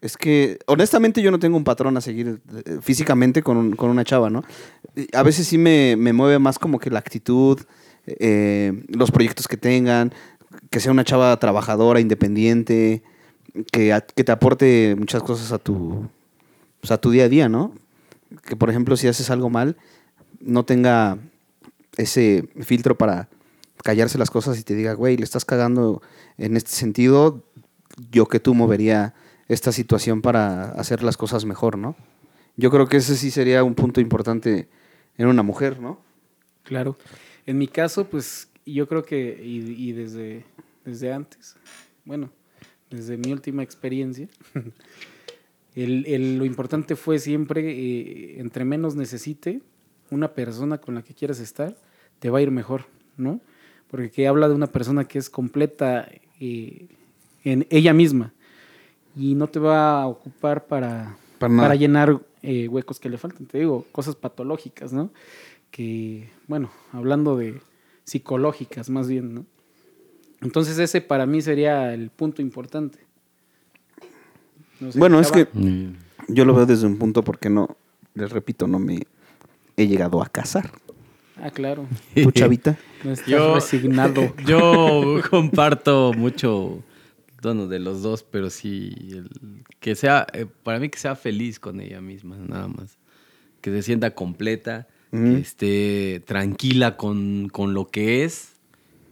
Es 0.00 0.16
que, 0.16 0.60
honestamente, 0.66 1.20
yo 1.22 1.30
no 1.32 1.40
tengo 1.40 1.56
un 1.56 1.64
patrón 1.64 1.96
a 1.96 2.00
seguir 2.00 2.38
eh, 2.64 2.78
físicamente 2.80 3.42
con, 3.42 3.56
un- 3.56 3.72
con 3.76 3.90
una 3.90 4.04
chava, 4.04 4.30
¿no? 4.30 4.44
A 5.12 5.22
veces 5.24 5.46
sí 5.48 5.58
me, 5.58 5.96
me 5.96 6.12
mueve 6.12 6.38
más 6.38 6.58
como 6.58 6.78
que 6.78 6.88
la 6.90 7.00
actitud, 7.00 7.58
eh, 8.06 8.84
los 8.88 9.10
proyectos 9.10 9.48
que 9.48 9.56
tengan, 9.56 10.12
que 10.70 10.78
sea 10.80 10.92
una 10.92 11.04
chava 11.04 11.36
trabajadora, 11.38 11.98
independiente, 12.00 13.02
que, 13.70 14.00
te 14.14 14.32
aporte 14.32 14.94
muchas 14.96 15.22
cosas 15.22 15.52
a 15.52 15.58
tu, 15.58 16.08
pues, 16.80 16.90
a 16.90 16.98
tu 16.98 17.10
día 17.10 17.24
a 17.24 17.28
día, 17.28 17.48
¿no? 17.48 17.72
Que, 18.44 18.56
por 18.56 18.70
ejemplo, 18.70 18.96
si 18.96 19.08
haces 19.08 19.30
algo 19.30 19.50
mal, 19.50 19.76
no 20.40 20.64
tenga 20.64 21.18
ese 21.96 22.48
filtro 22.60 22.96
para 22.96 23.28
callarse 23.82 24.18
las 24.18 24.30
cosas 24.30 24.58
y 24.58 24.62
te 24.62 24.74
diga, 24.74 24.92
güey, 24.94 25.16
le 25.16 25.24
estás 25.24 25.44
cagando 25.44 26.02
en 26.36 26.56
este 26.56 26.70
sentido, 26.70 27.42
yo 28.10 28.26
que 28.26 28.40
tú 28.40 28.54
movería 28.54 29.14
esta 29.48 29.72
situación 29.72 30.20
para 30.20 30.70
hacer 30.72 31.02
las 31.02 31.16
cosas 31.16 31.44
mejor, 31.44 31.78
¿no? 31.78 31.96
Yo 32.56 32.70
creo 32.70 32.88
que 32.88 32.98
ese 32.98 33.16
sí 33.16 33.30
sería 33.30 33.64
un 33.64 33.74
punto 33.74 34.00
importante 34.00 34.68
en 35.16 35.26
una 35.26 35.42
mujer, 35.42 35.80
¿no? 35.80 36.00
Claro. 36.64 36.98
En 37.46 37.56
mi 37.56 37.66
caso, 37.66 38.04
pues 38.04 38.48
yo 38.66 38.86
creo 38.88 39.04
que, 39.04 39.40
y, 39.42 39.88
y 39.88 39.92
desde, 39.92 40.44
desde 40.84 41.12
antes, 41.12 41.56
bueno, 42.04 42.30
desde 42.90 43.16
mi 43.16 43.32
última 43.32 43.62
experiencia, 43.62 44.28
el, 45.74 46.06
el- 46.06 46.38
lo 46.38 46.44
importante 46.44 46.96
fue 46.96 47.18
siempre, 47.18 47.70
eh, 47.70 48.40
entre 48.40 48.64
menos 48.64 48.94
necesite 48.96 49.60
una 50.10 50.32
persona 50.32 50.78
con 50.78 50.94
la 50.94 51.02
que 51.02 51.14
quieras 51.14 51.40
estar, 51.40 51.76
te 52.18 52.30
va 52.30 52.38
a 52.38 52.42
ir 52.42 52.50
mejor, 52.50 52.86
¿no? 53.16 53.40
Porque 53.90 54.10
que 54.10 54.26
habla 54.26 54.48
de 54.48 54.54
una 54.54 54.66
persona 54.66 55.04
que 55.04 55.18
es 55.18 55.30
completa 55.30 56.08
eh, 56.40 56.86
en 57.44 57.66
ella 57.70 57.92
misma 57.92 58.32
y 59.16 59.34
no 59.34 59.46
te 59.48 59.58
va 59.58 60.02
a 60.02 60.06
ocupar 60.06 60.66
para, 60.66 61.16
para 61.62 61.74
llenar 61.74 62.20
eh, 62.42 62.68
huecos 62.68 62.98
que 63.00 63.08
le 63.08 63.18
faltan. 63.18 63.46
Te 63.46 63.58
digo, 63.58 63.86
cosas 63.92 64.14
patológicas, 64.16 64.92
¿no? 64.92 65.10
Que, 65.70 66.30
bueno, 66.46 66.70
hablando 66.92 67.36
de 67.36 67.60
psicológicas 68.04 68.88
más 68.90 69.08
bien, 69.08 69.34
¿no? 69.34 69.46
Entonces 70.40 70.78
ese 70.78 71.00
para 71.00 71.26
mí 71.26 71.42
sería 71.42 71.92
el 71.94 72.10
punto 72.10 72.42
importante. 72.42 72.98
No 74.80 74.92
sé, 74.92 74.98
Bueno, 74.98 75.18
es 75.20 75.32
que 75.32 75.48
Mm. 75.52 75.94
yo 76.28 76.44
lo 76.44 76.54
veo 76.54 76.66
desde 76.66 76.86
un 76.86 76.96
punto 76.98 77.22
porque 77.24 77.50
no, 77.50 77.76
les 78.14 78.30
repito, 78.30 78.66
no 78.68 78.78
me 78.78 79.00
he 79.76 79.86
llegado 79.88 80.22
a 80.22 80.28
casar. 80.28 80.70
Ah, 81.40 81.50
claro. 81.50 81.86
¿Tu 82.14 82.30
chavita? 82.32 82.78
No 83.04 83.12
estás 83.12 83.28
Yo- 83.28 83.54
resignado. 83.54 84.34
Yo 84.46 85.20
comparto 85.30 86.12
mucho, 86.16 86.82
bueno, 87.42 87.66
de 87.68 87.78
los 87.80 88.02
dos, 88.02 88.22
pero 88.24 88.50
sí, 88.50 88.92
el- 89.10 89.30
que 89.80 89.94
sea, 89.94 90.26
eh, 90.32 90.46
para 90.62 90.78
mí 90.80 90.88
que 90.88 90.98
sea 90.98 91.16
feliz 91.16 91.58
con 91.60 91.80
ella 91.80 92.00
misma, 92.00 92.36
nada 92.36 92.68
más. 92.68 92.98
Que 93.60 93.70
se 93.70 93.82
sienta 93.82 94.14
completa, 94.14 94.86
que 95.10 95.38
esté 95.38 96.22
tranquila 96.26 96.96
con, 96.96 97.48
con 97.48 97.72
lo 97.74 97.86
que 97.88 98.24
es. 98.24 98.52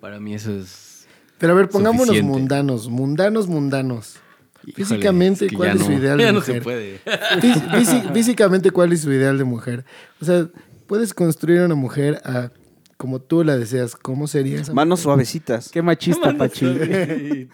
Para 0.00 0.20
mí 0.20 0.34
eso 0.34 0.52
es... 0.56 0.95
Pero 1.38 1.52
a 1.52 1.56
ver, 1.56 1.68
pongámonos 1.68 2.06
Suficiente. 2.08 2.30
mundanos, 2.38 2.88
mundanos, 2.88 3.46
mundanos. 3.48 4.16
híjole, 4.64 4.74
Físicamente, 4.84 5.44
es 5.46 5.50
que 5.50 5.56
¿cuál 5.56 5.76
es 5.76 5.82
su 5.84 5.92
ideal 5.92 6.16
de 6.18 6.24
Ya 6.24 6.32
no 6.32 6.38
mujer? 6.40 6.54
se 6.56 6.60
puede. 6.62 7.00
Fí- 7.40 7.70
físi- 7.72 8.12
Físicamente, 8.12 8.70
¿cuál 8.70 8.92
es 8.92 9.00
su 9.02 9.12
ideal 9.12 9.36
de 9.38 9.44
mujer? 9.44 9.84
O 10.20 10.24
sea, 10.24 10.46
puedes 10.86 11.12
construir 11.14 11.60
a 11.60 11.66
una 11.66 11.74
mujer 11.74 12.20
a 12.24 12.50
como 12.96 13.20
tú 13.20 13.44
la 13.44 13.58
deseas, 13.58 13.94
¿cómo 13.94 14.26
sería 14.26 14.60
esa 14.60 14.72
Manos 14.72 15.00
suavecitas. 15.00 15.68
Qué 15.68 15.82
machista, 15.82 16.34
Pachi. 16.36 16.64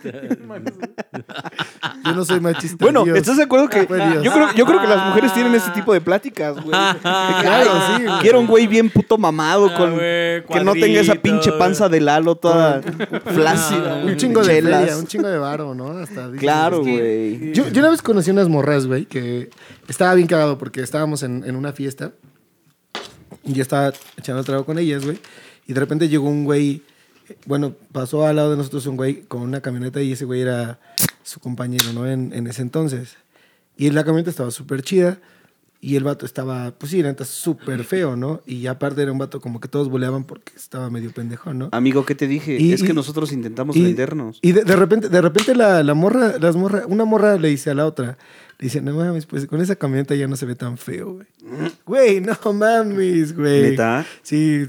Yo 2.05 2.14
no 2.14 2.24
soy 2.24 2.38
machista. 2.40 2.85
Bueno, 2.85 3.05
Dios. 3.05 3.18
¿estás 3.18 3.37
de 3.38 3.42
acuerdo 3.42 3.68
que 3.68 3.81
Dios. 3.87 4.22
yo 4.22 4.33
creo, 4.33 4.55
yo 4.55 4.64
creo 4.66 4.81
que 4.81 4.87
las 4.87 5.09
mujeres 5.09 5.35
tienen 5.35 5.55
este 5.55 5.72
tipo 5.72 5.92
de 5.92 6.00
pláticas, 6.00 6.55
güey? 6.55 6.70
Claro, 7.02 7.70
sí, 7.87 8.05
güey. 8.05 8.18
Quiero 8.20 8.40
un 8.40 8.46
güey 8.46 8.66
bien 8.66 8.88
puto 8.88 9.18
mamado 9.18 9.68
Ah, 9.70 9.74
con 9.76 9.94
güey, 9.94 10.44
que 10.44 10.64
no 10.64 10.74
tenga 10.74 11.00
esa 11.00 11.14
pinche 11.14 11.50
panza 11.52 11.88
de 11.88 12.00
Lalo 12.00 12.37
toda 12.37 12.81
flácida. 13.26 14.02
Un 14.05 14.16
chingo 14.16 14.44
de 14.44 14.62
feria, 14.62 14.96
un 14.96 15.07
chingo 15.07 15.28
de 15.28 15.38
varo, 15.38 15.74
¿no? 15.74 15.90
Hasta 15.98 16.31
Claro, 16.33 16.81
güey. 16.81 17.52
Yo, 17.52 17.68
yo 17.68 17.81
una 17.81 17.90
vez 17.90 18.02
conocí 18.02 18.31
unas 18.31 18.48
morras, 18.48 18.87
güey, 18.87 19.07
que 19.07 19.50
estaba 19.88 20.14
bien 20.14 20.28
cagado 20.28 20.59
porque 20.59 20.81
estábamos 20.83 21.22
en, 21.22 21.42
en 21.44 21.57
una 21.57 21.72
fiesta 21.72 22.12
yo 23.44 23.62
estaba 23.62 23.92
echando 24.16 24.44
trago 24.44 24.64
con 24.64 24.78
ellas, 24.78 25.05
güey, 25.05 25.18
y 25.66 25.72
de 25.72 25.81
repente 25.81 26.09
llegó 26.09 26.28
un 26.28 26.44
güey, 26.44 26.83
bueno, 27.46 27.74
pasó 27.92 28.26
al 28.26 28.37
lado 28.37 28.50
de 28.52 28.57
nosotros 28.57 28.87
un 28.87 28.96
güey 28.96 29.22
con 29.22 29.42
una 29.42 29.61
camioneta 29.61 30.00
y 30.02 30.12
ese 30.12 30.24
güey 30.24 30.40
era 30.42 30.78
su 31.22 31.40
compañero, 31.40 31.92
¿no? 31.92 32.07
En, 32.09 32.33
en 32.33 32.46
ese 32.46 32.62
entonces. 32.62 33.16
Y 33.76 33.90
la 33.90 34.05
camioneta 34.05 34.31
estaba 34.31 34.50
súper 34.50 34.83
chida 34.83 35.18
y 35.81 35.96
el 35.96 36.05
vato 36.05 36.26
estaba, 36.26 36.70
pues 36.72 36.92
sí, 36.92 37.02
neta, 37.02 37.24
súper 37.24 37.83
feo, 37.85 38.14
¿no? 38.16 38.40
Y 38.46 38.66
aparte 38.68 39.02
era 39.02 39.11
un 39.11 39.18
vato 39.18 39.40
como 39.40 39.59
que 39.61 39.66
todos 39.66 39.88
boleaban 39.88 40.24
porque 40.24 40.52
estaba 40.55 40.90
medio 40.90 41.11
pendejo, 41.12 41.55
¿no? 41.55 41.70
Amigo, 41.72 42.05
¿qué 42.07 42.14
te 42.14 42.28
dije? 42.28 42.57
Y- 42.61 42.72
es 42.72 42.83
que 42.83 42.90
y- 42.90 42.94
nosotros 42.94 43.33
intentamos 43.33 43.74
y, 43.76 43.83
vendernos. 43.83 44.38
Y 44.42 44.52
de, 44.52 44.62
de 44.64 44.76
repente, 44.76 45.09
de 45.09 45.20
repente 45.20 45.55
la, 45.57 45.83
la 45.83 45.94
morra, 45.94 46.38
las 46.38 46.55
morra, 46.55 46.85
una 46.87 47.05
morra 47.05 47.37
le 47.37 47.48
dice 47.48 47.70
a 47.70 47.74
la 47.74 47.87
otra, 47.87 48.16
le 48.62 48.66
dice, 48.66 48.81
no 48.81 48.94
mames, 48.94 49.27
pues 49.27 49.46
con 49.48 49.61
esa 49.61 49.75
camioneta 49.75 50.14
ya 50.14 50.29
no 50.29 50.37
se 50.37 50.46
ve 50.46 50.55
tan 50.55 50.79
feo, 50.79 51.14
güey. 51.14 51.27
Güey, 51.85 52.20
no 52.20 52.37
mames, 52.53 53.37
güey. 53.37 53.62
¿Neta? 53.70 54.07
Sí. 54.22 54.68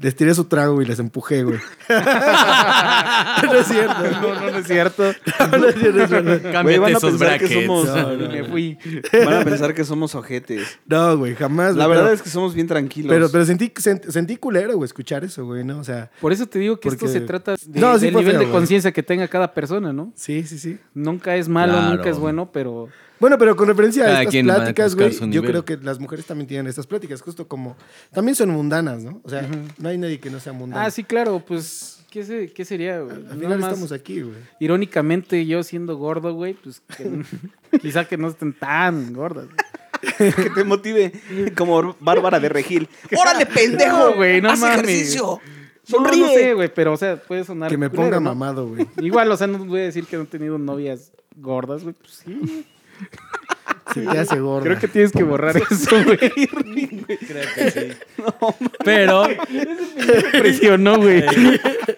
Les 0.00 0.14
tiré 0.14 0.32
su 0.32 0.44
trago 0.44 0.80
y 0.80 0.84
les 0.84 1.00
empujé, 1.00 1.42
güey. 1.42 1.58
no 1.88 3.54
es 3.54 3.66
cierto. 3.66 4.02
No, 4.22 4.34
no, 4.34 4.50
no 4.52 4.58
es 4.58 4.66
cierto. 4.68 5.02
No, 5.50 5.58
no 5.58 5.66
es 5.68 5.74
cierto. 5.74 6.62
Güey, 6.62 6.78
van 6.78 6.94
a 6.94 6.98
esos 6.98 7.10
pensar 7.18 7.38
que 7.40 7.48
somos- 7.48 7.86
No, 7.86 8.16
no, 8.16 8.28
Me 8.28 8.44
fui. 8.44 8.78
Van 9.24 9.34
a 9.34 9.44
pensar 9.44 9.74
que 9.74 9.84
somos 9.84 10.14
ojetes. 10.14 10.78
No, 10.86 11.18
güey, 11.18 11.34
jamás. 11.34 11.74
La 11.74 11.86
güey, 11.86 11.96
verdad 11.96 12.10
pero- 12.10 12.14
es 12.14 12.22
que 12.22 12.30
somos 12.30 12.54
bien 12.54 12.68
tranquilos. 12.68 13.10
Pero, 13.12 13.28
pero 13.30 13.44
sentí, 13.44 13.70
sent- 13.70 14.08
sentí 14.08 14.36
culero, 14.36 14.76
güey, 14.76 14.86
escuchar 14.86 15.24
eso, 15.24 15.44
güey, 15.44 15.64
¿no? 15.64 15.80
O 15.80 15.84
sea, 15.84 16.10
Por 16.20 16.32
eso 16.32 16.46
te 16.46 16.60
digo 16.60 16.78
que 16.78 16.90
esto 16.90 17.08
se 17.08 17.20
trata 17.22 17.56
de- 17.60 17.80
No, 17.80 17.98
sí 17.98 18.06
del 18.06 18.14
nivel 18.14 18.36
feo, 18.36 18.40
de 18.46 18.50
conciencia 18.52 18.92
que 18.92 19.02
tenga 19.02 19.26
cada 19.26 19.52
persona, 19.52 19.92
¿no? 19.92 20.12
sí, 20.14 20.44
sí, 20.44 20.58
sí. 20.60 20.78
Nunca 20.94 21.34
es 21.34 21.48
malo, 21.48 21.72
Claro. 21.72 21.96
nunca 21.96 22.08
es 22.10 22.18
bueno, 22.18 22.50
pero 22.52 22.88
Bueno, 23.20 23.36
pero 23.38 23.56
con 23.56 23.66
referencia 23.68 24.04
Cada 24.04 24.18
a 24.18 24.22
estas 24.22 24.42
pláticas, 24.42 24.94
güey, 24.94 25.30
yo 25.30 25.42
creo 25.42 25.64
que 25.64 25.76
las 25.76 25.98
mujeres 25.98 26.24
también 26.26 26.46
tienen 26.46 26.66
estas 26.66 26.86
pláticas, 26.86 27.20
justo 27.20 27.48
como 27.48 27.76
también 28.12 28.34
son 28.36 28.50
mundanas, 28.50 29.02
¿no? 29.02 29.20
O 29.24 29.28
sea, 29.30 29.48
no 29.78 29.88
hay 29.88 29.98
nadie 29.98 30.20
que 30.20 30.30
no 30.30 30.38
sea 30.40 30.52
mundano. 30.52 30.80
Ah, 30.82 30.90
sí, 30.90 31.02
claro, 31.04 31.42
pues, 31.46 32.04
¿qué, 32.10 32.24
se- 32.24 32.52
qué 32.52 32.64
sería, 32.64 33.00
güey? 33.00 33.16
Al 33.16 33.38
final 33.38 33.58
más, 33.58 33.70
estamos 33.72 33.92
aquí, 33.92 34.20
güey. 34.22 34.36
Irónicamente, 34.60 35.44
yo 35.46 35.62
siendo 35.62 35.96
gordo, 35.96 36.32
güey, 36.34 36.54
pues 36.54 36.80
que- 36.96 37.22
quizá 37.80 38.04
que 38.06 38.16
no 38.16 38.28
estén 38.28 38.52
tan 38.52 39.12
gordas. 39.12 39.46
güey. 39.46 39.56
que 40.34 40.50
te 40.50 40.62
motive 40.62 41.12
como 41.56 41.96
Bárbara 41.98 42.38
de 42.38 42.48
Regil. 42.48 42.88
¡Órale, 43.20 43.46
pendejo! 43.52 43.98
No, 44.10 44.14
güey, 44.14 44.40
no 44.40 44.50
¡Haz 44.50 44.60
mames. 44.60 44.78
ejercicio! 44.84 45.22
No, 45.24 45.40
¡Sonríe! 45.82 46.20
No, 46.20 46.28
sé, 46.28 46.54
güey, 46.54 46.72
pero, 46.72 46.92
o 46.92 46.96
sea, 46.96 47.16
puede 47.16 47.42
sonar 47.44 47.68
Que 47.68 47.76
me 47.76 47.90
ponga 47.90 48.20
¿no? 48.20 48.20
mamado, 48.20 48.68
güey. 48.68 48.86
Igual, 49.00 49.32
o 49.32 49.36
sea, 49.36 49.48
no 49.48 49.58
voy 49.64 49.80
a 49.80 49.84
decir 49.84 50.04
que 50.04 50.16
no 50.16 50.22
he 50.22 50.26
tenido 50.26 50.56
novias 50.56 51.10
gordas, 51.34 51.82
güey, 51.82 51.94
pues 52.00 52.22
sí. 52.24 52.64
Se 53.94 54.02
te 54.02 54.18
hace 54.18 54.38
gordo. 54.38 54.64
Creo 54.64 54.78
que 54.78 54.86
tienes 54.88 55.12
que 55.12 55.22
borrar 55.22 55.56
eso, 55.56 55.96
güey. 56.04 56.18
Creo 56.18 57.54
que 57.54 57.70
sí. 57.70 57.92
Pero, 58.84 59.24
Presionó, 60.32 60.98
güey. 60.98 61.24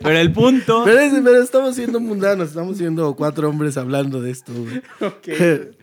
pero 0.01 0.19
el 0.19 0.33
punto. 0.33 0.83
Pero, 0.85 1.01
es- 1.01 1.13
pero 1.23 1.43
estamos 1.43 1.75
siendo 1.75 1.99
mundanos, 2.01 2.49
estamos 2.49 2.79
siendo 2.79 3.15
cuatro 3.17 3.49
hombres 3.49 3.77
hablando 3.77 4.21
de 4.23 4.31
esto, 4.31 4.53
güey. 4.55 4.83
Ok. 5.01 5.29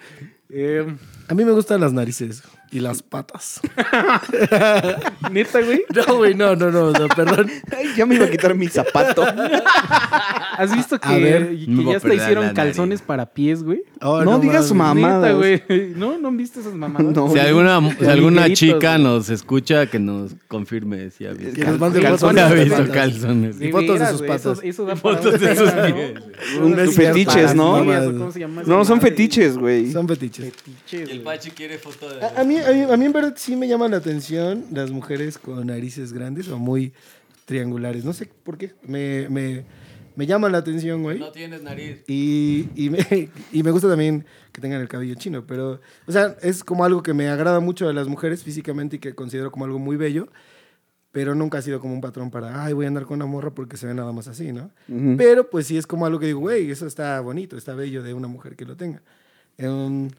Eh, 0.49 0.87
A 1.27 1.33
mí 1.33 1.43
me 1.43 1.51
gustan 1.51 1.81
las 1.81 1.91
narices 1.91 2.41
y 2.71 2.79
las 2.79 3.01
patas. 3.01 3.61
Neta, 5.31 5.61
güey. 5.61 5.83
No, 5.93 6.17
güey, 6.17 6.33
no, 6.33 6.55
no, 6.55 6.71
no, 6.71 6.91
no, 6.91 7.07
perdón. 7.09 7.49
Ay, 7.75 7.93
ya 7.95 8.05
me 8.05 8.15
iba 8.15 8.25
a 8.25 8.29
quitar 8.29 8.55
mi 8.55 8.67
zapato. 8.67 9.23
¿Has 10.57 10.75
visto 10.75 10.97
ver. 11.07 11.49
que, 11.49 11.83
ya 11.85 11.97
hasta 11.97 12.13
hicieron 12.13 12.53
calzones 12.53 13.01
para 13.01 13.25
pies, 13.25 13.63
güey? 13.63 13.83
Oh, 14.01 14.23
No 14.23 14.39
digas 14.39 14.71
mames. 14.73 15.01
mamá. 15.03 15.07
Mamadas. 15.19 15.35
Güey. 15.35 15.63
¿No? 15.95 16.17
¿No 16.17 16.27
han 16.29 16.37
visto 16.37 16.59
esas 16.59 16.73
mamadas? 16.73 17.15
No. 17.15 17.31
Si 17.31 17.39
alguna, 17.39 17.95
si 17.97 18.05
alguna 18.05 18.53
chica 18.53 18.93
güey. 18.93 19.03
nos 19.03 19.29
escucha, 19.29 19.85
que 19.87 19.99
nos 19.99 20.31
confirme 20.47 21.11
si 21.11 21.25
ha 21.25 21.31
visto. 21.31 21.53
Que 21.55 21.65
nos 21.65 21.79
mande 21.79 22.01
Calzones 22.01 22.43
ha 22.43 22.53
visto 22.53 23.63
Y 23.63 23.71
fotos 23.71 23.99
de 23.99 24.07
sus 24.07 24.21
patas. 24.21 24.45
Eso, 24.59 24.61
eso 24.63 24.85
da 24.85 24.95
para 24.95 25.17
Fotos 25.17 25.39
de 25.39 25.55
sus 25.55 25.73
¿no? 25.75 25.83
pies. 25.83 26.13
No 26.59 26.91
fetiches, 26.91 27.55
¿no? 27.55 27.71
mamadas. 27.73 28.05
¿Cómo 28.05 28.31
se 28.31 28.39
llama 28.39 28.61
esa 28.61 28.69
No, 28.71 28.85
son 28.85 29.01
fetiches, 29.01 29.57
güey. 29.57 29.91
Son 29.91 30.07
fetiches. 30.07 30.53
Güey. 30.91 31.23
Pachi 31.23 31.51
quiere 31.51 31.77
foto 31.77 32.09
de. 32.09 32.23
A, 32.23 32.41
a 32.41 32.43
mí, 32.57 32.63
a, 32.65 32.71
mí, 32.87 32.91
a 32.93 32.97
mí 32.97 33.05
en 33.05 33.13
verdad 33.13 33.33
sí 33.37 33.55
me 33.55 33.67
llaman 33.67 33.91
la 33.91 33.97
atención 33.97 34.65
las 34.71 34.91
mujeres 34.91 35.37
con 35.37 35.67
narices 35.67 36.13
grandes 36.13 36.47
o 36.49 36.57
muy 36.57 36.93
triangulares. 37.45 38.03
No 38.03 38.13
sé 38.13 38.29
por 38.43 38.57
qué. 38.57 38.73
Me, 38.83 39.27
me, 39.29 39.63
me 40.15 40.25
llaman 40.25 40.51
la 40.51 40.57
atención, 40.57 41.03
güey. 41.03 41.19
No 41.19 41.31
tienes 41.31 41.63
nariz. 41.63 42.03
Y, 42.07 42.69
y, 42.75 42.89
me, 42.89 43.29
y 43.51 43.63
me 43.63 43.71
gusta 43.71 43.87
también 43.87 44.25
que 44.51 44.61
tengan 44.61 44.81
el 44.81 44.87
cabello 44.87 45.15
chino, 45.15 45.45
pero, 45.45 45.79
o 46.07 46.11
sea, 46.11 46.35
es 46.41 46.63
como 46.63 46.83
algo 46.83 47.03
que 47.03 47.13
me 47.13 47.29
agrada 47.29 47.59
mucho 47.59 47.87
de 47.87 47.93
las 47.93 48.07
mujeres 48.07 48.43
físicamente 48.43 48.95
y 48.95 48.99
que 48.99 49.13
considero 49.13 49.51
como 49.51 49.65
algo 49.65 49.77
muy 49.77 49.95
bello, 49.95 50.27
pero 51.11 51.35
nunca 51.35 51.59
ha 51.59 51.61
sido 51.61 51.79
como 51.79 51.93
un 51.93 52.01
patrón 52.01 52.31
para, 52.31 52.65
ay, 52.65 52.73
voy 52.73 52.85
a 52.85 52.87
andar 52.87 53.05
con 53.05 53.15
una 53.15 53.27
morra 53.27 53.51
porque 53.51 53.77
se 53.77 53.87
ve 53.87 53.93
nada 53.93 54.11
más 54.11 54.27
así, 54.27 54.51
¿no? 54.51 54.71
Ujú. 54.89 55.15
Pero 55.17 55.49
pues 55.49 55.67
sí 55.67 55.77
es 55.77 55.87
como 55.87 56.05
algo 56.05 56.19
que 56.19 56.25
digo, 56.25 56.39
güey, 56.39 56.69
eso 56.71 56.87
está 56.87 57.19
bonito, 57.21 57.55
está 57.55 57.75
bello 57.75 58.03
de 58.03 58.13
una 58.13 58.27
mujer 58.27 58.55
que 58.55 58.65
lo 58.65 58.75
tenga. 58.75 59.01
Em, 59.57 60.09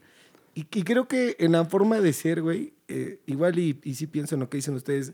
y, 0.55 0.61
y 0.61 0.83
creo 0.83 1.07
que 1.07 1.35
en 1.39 1.53
la 1.53 1.65
forma 1.65 1.99
de 1.99 2.13
ser, 2.13 2.41
güey, 2.41 2.73
eh, 2.87 3.19
igual 3.25 3.59
y, 3.59 3.79
y 3.83 3.95
sí 3.95 4.07
pienso 4.07 4.35
en 4.35 4.41
lo 4.41 4.49
que 4.49 4.57
dicen 4.57 4.75
ustedes, 4.75 5.13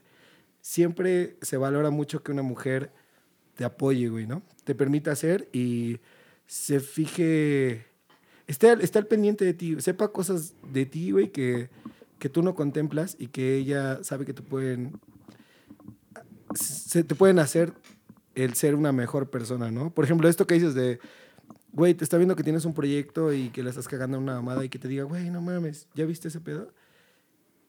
siempre 0.62 1.38
se 1.42 1.58
valora 1.58 1.90
mucho 1.90 2.24
que 2.24 2.32
una 2.32 2.42
mujer 2.42 2.92
te 3.56 3.64
apoye, 3.66 4.10
güey, 4.10 4.28
¿no? 4.28 4.42
Te 4.64 4.76
permita 4.76 5.12
hacer 5.12 5.48
y 5.54 6.00
se 6.48 6.80
fije, 6.80 7.86
esté, 8.48 8.74
esté 8.82 9.00
al 9.00 9.08
pendiente 9.08 9.46
de 9.46 9.54
ti, 9.54 9.80
sepa 9.82 10.10
cosas 10.10 10.54
de 10.72 10.86
ti, 10.86 11.12
güey, 11.12 11.32
que, 11.32 11.70
que 12.20 12.30
tú 12.30 12.44
no 12.44 12.56
contemplas 12.56 13.16
y 13.20 13.28
que 13.28 13.56
ella 13.56 14.04
sabe 14.04 14.26
que 14.26 14.34
te 14.34 14.42
pueden, 14.42 15.00
se 16.54 17.04
te 17.04 17.16
pueden 17.16 17.40
hacer 17.40 17.74
el 18.36 18.54
ser 18.56 18.76
una 18.76 18.92
mejor 18.92 19.30
persona, 19.30 19.72
¿no? 19.72 19.94
Por 19.94 20.06
ejemplo, 20.06 20.28
esto 20.28 20.46
que 20.48 20.56
dices 20.56 20.76
de, 20.76 21.00
güey, 21.76 21.94
te 21.94 22.04
está 22.04 22.18
viendo 22.18 22.36
que 22.36 22.44
tienes 22.44 22.66
un 22.66 22.74
proyecto 22.74 23.34
y 23.34 23.50
que 23.50 23.62
le 23.62 23.70
estás 23.70 23.88
cagando 23.88 24.18
a 24.18 24.20
una 24.20 24.36
mamada 24.36 24.64
y 24.64 24.70
que 24.70 24.80
te 24.80 24.88
diga, 24.88 25.04
güey, 25.04 25.30
no 25.30 25.42
mames, 25.42 25.88
¿ya 25.94 26.06
viste 26.06 26.30
ese 26.30 26.40
pedo? 26.40 26.70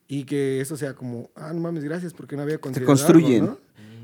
Y 0.07 0.23
que 0.23 0.61
eso 0.61 0.77
sea 0.77 0.95
como, 0.95 1.29
ah, 1.35 1.51
no 1.53 1.59
mames, 1.59 1.83
gracias 1.83 2.13
porque 2.13 2.37
no 2.37 2.43
había 2.43 2.57
considerado 2.57 2.93
algo, 2.93 3.03
construyen. 3.03 3.45
¿no? 3.45 3.59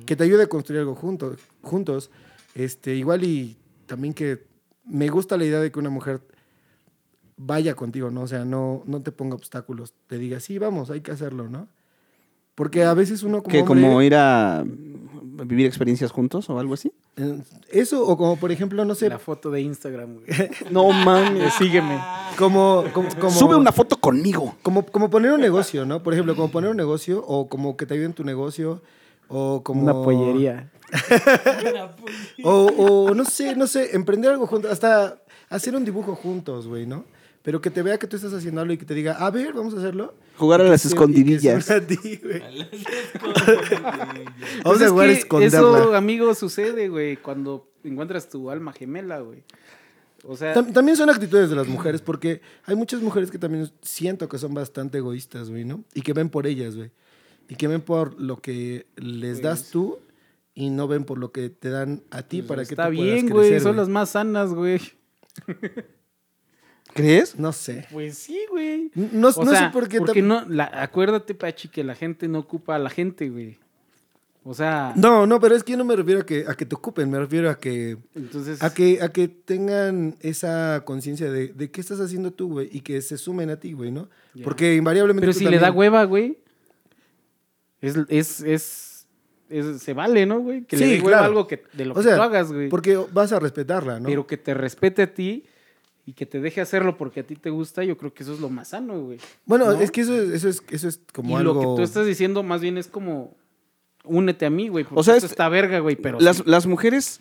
Que 0.05 0.17
te 0.17 0.25
ayude 0.25 0.43
a 0.43 0.47
construir 0.47 0.81
algo 0.81 0.95
juntos, 0.95 1.39
juntos. 1.61 2.11
Este, 2.53 2.95
igual 2.95 3.23
y 3.23 3.57
también 3.85 4.13
que 4.13 4.43
me 4.85 5.07
gusta 5.07 5.37
la 5.37 5.45
idea 5.45 5.61
de 5.61 5.71
que 5.71 5.79
una 5.79 5.89
mujer 5.89 6.21
vaya 7.37 7.73
contigo, 7.73 8.11
¿no? 8.11 8.23
O 8.23 8.27
sea, 8.27 8.43
no, 8.43 8.83
no 8.85 9.01
te 9.01 9.13
ponga 9.13 9.35
obstáculos, 9.35 9.93
te 10.07 10.17
diga, 10.17 10.41
sí, 10.41 10.57
vamos, 10.57 10.91
hay 10.91 10.99
que 10.99 11.11
hacerlo, 11.11 11.49
¿no? 11.49 11.69
Porque 12.55 12.83
a 12.83 12.93
veces 12.93 13.23
uno 13.23 13.41
como 13.41 13.51
¿Que 13.51 13.63
como 13.63 14.01
ir 14.01 14.15
a 14.15 14.63
vivir 14.65 15.65
experiencias 15.65 16.11
juntos 16.11 16.49
o 16.49 16.59
algo 16.59 16.73
así? 16.73 16.91
Eso, 17.69 18.05
o 18.07 18.17
como 18.17 18.37
por 18.37 18.51
ejemplo, 18.51 18.83
no 18.85 18.95
sé, 18.95 19.07
La 19.09 19.19
foto 19.19 19.51
de 19.51 19.61
Instagram, 19.61 20.15
güey. 20.15 20.25
No 20.71 20.89
mames. 20.89 21.53
Sígueme. 21.53 21.99
como, 22.37 22.83
como, 22.93 23.09
como- 23.19 23.29
Sube 23.31 23.55
una 23.55 23.71
foto 23.71 23.97
conmigo. 23.97 24.55
Como, 24.63 24.85
como 24.85 25.09
poner 25.09 25.31
un 25.31 25.41
negocio, 25.41 25.85
¿no? 25.85 26.01
Por 26.01 26.13
ejemplo, 26.13 26.35
como 26.35 26.49
poner 26.49 26.71
un 26.71 26.77
negocio 26.77 27.23
o 27.27 27.47
como 27.47 27.77
que 27.77 27.85
te 27.85 27.93
ayuden 27.93 28.13
tu 28.13 28.23
negocio 28.23 28.81
o 29.27 29.61
como... 29.63 29.83
Una 29.83 29.93
pollería. 29.93 30.69
O, 32.43 32.65
o 33.09 33.13
no 33.15 33.25
sé, 33.25 33.55
no 33.55 33.67
sé, 33.67 33.95
emprender 33.95 34.31
algo 34.31 34.45
juntos, 34.47 34.71
hasta 34.71 35.17
hacer 35.49 35.75
un 35.75 35.85
dibujo 35.85 36.15
juntos, 36.15 36.67
güey, 36.67 36.85
¿no? 36.85 37.05
Pero 37.43 37.59
que 37.61 37.69
te 37.69 37.81
vea 37.83 37.99
que 37.99 38.07
tú 38.07 38.15
estás 38.15 38.33
haciendo 38.33 38.61
algo 38.61 38.73
y 38.73 38.77
que 38.77 38.85
te 38.85 38.93
diga, 38.93 39.13
a 39.13 39.29
ver, 39.29 39.53
vamos 39.53 39.73
a 39.73 39.77
hacerlo. 39.77 40.15
Jugar 40.37 40.61
a 40.61 40.63
las 40.63 40.85
escondidillas. 40.85 41.69
a 41.69 41.85
ti, 41.85 41.97
güey. 42.23 42.39
Vamos 44.63 44.63
Pues 44.63 44.81
a 44.81 44.85
es 44.85 44.91
jugar 44.91 45.09
a 45.09 45.11
esconderla. 45.11 45.57
Eso, 45.59 45.95
amigo, 45.95 46.33
sucede, 46.35 46.87
güey, 46.89 47.17
cuando 47.17 47.69
encuentras 47.83 48.29
tu 48.29 48.49
alma 48.49 48.71
gemela, 48.73 49.19
güey. 49.19 49.43
O 50.25 50.37
sea, 50.37 50.53
Tam- 50.55 50.71
También 50.71 50.95
son 50.95 51.09
actitudes 51.09 51.49
de 51.49 51.55
las 51.57 51.67
mujeres, 51.67 52.01
porque 52.01 52.39
hay 52.65 52.75
muchas 52.75 53.01
mujeres 53.01 53.29
que 53.29 53.37
también 53.37 53.69
siento 53.81 54.29
que 54.29 54.37
son 54.37 54.53
bastante 54.53 54.99
egoístas, 54.99 55.49
güey, 55.49 55.65
¿no? 55.65 55.83
Y 55.93 56.01
que 56.01 56.13
ven 56.13 56.29
por 56.29 56.47
ellas, 56.47 56.75
güey. 56.77 56.91
Y 57.49 57.55
que 57.55 57.67
ven 57.67 57.81
por 57.81 58.17
lo 58.21 58.37
que 58.37 58.85
les 58.95 59.41
das 59.41 59.59
Pues- 59.63 59.71
tú 59.71 59.99
y 60.55 60.69
no 60.69 60.87
ven 60.87 61.03
por 61.03 61.17
lo 61.17 61.33
que 61.33 61.49
te 61.49 61.69
dan 61.69 62.03
a 62.09 62.21
ti 62.21 62.41
para 62.41 62.63
que 62.63 62.69
está 62.73 62.87
tú 62.89 62.95
puedas 62.95 63.13
bien, 63.15 63.27
güey. 63.29 63.49
crecer, 63.49 63.63
Son 63.63 63.75
las 63.75 63.89
más 63.89 64.11
sanas, 64.11 64.53
güey. 64.53 64.79
¿Crees? 66.93 67.37
No 67.39 67.51
sé. 67.51 67.87
Pues 67.91 68.17
sí, 68.17 68.39
güey. 68.49 68.91
No, 68.95 69.29
O 69.29 69.43
no 69.45 69.51
sea, 69.51 69.67
sé 69.67 69.69
por 69.73 69.87
qué. 69.87 69.99
porque 69.99 70.21
no, 70.21 70.45
la- 70.47 70.69
acuérdate, 70.73 71.33
Pachi, 71.35 71.67
que 71.67 71.83
la 71.83 71.95
gente 71.95 72.27
no 72.27 72.39
ocupa 72.39 72.75
a 72.75 72.79
la 72.79 72.89
gente, 72.89 73.29
güey. 73.29 73.57
O 74.45 74.53
sea, 74.53 74.93
No, 74.97 75.25
no, 75.25 75.39
pero 75.39 75.55
es 75.55 75.63
que 75.63 75.71
yo 75.71 75.77
no 75.77 75.85
me 75.85 75.95
refiero 75.95 76.19
a 76.21 76.25
que, 76.25 76.43
a 76.47 76.53
que 76.55 76.65
te 76.65 76.75
ocupen, 76.75 77.09
me 77.09 77.17
refiero 77.17 77.49
a 77.49 77.57
que, 77.57 77.97
entonces... 78.13 78.61
a 78.61 78.73
que, 78.73 79.01
a 79.01 79.07
que 79.07 79.29
tengan 79.29 80.17
esa 80.19 80.81
conciencia 80.83 81.31
de, 81.31 81.47
de 81.47 81.71
qué 81.71 81.79
estás 81.79 82.01
haciendo 82.01 82.31
tú, 82.31 82.49
güey, 82.49 82.69
y 82.71 82.81
que 82.81 83.01
se 83.01 83.17
sumen 83.17 83.49
a 83.49 83.55
ti, 83.57 83.71
güey, 83.71 83.89
¿no? 83.91 84.09
Porque 84.43 84.75
invariablemente. 84.75 85.21
Pero 85.27 85.33
tú 85.33 85.39
si 85.39 85.45
le 85.45 85.59
da 85.59 85.71
hueva, 85.71 86.03
güey, 86.03 86.37
es, 87.81 87.95
es, 88.09 88.41
es, 88.41 89.07
es- 89.49 89.81
se 89.81 89.93
vale, 89.93 90.25
¿no, 90.25 90.39
güey? 90.39 90.63
Que 90.65 90.77
Sí, 90.77 90.83
le 90.85 90.89
dé 90.91 90.97
hueva 90.97 91.09
claro. 91.19 91.25
algo 91.25 91.47
que, 91.47 91.63
de 91.73 91.85
lo 91.85 91.93
O 91.93 91.97
que 91.97 92.03
sea, 92.03 92.15
tú 92.17 92.21
hagas, 92.21 92.51
güey. 92.51 92.67
Porque 92.69 92.97
vas 93.13 93.31
a 93.31 93.39
respetarla, 93.39 93.99
¿no? 94.01 94.07
Pero 94.09 94.27
que 94.27 94.37
te 94.37 94.53
respete 94.53 95.03
a 95.03 95.13
ti 95.13 95.45
y 96.05 96.13
que 96.13 96.25
te 96.25 96.39
deje 96.41 96.59
hacerlo 96.61 96.97
porque 96.97 97.21
a 97.21 97.23
ti 97.23 97.35
te 97.35 97.49
gusta, 97.49 97.83
yo 97.83 97.97
creo 97.97 98.13
que 98.13 98.23
eso 98.23 98.33
es 98.33 98.39
lo 98.39 98.49
más 98.49 98.69
sano, 98.69 98.99
güey. 99.01 99.19
bueno, 99.45 99.65
¿no? 99.71 99.79
es 99.79 99.89
que 99.91 100.01
eso, 100.01 100.13
es- 100.21 100.31
eso, 100.31 100.49
es, 100.49 100.61
eso 100.69 100.87
es 100.89 100.99
como 101.13 101.31
y 101.31 101.39
algo. 101.41 101.53
lo 101.53 101.59
que 101.59 101.65
tú 101.77 101.81
estás 101.81 102.05
diciendo 102.05 102.43
más 102.43 102.59
bien 102.61 102.77
es 102.77 102.87
como, 102.87 103.35
únete 104.03 104.45
a 104.45 104.49
mí, 104.49 104.67
güey, 104.67 104.83
porque 104.83 104.99
O 104.99 105.03
sea, 105.03 105.15
esto 105.15 105.27
es- 105.27 105.31
está 105.31 105.47
verga, 105.49 105.79
güey, 105.79 105.95
pero... 105.95 106.19
Las, 106.19 106.37
sí. 106.37 106.43
las 106.45 106.65
mujeres 106.67 107.19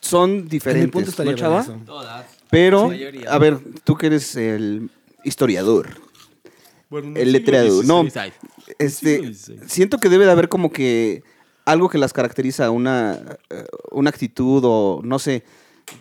son 0.00 0.48
diferentes, 0.48 0.90
punto 0.92 1.24
¿no, 1.24 1.32
chava? 1.34 1.64
Todas. 1.84 2.26
Pero, 2.50 2.90
a 3.28 3.38
ver, 3.38 3.58
tú 3.84 3.96
que 3.96 4.06
eres 4.06 4.36
el 4.36 4.90
historiador, 5.24 5.88
Bueno, 6.88 7.12
el 7.18 7.32
letrado. 7.32 7.82
No, 7.82 8.06
este, 8.78 9.34
siento 9.66 9.98
que 9.98 10.08
debe 10.08 10.24
de 10.24 10.30
haber 10.30 10.48
como 10.48 10.70
que 10.72 11.22
algo 11.66 11.90
que 11.90 11.98
las 11.98 12.14
caracteriza, 12.14 12.70
una, 12.70 13.36
eh, 13.50 13.64
una 13.90 14.08
actitud 14.10 14.62
o 14.64 15.00
no 15.04 15.18
sé. 15.18 15.44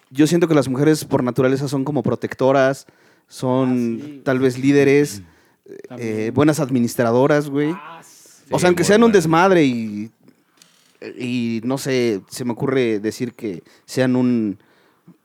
Yo 0.10 0.28
siento 0.28 0.48
que 0.48 0.56
las 0.56 0.68
mujeres 0.68 1.06
por 1.06 1.24
naturaleza 1.24 1.68
son 1.68 1.84
como 1.84 2.04
protectoras, 2.04 2.86
son 3.28 4.00
Ah, 4.02 4.06
sí. 4.06 4.22
tal 4.24 4.40
vez 4.40 4.58
líderes, 4.58 5.22
eh, 5.66 5.78
También. 5.90 6.34
buenas 6.34 6.60
administradoras, 6.60 7.50
güey. 7.50 7.72
Ah, 7.74 8.02
sí. 8.04 8.46
o 8.52 8.60
sea, 8.60 8.68
aunque 8.68 8.84
sean 8.84 9.04
un 9.04 9.12
desmadre 9.12 9.66
y, 9.66 10.12
y 11.20 11.62
no 11.64 11.78
sé, 11.78 12.22
se 12.30 12.46
me 12.46 12.54
ocurre 12.54 13.00
decir 13.00 13.34
que 13.34 13.64
sean 13.86 14.16
un, 14.16 14.58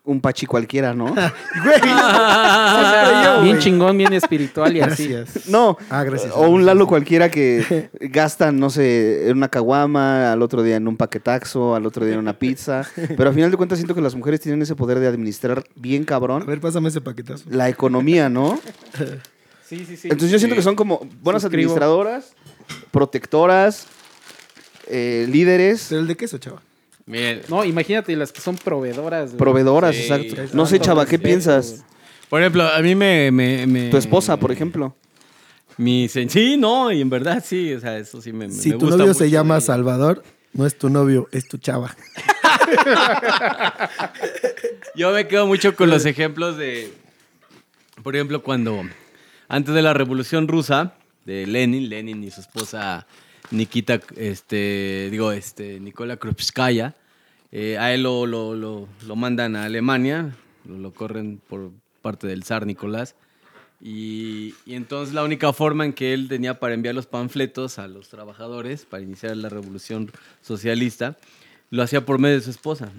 un 0.05 0.21
pachi 0.21 0.47
cualquiera, 0.47 0.95
¿no? 0.95 1.07
Güey, 1.65 1.81
yo, 3.25 3.41
bien 3.43 3.55
güey. 3.55 3.59
chingón, 3.59 3.97
bien 3.99 4.13
espiritual 4.13 4.77
y 4.77 4.81
así. 4.81 5.15
No, 5.47 5.77
Ah, 5.91 6.03
gracias. 6.05 6.33
o 6.35 6.49
un 6.49 6.67
Lalo 6.67 6.87
cualquiera 6.87 7.31
que 7.31 7.89
gastan, 8.01 8.59
no 8.59 8.69
sé, 8.71 9.29
en 9.29 9.37
una 9.37 9.49
caguama, 9.49 10.33
al 10.33 10.43
otro 10.43 10.63
día 10.63 10.77
en 10.77 10.89
un 10.89 10.97
paquetaxo, 10.97 11.75
al 11.77 11.87
otro 11.87 12.05
día 12.05 12.15
en 12.15 12.21
una 12.21 12.33
pizza. 12.39 12.85
Pero 12.97 13.29
al 13.29 13.35
final 13.35 13.51
de 13.53 13.57
cuentas 13.57 13.79
siento 13.79 13.95
que 13.95 14.01
las 14.01 14.15
mujeres 14.17 14.41
tienen 14.41 14.61
ese 14.63 14.75
poder 14.75 14.99
de 14.99 15.07
administrar 15.07 15.63
bien 15.77 16.03
A 16.03 16.07
cabrón 16.07 16.47
ver, 16.47 16.61
pásame 16.61 16.89
ese 16.89 17.01
paquetazo. 17.01 17.45
la 17.49 17.69
economía, 17.69 18.29
¿no? 18.29 18.59
Sí, 19.69 19.85
sí, 19.87 19.97
sí. 19.97 20.09
Entonces 20.09 20.31
yo 20.31 20.39
siento 20.39 20.57
que 20.57 20.63
son 20.63 20.75
como 20.77 20.99
buenas 21.23 21.43
Suscribo. 21.43 21.71
administradoras, 21.73 22.35
protectoras, 22.91 23.87
eh, 24.89 25.27
líderes, 25.31 25.87
Pero 25.89 26.01
el 26.03 26.09
de 26.09 26.17
queso, 26.17 26.39
chava. 26.39 26.61
Miren, 27.07 27.43
No, 27.49 27.65
imagínate 27.65 28.15
las 28.17 28.33
que 28.33 28.41
son 28.41 28.57
proveedoras. 28.57 29.31
güey. 29.31 29.39
proveedoras, 29.39 29.95
Sí. 29.97 30.03
exacto. 30.03 30.43
No 30.55 30.67
sé, 30.67 30.79
chava, 30.81 31.07
¿qué 31.07 31.19
piensas? 31.19 31.85
por 32.29 32.41
ejemplo, 32.41 32.63
a 32.67 32.79
mí 32.81 32.95
me... 32.95 33.31
me, 33.31 33.67
me- 33.67 33.91
Tu 33.91 33.97
esposa, 33.97 34.37
por 34.39 34.53
ejemplo. 34.53 34.95
Mi 35.77 36.07
sen- 36.07 36.29
sí, 36.29 36.57
no, 36.57 36.91
y 36.93 37.01
en 37.01 37.11
verdad 37.11 37.43
sí, 37.45 37.73
o 37.75 37.81
sea, 37.81 37.99
eso 37.99 38.21
sí 38.23 38.33
me, 38.33 38.51
Si 38.51 38.71
me 38.71 38.75
tu 38.77 38.87
gusta 38.87 38.99
novio 38.99 39.15
se 39.15 39.25
mucho 39.25 39.33
llama 39.33 39.61
Salvador, 39.61 40.23
no 40.53 40.67
es 40.67 40.77
tu 40.79 40.89
novio, 40.91 41.29
es 41.33 41.49
tu 41.49 41.59
chava. 41.59 41.95
Yo 44.95 45.13
me 45.13 45.27
quedo 45.27 45.47
mucho 45.47 45.75
con 45.75 45.91
los 45.91 46.05
ejemplos 46.05 46.57
de, 46.57 46.93
por 48.03 48.15
ejemplo, 48.15 48.43
cuando 48.43 48.83
antes 49.49 49.75
de 49.75 49.83
la 49.83 49.95
Revolución 49.95 50.49
Rusa, 50.49 50.95
de 51.25 51.47
Lenin, 51.47 51.89
Lenin 51.89 52.23
y 52.25 52.31
su 52.31 52.41
esposa 52.41 53.07
Nikita, 53.53 54.01
este, 54.17 55.09
digo, 55.11 55.31
este, 55.33 55.79
Nikola 55.79 56.17
Krupskaya, 56.17 56.95
eh, 57.53 57.79
a 57.79 57.93
él 57.95 58.03
lo, 58.03 58.27
lo, 58.27 58.55
lo- 58.55 59.17
mandan 59.17 59.57
a 59.57 59.65
Alemania, 59.65 60.35
lo, 60.65 60.93
corren 60.93 61.41
por 61.49 61.71
parte 62.01 62.27
del 62.27 62.45
zar 62.45 62.67
Nicolás. 62.67 63.15
Y 63.81 64.55
entonces 64.67 65.15
la 65.15 65.25
única 65.25 65.53
forma 65.53 65.85
en 65.85 65.93
que 65.93 66.15
él 66.15 66.29
tenía 66.29 66.59
para 66.61 66.75
enviar 66.75 66.95
los 66.95 67.07
panfletos 67.07 67.79
a 67.79 67.89
los 67.89 68.09
trabajadores 68.09 68.85
para 68.87 69.03
iniciar 69.03 69.37
la 69.37 69.49
revolución 69.49 70.11
socialista, 70.41 71.17
lo 71.73 71.83
hacía 71.83 72.05
por 72.05 72.19
medio 72.19 72.37
de 72.37 72.43
su 72.43 72.51
esposa. 72.51 72.93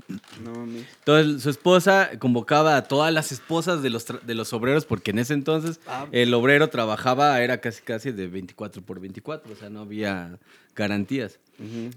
Entonces 0.99 1.43
su 1.43 1.49
esposa 1.51 2.09
convocaba 2.17 2.75
a 2.75 2.83
todas 2.83 3.13
las 3.13 3.31
esposas 3.31 3.83
de 3.83 3.89
los, 3.91 4.05
de 4.25 4.33
los 4.35 4.51
obreros, 4.51 4.85
porque 4.85 5.11
en 5.11 5.19
ese 5.19 5.33
entonces 5.35 5.79
el 6.11 6.33
obrero 6.33 6.69
trabajaba, 6.69 7.39
era 7.41 7.61
casi 7.61 7.83
casi 7.83 8.11
de 8.11 8.27
24 8.27 8.81
por 8.81 8.99
24, 8.99 9.53
o 9.53 9.55
sea, 9.55 9.69
no 9.69 9.81
había 9.81 10.39
garantías. 10.75 11.39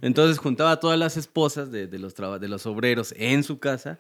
Entonces 0.03 0.37
juntaba 0.39 0.73
a 0.73 0.81
todas 0.81 0.99
las 0.99 1.17
esposas 1.17 1.73
de, 1.73 1.87
de 1.87 1.99
los, 1.99 2.15
de 2.15 2.49
los 2.49 2.67
obreros 2.67 3.15
en 3.17 3.43
su 3.43 3.59
casa 3.59 3.99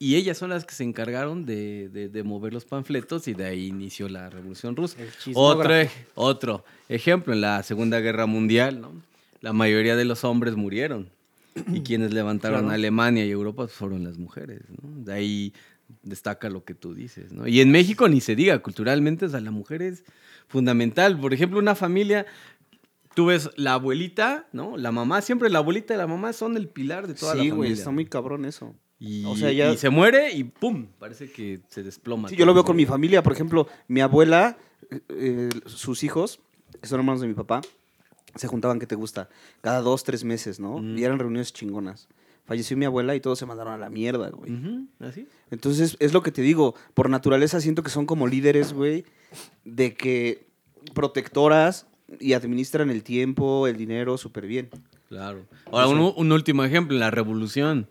y 0.00 0.16
ellas 0.16 0.36
son 0.36 0.50
las 0.50 0.64
que 0.64 0.74
se 0.74 0.82
encargaron 0.82 1.46
de, 1.46 1.88
de- 1.90 2.08
de 2.08 2.22
mover 2.24 2.52
los 2.52 2.64
panfletos 2.64 3.28
y 3.28 3.34
de 3.34 3.44
ahí 3.46 3.66
inició 3.68 4.08
la 4.08 4.28
Revolución 4.30 4.74
Rusa. 4.74 4.96
Otro, 5.36 5.60
otro 6.16 6.64
ejemplo, 6.88 7.32
en 7.32 7.40
la 7.40 7.62
Segunda 7.62 8.00
Guerra 8.00 8.26
Mundial, 8.26 8.80
¿no? 8.80 8.92
la 9.42 9.52
mayoría 9.52 9.94
de 9.94 10.04
los 10.04 10.24
hombres 10.24 10.56
murieron 10.56 11.08
y 11.72 11.80
quienes 11.82 12.12
levantaron 12.12 12.70
a 12.70 12.74
Alemania 12.74 13.24
y 13.24 13.30
Europa 13.30 13.64
pues, 13.64 13.72
fueron 13.72 14.04
las 14.04 14.18
mujeres. 14.18 14.62
¿no? 14.82 15.04
De 15.04 15.12
ahí 15.12 15.52
destaca 16.02 16.48
lo 16.50 16.64
que 16.64 16.74
tú 16.74 16.94
dices. 16.94 17.32
¿no? 17.32 17.46
Y 17.46 17.60
en 17.60 17.70
México 17.70 18.08
ni 18.08 18.20
se 18.20 18.34
diga, 18.36 18.58
culturalmente, 18.60 19.26
o 19.26 19.28
sea, 19.28 19.40
la 19.40 19.50
mujer 19.50 19.82
es 19.82 20.04
fundamental. 20.48 21.18
Por 21.18 21.32
ejemplo, 21.34 21.58
una 21.58 21.74
familia, 21.74 22.26
tú 23.14 23.26
ves 23.26 23.50
la 23.56 23.74
abuelita, 23.74 24.46
¿no? 24.52 24.76
La 24.76 24.92
mamá, 24.92 25.22
siempre 25.22 25.48
la 25.50 25.58
abuelita 25.58 25.94
y 25.94 25.96
la 25.96 26.06
mamá 26.06 26.32
son 26.32 26.56
el 26.56 26.68
pilar 26.68 27.06
de 27.06 27.14
toda 27.14 27.34
la 27.34 27.42
Sí, 27.42 27.48
familia. 27.50 27.56
güey, 27.56 27.72
está 27.72 27.90
muy 27.90 28.06
cabrón 28.06 28.44
eso. 28.44 28.74
Y, 28.98 29.24
o 29.26 29.36
sea, 29.36 29.52
ya- 29.52 29.72
y 29.72 29.76
se 29.76 29.90
muere 29.90 30.32
y 30.32 30.44
¡pum! 30.44 30.86
Parece 30.98 31.30
que 31.30 31.60
se 31.68 31.82
desploma. 31.82 32.28
Sí, 32.30 32.36
yo 32.36 32.46
lo 32.46 32.54
veo 32.54 32.64
con 32.64 32.76
mi 32.76 32.86
familia, 32.86 33.22
por 33.22 33.32
ejemplo, 33.34 33.68
mi 33.88 34.00
abuela, 34.00 34.56
eh, 34.90 35.00
eh, 35.10 35.48
sus 35.66 36.02
hijos, 36.02 36.40
que 36.80 36.88
son 36.88 37.00
hermanos 37.00 37.20
de 37.20 37.28
mi 37.28 37.34
papá, 37.34 37.60
se 38.36 38.46
juntaban, 38.46 38.78
¿qué 38.78 38.86
te 38.86 38.94
gusta? 38.94 39.28
Cada 39.60 39.80
dos, 39.80 40.04
tres 40.04 40.24
meses, 40.24 40.60
¿no? 40.60 40.82
Y 40.82 41.04
eran 41.04 41.18
reuniones 41.18 41.52
chingonas. 41.52 42.08
Falleció 42.44 42.76
mi 42.76 42.84
abuela 42.84 43.16
y 43.16 43.20
todos 43.20 43.38
se 43.38 43.46
mandaron 43.46 43.72
a 43.72 43.78
la 43.78 43.90
mierda, 43.90 44.30
güey. 44.30 44.52
Entonces, 45.50 45.96
es 45.98 46.12
lo 46.12 46.22
que 46.22 46.30
te 46.30 46.42
digo, 46.42 46.74
por 46.94 47.10
naturaleza 47.10 47.60
siento 47.60 47.82
que 47.82 47.90
son 47.90 48.06
como 48.06 48.28
líderes, 48.28 48.72
güey, 48.72 49.04
de 49.64 49.94
que 49.94 50.46
protectoras 50.94 51.86
y 52.20 52.34
administran 52.34 52.90
el 52.90 53.02
tiempo, 53.02 53.66
el 53.66 53.76
dinero 53.76 54.16
súper 54.16 54.46
bien. 54.46 54.70
Claro. 55.08 55.46
Ahora, 55.72 55.88
un, 55.88 56.12
un 56.16 56.32
último 56.32 56.62
ejemplo, 56.64 56.94
en 56.94 57.00
la 57.00 57.10
revolución, 57.10 57.88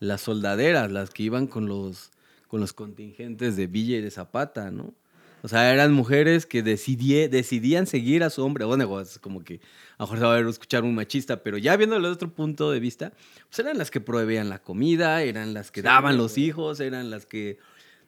las 0.00 0.22
soldaderas, 0.22 0.90
las 0.90 1.10
que 1.10 1.24
iban 1.24 1.46
con 1.46 1.66
los, 1.66 2.10
con 2.48 2.60
los 2.60 2.72
contingentes 2.72 3.56
de 3.56 3.66
Villa 3.66 3.98
y 3.98 4.00
de 4.00 4.10
Zapata, 4.10 4.70
¿no? 4.70 4.94
O 5.42 5.48
sea, 5.48 5.72
eran 5.72 5.92
mujeres 5.92 6.46
que 6.46 6.62
decidie- 6.64 7.28
decidían 7.28 7.86
seguir 7.86 8.22
a 8.22 8.30
su 8.30 8.44
hombre. 8.44 8.64
Bueno, 8.64 9.00
es 9.00 9.18
como 9.18 9.42
que 9.42 9.60
a 9.98 10.02
lo 10.02 10.06
mejor 10.06 10.18
se 10.18 10.24
va 10.24 10.34
a 10.34 10.36
ver 10.36 10.46
escuchar 10.46 10.84
un 10.84 10.94
machista, 10.94 11.42
pero 11.42 11.58
ya 11.58 11.76
viéndolo 11.76 12.08
de 12.08 12.14
otro 12.14 12.30
punto 12.30 12.70
de 12.70 12.78
vista, 12.80 13.12
pues 13.48 13.58
eran 13.58 13.76
las 13.78 13.90
que 13.90 14.00
proveían 14.00 14.48
la 14.48 14.60
comida, 14.60 15.22
eran 15.22 15.52
las 15.52 15.70
que 15.72 15.82
daban 15.82 16.16
los 16.16 16.38
hijos, 16.38 16.78
eran 16.80 17.10
las 17.10 17.26
que 17.26 17.58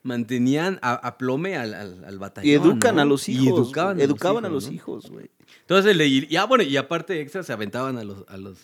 mantenían 0.05 0.79
a, 0.83 0.93
a 0.95 1.17
plome 1.19 1.57
al, 1.57 1.75
al, 1.75 2.05
al 2.05 2.19
batallón. 2.19 2.51
Y 2.51 2.55
educan 2.55 2.97
¿no? 2.97 3.03
a 3.03 3.05
los 3.05 3.29
Y 3.29 3.33
hijos. 3.33 3.67
educaban, 3.67 4.01
educaban 4.01 4.45
a 4.45 4.49
los 4.49 4.71
hijos, 4.71 5.11
güey. 5.11 5.31
Entonces, 5.63 5.97
le, 5.97 6.07
y, 6.07 6.37
ah, 6.37 6.45
bueno, 6.45 6.63
y 6.63 6.77
aparte 6.77 7.21
extra 7.21 7.43
se 7.43 7.53
aventaban 7.53 7.97
a 7.99 8.05
los, 8.05 8.25
a 8.29 8.37
los, 8.37 8.59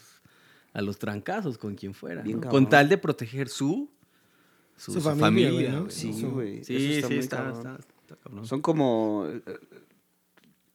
a 0.75 0.83
los 0.83 0.99
trancazos 0.99 1.57
con 1.59 1.75
quien 1.77 1.95
fuera. 1.95 2.23
Bien 2.23 2.37
¿no? 2.37 2.43
cabrón. 2.43 2.65
Con 2.65 2.71
tal 2.71 2.89
de 2.89 2.99
proteger 2.99 3.49
su, 3.49 3.89
su, 4.77 4.93
Su 4.93 5.01
su 5.01 5.11
familia. 5.11 5.83
Sí, 5.89 6.13
güey. 6.23 6.63
Sí, 6.63 7.01
sí, 7.03 7.15
está, 7.15 7.51
está-. 7.51 7.79
Son 8.45 8.61
como. 8.61 9.27
eh, 9.29 9.41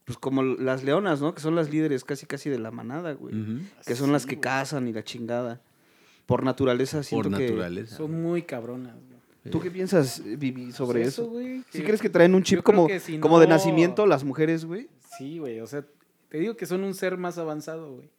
Pues 0.05 0.17
como 0.19 0.43
las 0.43 0.83
leonas, 0.83 1.19
¿no? 1.21 1.33
Que 1.33 1.41
son 1.41 1.55
las 1.55 1.69
líderes 1.71 2.03
casi 2.03 2.25
casi 2.27 2.49
de 2.49 2.59
la 2.59 2.69
manada, 2.71 3.13
güey. 3.13 3.33
Que 3.85 3.95
son 3.95 4.11
las 4.11 4.25
que 4.25 4.39
cazan 4.39 4.87
y 4.87 4.93
la 4.93 5.03
chingada. 5.03 5.61
Por 6.27 6.43
naturaleza, 6.43 6.97
Por 6.97 7.05
siento 7.05 7.29
que. 7.37 7.43
naturaleza. 7.49 7.97
Son 7.97 8.21
muy 8.21 8.43
cabronas, 8.43 8.95
güey. 8.95 9.51
¿Tú 9.51 9.59
qué 9.59 9.69
piensas, 9.69 10.23
Vivi, 10.23 10.71
sobre 10.71 11.01
Pues 11.01 11.07
eso? 11.09 11.27
güey, 11.27 11.63
¿Sí 11.69 11.83
crees 11.83 12.01
que 12.01 12.09
traen 12.09 12.33
un 12.33 12.41
chip 12.41 12.63
como, 12.63 12.87
si 12.99 13.19
como 13.19 13.39
de 13.39 13.45
nacimiento 13.47 14.07
las 14.07 14.23
mujeres, 14.23 14.65
güey? 14.65 14.89
Sí, 15.19 15.37
güey, 15.37 15.59
o 15.59 15.67
sea, 15.67 15.85
te 16.29 16.39
digo 16.39 16.55
que 16.57 16.65
son 16.65 16.83
un 16.83 16.95
ser 16.95 17.17
más 17.17 17.37
avanzado, 17.37 17.93
güey, 17.93 18.09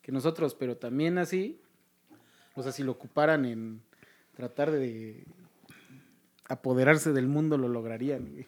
que 0.00 0.10
nosotros, 0.10 0.54
pero 0.54 0.78
también 0.78 1.18
así, 1.18 1.60
o 2.54 2.62
sea, 2.62 2.72
si 2.72 2.82
lo 2.82 2.92
ocuparan 2.92 3.44
en 3.44 3.82
tratar 4.34 4.70
de 4.70 5.24
apoderarse 6.48 7.12
del 7.12 7.28
mundo, 7.28 7.58
lo 7.58 7.68
lograrían, 7.68 8.30
güey. 8.32 8.46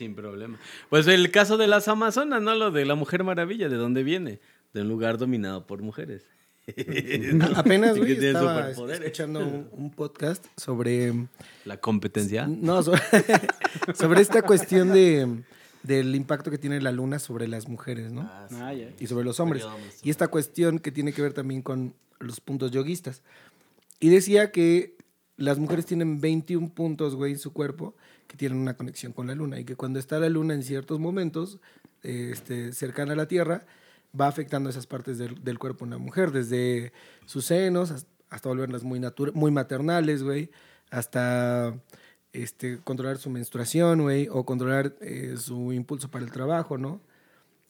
Sin 0.00 0.14
problema. 0.14 0.58
Pues 0.88 1.06
el 1.08 1.30
caso 1.30 1.58
de 1.58 1.66
las 1.66 1.86
Amazonas, 1.86 2.40
¿no? 2.40 2.54
Lo 2.54 2.70
de 2.70 2.86
la 2.86 2.94
Mujer 2.94 3.22
Maravilla, 3.22 3.68
¿de 3.68 3.76
dónde 3.76 4.02
viene? 4.02 4.40
De 4.72 4.80
un 4.80 4.88
lugar 4.88 5.18
dominado 5.18 5.66
por 5.66 5.82
mujeres. 5.82 6.24
Apenas, 7.54 7.92
Sí 7.96 8.00
güey, 8.00 8.12
estaba 8.12 8.70
escuchando 8.70 9.40
un, 9.40 9.68
un 9.72 9.90
podcast 9.90 10.42
sobre... 10.56 11.12
La 11.66 11.76
competencia. 11.76 12.46
No, 12.46 12.82
sobre, 12.82 13.02
sobre 13.94 14.22
esta 14.22 14.40
cuestión 14.40 14.90
de, 14.90 15.42
del 15.82 16.14
impacto 16.14 16.50
que 16.50 16.56
tiene 16.56 16.80
la 16.80 16.92
luna 16.92 17.18
sobre 17.18 17.46
las 17.46 17.68
mujeres, 17.68 18.10
¿no? 18.10 18.22
Ah, 18.22 18.72
ya. 18.72 18.88
y 18.98 19.06
sobre 19.06 19.26
los 19.26 19.38
hombres. 19.38 19.66
Y 20.02 20.08
esta 20.08 20.28
cuestión 20.28 20.78
que 20.78 20.92
tiene 20.92 21.12
que 21.12 21.20
ver 21.20 21.34
también 21.34 21.60
con 21.60 21.92
los 22.20 22.40
puntos 22.40 22.70
yoguistas. 22.70 23.22
Y 24.00 24.08
decía 24.08 24.50
que 24.50 24.96
las 25.36 25.58
mujeres 25.58 25.84
tienen 25.84 26.22
21 26.22 26.70
puntos, 26.70 27.16
güey, 27.16 27.32
en 27.32 27.38
su 27.38 27.52
cuerpo 27.52 27.94
que 28.30 28.36
tienen 28.36 28.58
una 28.58 28.76
conexión 28.76 29.12
con 29.12 29.26
la 29.26 29.34
luna 29.34 29.58
y 29.58 29.64
que 29.64 29.74
cuando 29.74 29.98
está 29.98 30.20
la 30.20 30.28
luna 30.28 30.54
en 30.54 30.62
ciertos 30.62 31.00
momentos 31.00 31.58
este, 32.04 32.72
cercana 32.72 33.14
a 33.14 33.16
la 33.16 33.26
Tierra, 33.26 33.66
va 34.18 34.28
afectando 34.28 34.70
esas 34.70 34.86
partes 34.86 35.18
del, 35.18 35.58
cuerpo 35.58 35.84
de 35.84 35.88
una 35.88 35.98
mujer, 35.98 36.30
desde 36.30 36.92
sus 37.26 37.46
senos 37.46 37.90
hasta, 37.90 38.48
volverlas 38.48 38.84
muy, 38.84 39.00
muy 39.34 39.50
maternales, 39.50 40.22
güey, 40.22 40.48
hasta 40.90 41.74
este, 42.32 42.78
controlar 42.84 43.18
su 43.18 43.30
menstruación, 43.30 44.02
güey, 44.02 44.28
o 44.30 44.44
controlar 44.46 44.94
eh, 45.00 45.34
su 45.36 45.72
impulso 45.72 46.08
para 46.08 46.24
el 46.24 46.30
trabajo, 46.30 46.78
¿no? 46.78 47.00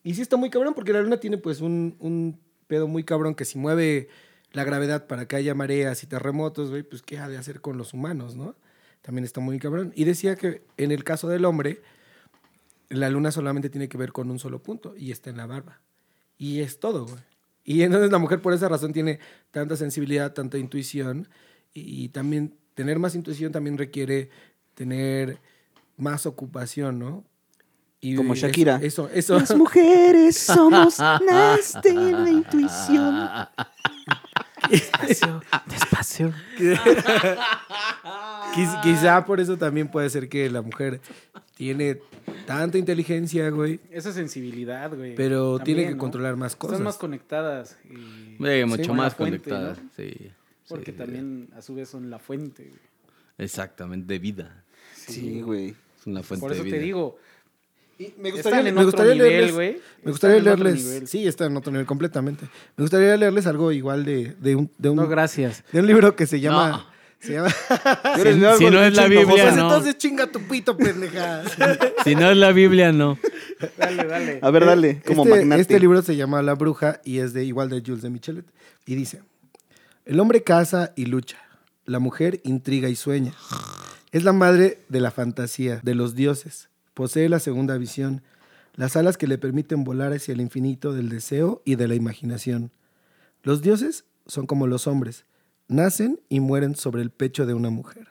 Y 0.03 0.13
sí 0.13 0.21
está 0.21 0.37
muy 0.37 0.51
cabrón 0.51 0.75
porque 0.75 0.93
la 0.93 1.01
luna 1.01 1.17
tiene 1.17 1.39
pues 1.39 1.63
un, 1.63 1.97
un 2.01 2.39
pedo 2.67 2.87
muy 2.87 3.03
cabrón 3.03 3.35
que 3.35 3.47
si 3.47 3.57
mueve 3.59 4.09
la 4.53 4.65
gravedad 4.65 5.07
para 5.07 5.27
que 5.27 5.37
haya 5.37 5.55
mareas 5.55 6.03
y 6.03 6.07
terremotos, 6.07 6.69
güey, 6.69 6.83
pues 6.83 7.01
qué 7.01 7.19
ha 7.19 7.31
de 7.31 7.39
hacer 7.39 7.63
con 7.63 7.79
los 7.79 7.95
humanos, 7.95 8.37
¿no? 8.37 8.57
También 9.03 9.25
está 9.25 9.41
muy 9.41 9.59
cabrón. 9.59 9.93
Y 9.97 10.05
decía 10.05 10.37
que 10.37 10.63
en 10.77 10.93
el 10.93 11.05
caso 11.05 11.29
del 11.29 11.45
hombre, 11.45 11.83
la 12.89 13.09
luna 13.11 13.31
solamente 13.33 13.71
tiene 13.71 13.89
que 13.89 13.97
ver 13.99 14.13
con 14.13 14.31
un 14.31 14.39
solo 14.39 14.63
punto 14.63 14.95
y 14.97 15.11
está 15.13 15.31
en 15.31 15.37
la 15.37 15.47
barba. 15.47 15.81
Y 16.39 16.61
es 16.61 16.81
todo, 16.81 17.07
güey. 17.07 17.21
Y 17.65 17.83
entonces 17.83 18.11
la 18.11 18.19
mujer 18.19 18.41
por 18.43 18.53
esa 18.53 18.69
razón 18.69 18.93
tiene 18.93 19.21
tanta 19.51 19.77
sensibilidad, 19.77 20.33
tanta 20.33 20.59
intuición 20.59 21.29
y, 21.73 22.05
y 22.05 22.09
también 22.09 22.55
tener 22.75 22.99
más 22.99 23.15
intuición 23.15 23.53
también 23.53 23.77
requiere 23.79 24.31
tener 24.75 25.39
más 25.97 26.25
ocupación, 26.27 26.99
¿no? 26.99 27.25
Y 28.01 28.17
Como 28.17 28.33
eso- 28.33 28.47
Shakira. 28.47 28.81
Eso, 28.83 29.11
eso. 29.11 29.39
Las 29.39 29.55
mujeres 29.55 30.37
somos 30.39 30.99
las 31.27 31.81
de 31.83 31.93
la 31.95 32.31
intuición. 32.31 33.29
Despacio, 34.71 35.43
despacio. 35.67 36.33
Quiz- 38.55 38.81
quizá 38.83 39.25
por 39.25 39.41
eso 39.41 39.57
también 39.57 39.89
puede 39.89 40.11
ser 40.11 40.29
que 40.29 40.49
la 40.51 40.63
mujer 40.63 41.01
tiene 41.55 41.99
tanta 42.47 42.79
inteligencia, 42.79 43.49
güey, 43.51 43.81
Esa 43.91 44.13
sensibilidad, 44.13 44.95
güey. 44.95 45.15
pero 45.15 45.59
tiene 45.59 45.85
que 45.87 45.93
¿no? 45.93 45.99
controlar 45.99 46.37
más 46.37 46.57
cosas. 46.57 46.75
Están 46.75 46.85
más 46.85 46.97
conectadas. 46.97 47.77
y- 47.89 48.35
Hombre, 48.37 48.67
mucho 48.67 48.95
más 48.95 49.15
fuente, 49.15 49.39
conectadas. 49.39 49.79
¿no? 49.83 49.91
Sí. 49.97 50.31
Porque 50.69 50.93
sí, 50.93 50.99
también, 50.99 51.49
a 51.57 51.63
su 51.63 51.75
vez, 51.75 51.89
son 51.89 52.11
la 52.11 52.19
fuente. 52.19 52.65
güey. 52.65 52.79
Exactamente, 53.39 54.13
de 54.13 54.19
vida. 54.19 54.65
Sí, 54.95 55.41
güey. 55.43 55.71
Es 55.99 56.07
una 56.07 56.23
fuente 56.23 56.41
Por 56.43 56.53
eso 56.53 56.63
de 56.65 56.71
te 56.71 56.77
vida. 56.77 56.85
digo, 56.85 57.19
Y 58.01 58.15
me 58.19 58.31
Están 58.31 58.67
en 58.67 58.75
me 58.75 58.81
otro 58.81 58.85
gustaría 58.87 59.13
nivel, 59.13 59.29
leerles, 59.29 59.53
güey. 59.55 59.81
me 60.03 60.11
gustaría 60.11 60.41
leerles, 60.41 61.03
sí, 61.05 61.27
está 61.29 61.45
en 61.45 61.57
otro 61.57 61.71
nivel 61.71 61.87
completamente. 61.87 62.47
Me 62.77 62.83
gustaría 62.83 63.15
leerles 63.19 63.47
algo 63.47 63.73
igual 63.73 64.07
de, 64.07 64.35
de 64.41 64.57
un, 64.57 64.71
de 64.79 64.89
un, 64.89 64.97
no, 64.97 65.07
gracias. 65.07 65.63
de 65.71 65.81
un 65.81 65.87
libro 65.87 66.17
que 66.17 66.27
se 66.27 66.41
llama... 66.41 66.69
No. 66.71 66.91
Se 67.21 67.35
llama 67.35 67.55
Yo 68.17 68.25
les 68.25 68.57
Si- 68.57 68.71
no 68.71 68.83
es 68.83 68.97
la 68.97 69.07
Biblia. 69.07 69.27
Pues 69.29 69.55
no. 69.55 69.65
entonces 69.65 69.99
chinga 69.99 70.27
tu 70.33 70.41
pito, 70.49 70.75
pendeja. 70.79 71.43
Si 72.05 72.15
no 72.15 72.31
es 72.31 72.37
la 72.39 72.53
Biblia, 72.53 72.91
no. 72.93 73.19
Dale, 73.77 74.05
dale. 74.05 74.39
A 74.41 74.51
ver, 74.51 74.65
dale, 74.65 75.03
como 75.07 75.25
este, 75.25 75.37
magnate. 75.41 75.61
este 75.61 75.79
libro 75.79 76.01
se 76.01 76.17
llama 76.17 76.41
La 76.41 76.55
Bruja 76.55 77.03
y 77.05 77.19
es 77.19 77.35
de 77.35 77.45
igual 77.45 77.69
de 77.69 77.83
Jules 77.85 78.01
de 78.01 78.09
Michelet. 78.09 78.47
Y 78.87 78.95
dice, 78.95 79.21
el 80.07 80.19
hombre 80.19 80.43
caza 80.43 80.95
y 80.97 81.05
lucha, 81.05 81.37
la 81.85 81.99
mujer 81.99 82.41
intriga 82.45 82.89
y 82.89 82.97
sueña. 82.97 83.35
Es 84.13 84.25
la 84.25 84.33
madre 84.33 84.79
de 84.89 85.01
la 85.01 85.11
fantasía, 85.11 85.81
de 85.83 85.95
los 85.95 86.15
dioses. 86.15 86.70
Posee 86.95 87.29
la 87.29 87.39
segunda 87.39 87.77
visión, 87.79 88.23
las 88.75 88.97
alas 88.97 89.17
que 89.17 89.27
le 89.27 89.39
permiten 89.39 89.85
volar 89.85 90.13
hacia 90.13 90.33
el 90.33 90.41
infinito 90.41 90.93
del 90.93 91.09
deseo 91.09 91.63
y 91.65 91.77
de 91.77 91.89
la 91.89 91.95
imaginación. 91.95 92.73
Los 93.43 93.63
dioses 93.63 94.05
son 94.27 94.47
como 94.47 94.67
los 94.67 94.87
hombres, 94.87 95.25
nacen 95.69 96.21
y 96.29 96.41
mueren 96.41 96.75
sobre 96.77 97.03
el 97.03 97.11
pecho 97.11 97.47
de 97.47 97.55
una 97.55 97.71
mujer. 97.71 98.09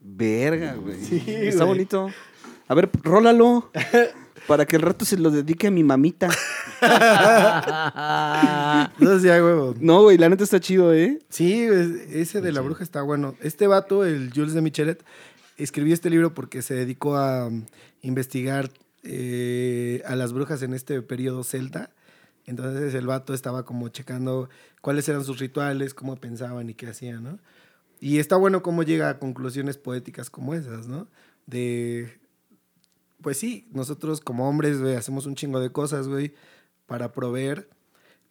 Verga, 0.00 0.74
güey. 0.74 0.96
güey. 1.24 1.48
Está 1.48 1.64
bonito. 1.64 2.08
A 2.68 2.74
ver, 2.74 2.90
rólalo. 3.02 3.70
Para 4.46 4.64
que 4.64 4.76
el 4.76 4.82
rato 4.82 5.04
se 5.04 5.18
lo 5.18 5.30
dedique 5.30 5.66
a 5.66 5.70
mi 5.70 5.82
mamita. 5.82 6.28
No 8.98 9.18
sea 9.20 9.42
huevo. 9.42 9.74
No, 9.80 10.02
güey, 10.02 10.18
la 10.18 10.28
neta 10.28 10.44
está 10.44 10.60
chido, 10.60 10.94
¿eh? 10.94 11.18
Sí, 11.28 11.62
es- 11.62 12.14
ese 12.14 12.40
de 12.40 12.52
la 12.52 12.60
bruja 12.60 12.82
está 12.84 13.02
bueno. 13.02 13.34
Este 13.42 13.66
vato, 13.66 14.04
el 14.04 14.30
Jules 14.34 14.54
de 14.54 14.60
Michelet, 14.62 15.02
escribió 15.58 15.92
este 15.92 16.08
libro 16.08 16.32
porque 16.34 16.62
se 16.62 16.74
dedicó 16.74 17.16
a 17.16 17.48
um, 17.48 17.66
investigar 18.00 18.70
eh, 19.02 20.02
a 20.06 20.16
las 20.16 20.32
brujas 20.32 20.62
en 20.62 20.72
este 20.72 21.02
periodo 21.02 21.44
celta. 21.44 21.90
Entonces 22.46 22.94
el 22.94 23.06
vato 23.06 23.34
estaba 23.34 23.64
como 23.64 23.88
checando 23.88 24.48
cuáles 24.80 25.08
eran 25.08 25.24
sus 25.24 25.38
rituales, 25.38 25.92
cómo 25.92 26.16
pensaban 26.16 26.70
y 26.70 26.74
qué 26.74 26.86
hacían, 26.86 27.22
¿no? 27.22 27.38
Y 28.00 28.18
está 28.18 28.36
bueno 28.36 28.62
cómo 28.62 28.84
llega 28.84 29.10
a 29.10 29.18
conclusiones 29.18 29.76
poéticas 29.76 30.30
como 30.30 30.54
esas, 30.54 30.86
¿no? 30.86 31.08
De, 31.46 32.18
pues 33.20 33.36
sí, 33.36 33.66
nosotros 33.72 34.20
como 34.20 34.48
hombres, 34.48 34.80
güey, 34.80 34.94
hacemos 34.94 35.26
un 35.26 35.34
chingo 35.34 35.60
de 35.60 35.72
cosas, 35.72 36.08
güey, 36.08 36.32
para 36.86 37.12
proveer, 37.12 37.68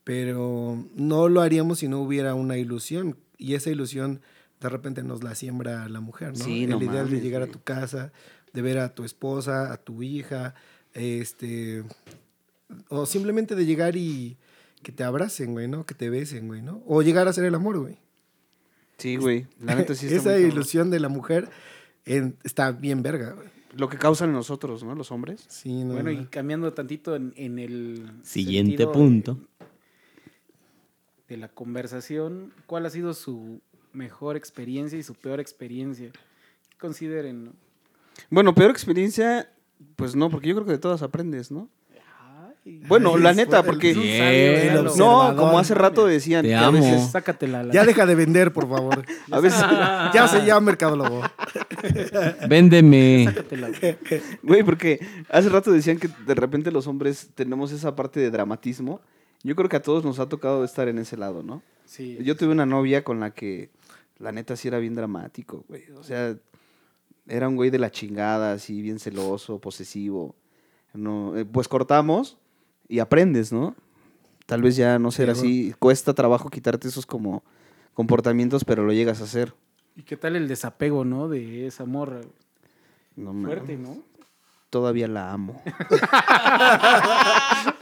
pero 0.03 0.83
no 0.95 1.27
lo 1.27 1.41
haríamos 1.41 1.79
si 1.79 1.87
no 1.87 1.99
hubiera 1.99 2.33
una 2.33 2.57
ilusión. 2.57 3.17
Y 3.37 3.53
esa 3.55 3.69
ilusión 3.69 4.21
de 4.59 4.69
repente 4.69 5.03
nos 5.03 5.23
la 5.23 5.35
siembra 5.35 5.87
la 5.89 5.99
mujer, 5.99 6.29
¿no? 6.37 6.43
Sí, 6.45 6.63
El 6.63 6.71
no 6.71 6.81
ideal 6.83 7.09
de 7.09 7.21
llegar 7.21 7.41
a 7.43 7.47
tu 7.47 7.61
casa, 7.61 8.11
de 8.53 8.61
ver 8.61 8.79
a 8.79 8.93
tu 8.95 9.03
esposa, 9.03 9.71
a 9.71 9.77
tu 9.77 10.01
hija, 10.03 10.55
este, 10.93 11.83
o 12.89 13.05
simplemente 13.05 13.55
de 13.55 13.65
llegar 13.65 13.95
y 13.95 14.37
que 14.83 14.91
te 14.91 15.03
abracen, 15.03 15.53
güey, 15.53 15.67
¿no? 15.67 15.85
Que 15.85 15.93
te 15.95 16.09
besen, 16.09 16.47
güey, 16.47 16.61
¿no? 16.61 16.81
O 16.87 17.01
llegar 17.01 17.27
a 17.27 17.31
hacer 17.31 17.45
el 17.45 17.55
amor, 17.55 17.79
güey. 17.79 17.97
Sí, 18.97 19.15
güey. 19.17 19.45
La 19.61 19.75
neta 19.75 19.93
sí 19.93 20.05
está 20.07 20.17
Esa 20.17 20.29
cabrón. 20.31 20.51
ilusión 20.51 20.89
de 20.89 20.99
la 20.99 21.09
mujer 21.09 21.49
en- 22.05 22.35
está 22.43 22.71
bien 22.71 23.03
verga, 23.03 23.33
güey. 23.33 23.47
Lo 23.75 23.89
que 23.89 23.97
causan 23.99 24.31
nosotros, 24.33 24.83
¿no? 24.83 24.95
Los 24.95 25.11
hombres. 25.11 25.45
Sí, 25.49 25.83
no, 25.83 25.93
Bueno, 25.93 26.11
no. 26.11 26.19
y 26.19 26.25
cambiando 26.25 26.73
tantito 26.73 27.15
en, 27.15 27.31
en 27.35 27.59
el 27.59 28.11
Siguiente 28.23 28.77
de- 28.77 28.87
punto. 28.87 29.37
De, 31.27 31.37
la 31.37 31.49
conversación, 31.49 32.53
¿cuál 32.65 32.85
ha 32.85 32.89
sido 32.89 33.13
su 33.13 33.61
mejor 33.97 34.36
experiencia 34.38 34.97
y 34.97 35.03
su 35.03 35.13
peor 35.15 35.39
experiencia? 35.39 36.12
Consideren, 36.79 37.45
¿no? 37.45 37.51
Bueno, 38.29 38.53
peor 38.55 38.71
experiencia, 38.71 39.49
pues 39.95 40.15
no, 40.15 40.29
porque 40.29 40.47
yo 40.49 40.55
creo 40.55 40.65
que 40.65 40.71
de 40.73 40.77
todas 40.77 41.01
aprendes, 41.01 41.51
¿no? 41.51 41.67
Ay, 42.65 42.81
Bueno, 42.88 43.13
Ay, 43.15 43.21
la 43.21 43.33
neta, 43.33 43.63
porque... 43.63 43.93
Bien. 43.93 44.75
sabio. 44.75 44.93
No, 44.97 45.36
como 45.36 45.57
hace 45.60 45.73
rato 45.73 46.05
decían, 46.05 46.43
Te 46.45 46.53
a 46.55 46.69
veces... 46.69 47.12
Sácatela. 47.12 47.63
la- 47.63 47.73
Ya 47.73 47.86
deja 47.86 48.05
de 48.05 48.15
vender, 48.15 48.53
por 48.53 48.67
favor. 48.69 49.03
A 49.31 49.39
veces, 49.39 49.60
ya 50.13 50.27
se 50.27 50.45
llama 50.45 50.62
mercadólogo. 50.62 51.21
Véndeme. 52.49 53.25
Sácatela. 53.25 53.69
güey, 54.43 54.63
porque 54.63 54.99
hace 55.29 55.49
rato 55.49 55.71
decían 55.71 55.97
que 55.97 56.10
de 56.25 56.36
repente 56.36 56.71
los 56.71 56.88
hombres 56.88 57.29
tenemos 57.36 57.71
esa 57.71 57.95
parte 57.95 58.19
de 58.19 58.29
dramatismo. 58.31 59.01
Yo 59.43 59.55
creo 59.55 59.69
que 59.69 59.75
a 59.77 59.81
todos 59.81 60.03
nos 60.03 60.19
ha 60.19 60.27
tocado 60.27 60.63
estar 60.63 60.88
en 60.88 60.97
ese 60.99 61.15
lado, 61.17 61.43
¿no? 61.43 61.62
Sí. 61.86 62.17
Yo 62.21 62.36
tuve 62.36 62.51
una 62.51 62.65
novia 62.65 63.03
con 63.03 63.19
la 63.19 63.31
que 63.31 63.69
la 64.19 64.32
neta 64.32 64.56
sí 64.56 64.67
era 64.67 64.80
bien 64.80 64.95
dramático, 64.95 65.63
güey. 65.67 65.89
O 65.91 66.03
sea, 66.03 66.36
era 67.27 67.47
un 67.47 67.56
güey 67.56 67.69
de 67.69 67.80
la 67.80 67.91
chingada, 67.91 68.53
así 68.53 68.82
bien 68.82 68.99
celoso, 68.99 69.60
posesivo. 69.60 70.36
No, 70.93 71.38
eh, 71.38 71.45
pues 71.45 71.67
cortamos 71.67 72.38
y 72.88 72.99
aprendes, 72.99 73.51
¿no? 73.51 73.75
Tal 74.45 74.62
vez 74.62 74.75
ya 74.75 74.97
no 74.97 75.12
ser 75.12 75.34
Sí, 75.36 75.39
así. 75.39 75.75
Cuesta 75.77 76.13
trabajo 76.13 76.49
quitarte 76.49 76.88
esos 76.88 77.06
como 77.06 77.43
comportamientos, 77.93 78.63
pero 78.63 78.86
lo 78.86 78.93
llegas 78.93 79.21
a 79.21 79.25
hacer. 79.25 79.53
¿Y 79.95 80.03
qué 80.03 80.15
tal 80.15 80.36
el 80.36 80.47
desapego, 80.47 81.03
no? 81.03 81.27
De 81.27 81.67
esa 81.67 81.86
morra. 81.86 82.21
No. 83.15 83.34
Fuerte, 83.45 83.77
¿no? 83.77 83.97
Todavía 84.69 85.08
la 85.08 85.34
amo. 85.34 85.62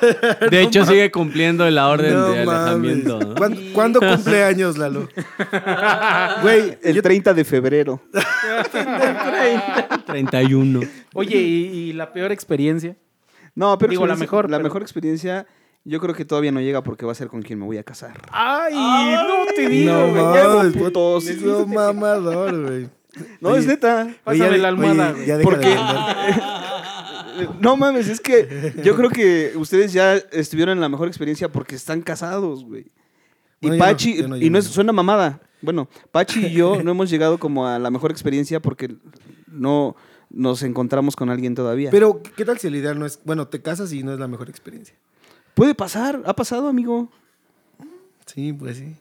De 0.50 0.62
hecho, 0.62 0.84
sigue 0.84 1.10
cumpliendo 1.10 1.68
la 1.70 1.88
orden 1.88 2.14
No 2.14 2.28
de 2.30 2.40
alejamiento. 2.42 3.18
¿no? 3.20 3.34
¿Cuándo, 3.34 3.60
cuándo 3.72 4.00
cumple 4.00 4.44
años, 4.44 4.76
Lalo? 4.78 5.08
Güey, 6.42 6.78
El 6.82 7.00
30 7.02 7.34
de 7.34 7.44
febrero. 7.44 8.00
31. 10.06 10.80
Oye, 11.14 11.36
¿y, 11.36 11.64
y 11.66 11.92
la 11.92 12.12
peor 12.12 12.32
experiencia? 12.32 12.96
No, 13.54 13.76
pero 13.78 13.90
Digo, 13.90 14.06
la 14.06 14.16
mejor, 14.16 14.50
La 14.50 14.58
pero- 14.58 14.64
mejor 14.68 14.82
experiencia, 14.82 15.46
yo 15.84 16.00
creo 16.00 16.14
que 16.14 16.24
todavía 16.24 16.52
no 16.52 16.60
llega 16.60 16.82
porque 16.82 17.04
va 17.06 17.12
a 17.12 17.14
ser 17.14 17.28
con 17.28 17.42
quien 17.42 17.58
me 17.58 17.64
voy 17.66 17.78
a 17.78 17.82
casar. 17.82 18.12
¡Ay! 18.30 18.74
no 18.74 19.46
te 19.54 19.68
digo, 19.68 19.92
no 19.92 20.72
puto 20.72 21.20
mamador, 21.66 22.66
güey. 22.66 22.88
No, 23.40 23.56
es 23.56 23.66
neta. 23.66 24.06
Pásame 24.22 24.50
Oye, 24.50 24.58
la 24.58 24.68
almohada, 24.68 25.12
oye, 25.12 25.26
ya. 25.26 25.38
No 27.60 27.76
mames, 27.76 28.08
es 28.08 28.20
que 28.20 28.74
yo 28.84 28.96
creo 28.96 29.10
que 29.10 29.52
ustedes 29.56 29.92
ya 29.92 30.16
estuvieron 30.16 30.76
en 30.76 30.80
la 30.80 30.88
mejor 30.88 31.08
experiencia 31.08 31.50
porque 31.50 31.74
están 31.74 32.02
casados, 32.02 32.64
güey. 32.64 32.90
Y 33.60 33.68
Bueno, 33.68 33.76
yo 33.76 33.78
no, 33.78 33.78
Pachi, 33.78 34.16
yo 34.16 34.28
no, 34.28 34.36
yo 34.36 34.46
y 34.46 34.50
no. 34.50 34.58
es, 34.58 34.66
suena 34.66 34.92
mamada. 34.92 35.40
Bueno, 35.60 35.88
Pachi 36.12 36.46
y 36.46 36.52
yo 36.52 36.82
no 36.84 36.90
hemos 36.90 37.10
llegado 37.10 37.38
como 37.38 37.66
a 37.66 37.78
la 37.78 37.90
mejor 37.90 38.10
experiencia 38.10 38.60
porque 38.60 38.96
no, 39.46 39.96
nos 40.30 40.62
encontramos 40.62 41.16
con 41.16 41.30
alguien 41.30 41.54
todavía. 41.54 41.90
Pero, 41.90 42.22
¿qué 42.36 42.44
tal 42.44 42.58
si 42.58 42.66
el 42.66 42.76
ideal 42.76 42.98
no 42.98 43.06
es. 43.06 43.20
Bueno, 43.24 43.48
te 43.48 43.60
casas 43.60 43.92
y 43.92 44.02
no 44.02 44.12
es 44.12 44.18
la 44.18 44.28
mejor 44.28 44.48
experiencia? 44.48 44.94
Puede 45.54 45.74
pasar, 45.74 46.22
ha 46.24 46.34
pasado, 46.34 46.68
amigo. 46.68 47.10
Sí, 48.26 48.52
pues 48.52 48.76
sí. 48.76 48.94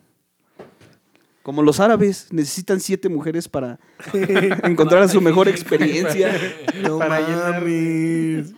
Como 1.47 1.63
los 1.63 1.79
árabes, 1.79 2.27
necesitan 2.31 2.81
siete 2.81 3.07
mujeres 3.07 3.47
para 3.47 3.79
encontrar 4.63 5.01
a 5.03 5.07
su 5.07 5.21
mejor 5.21 5.47
experiencia. 5.47 6.37
No 6.83 6.97
Para 6.99 7.21
mames. 7.21 8.51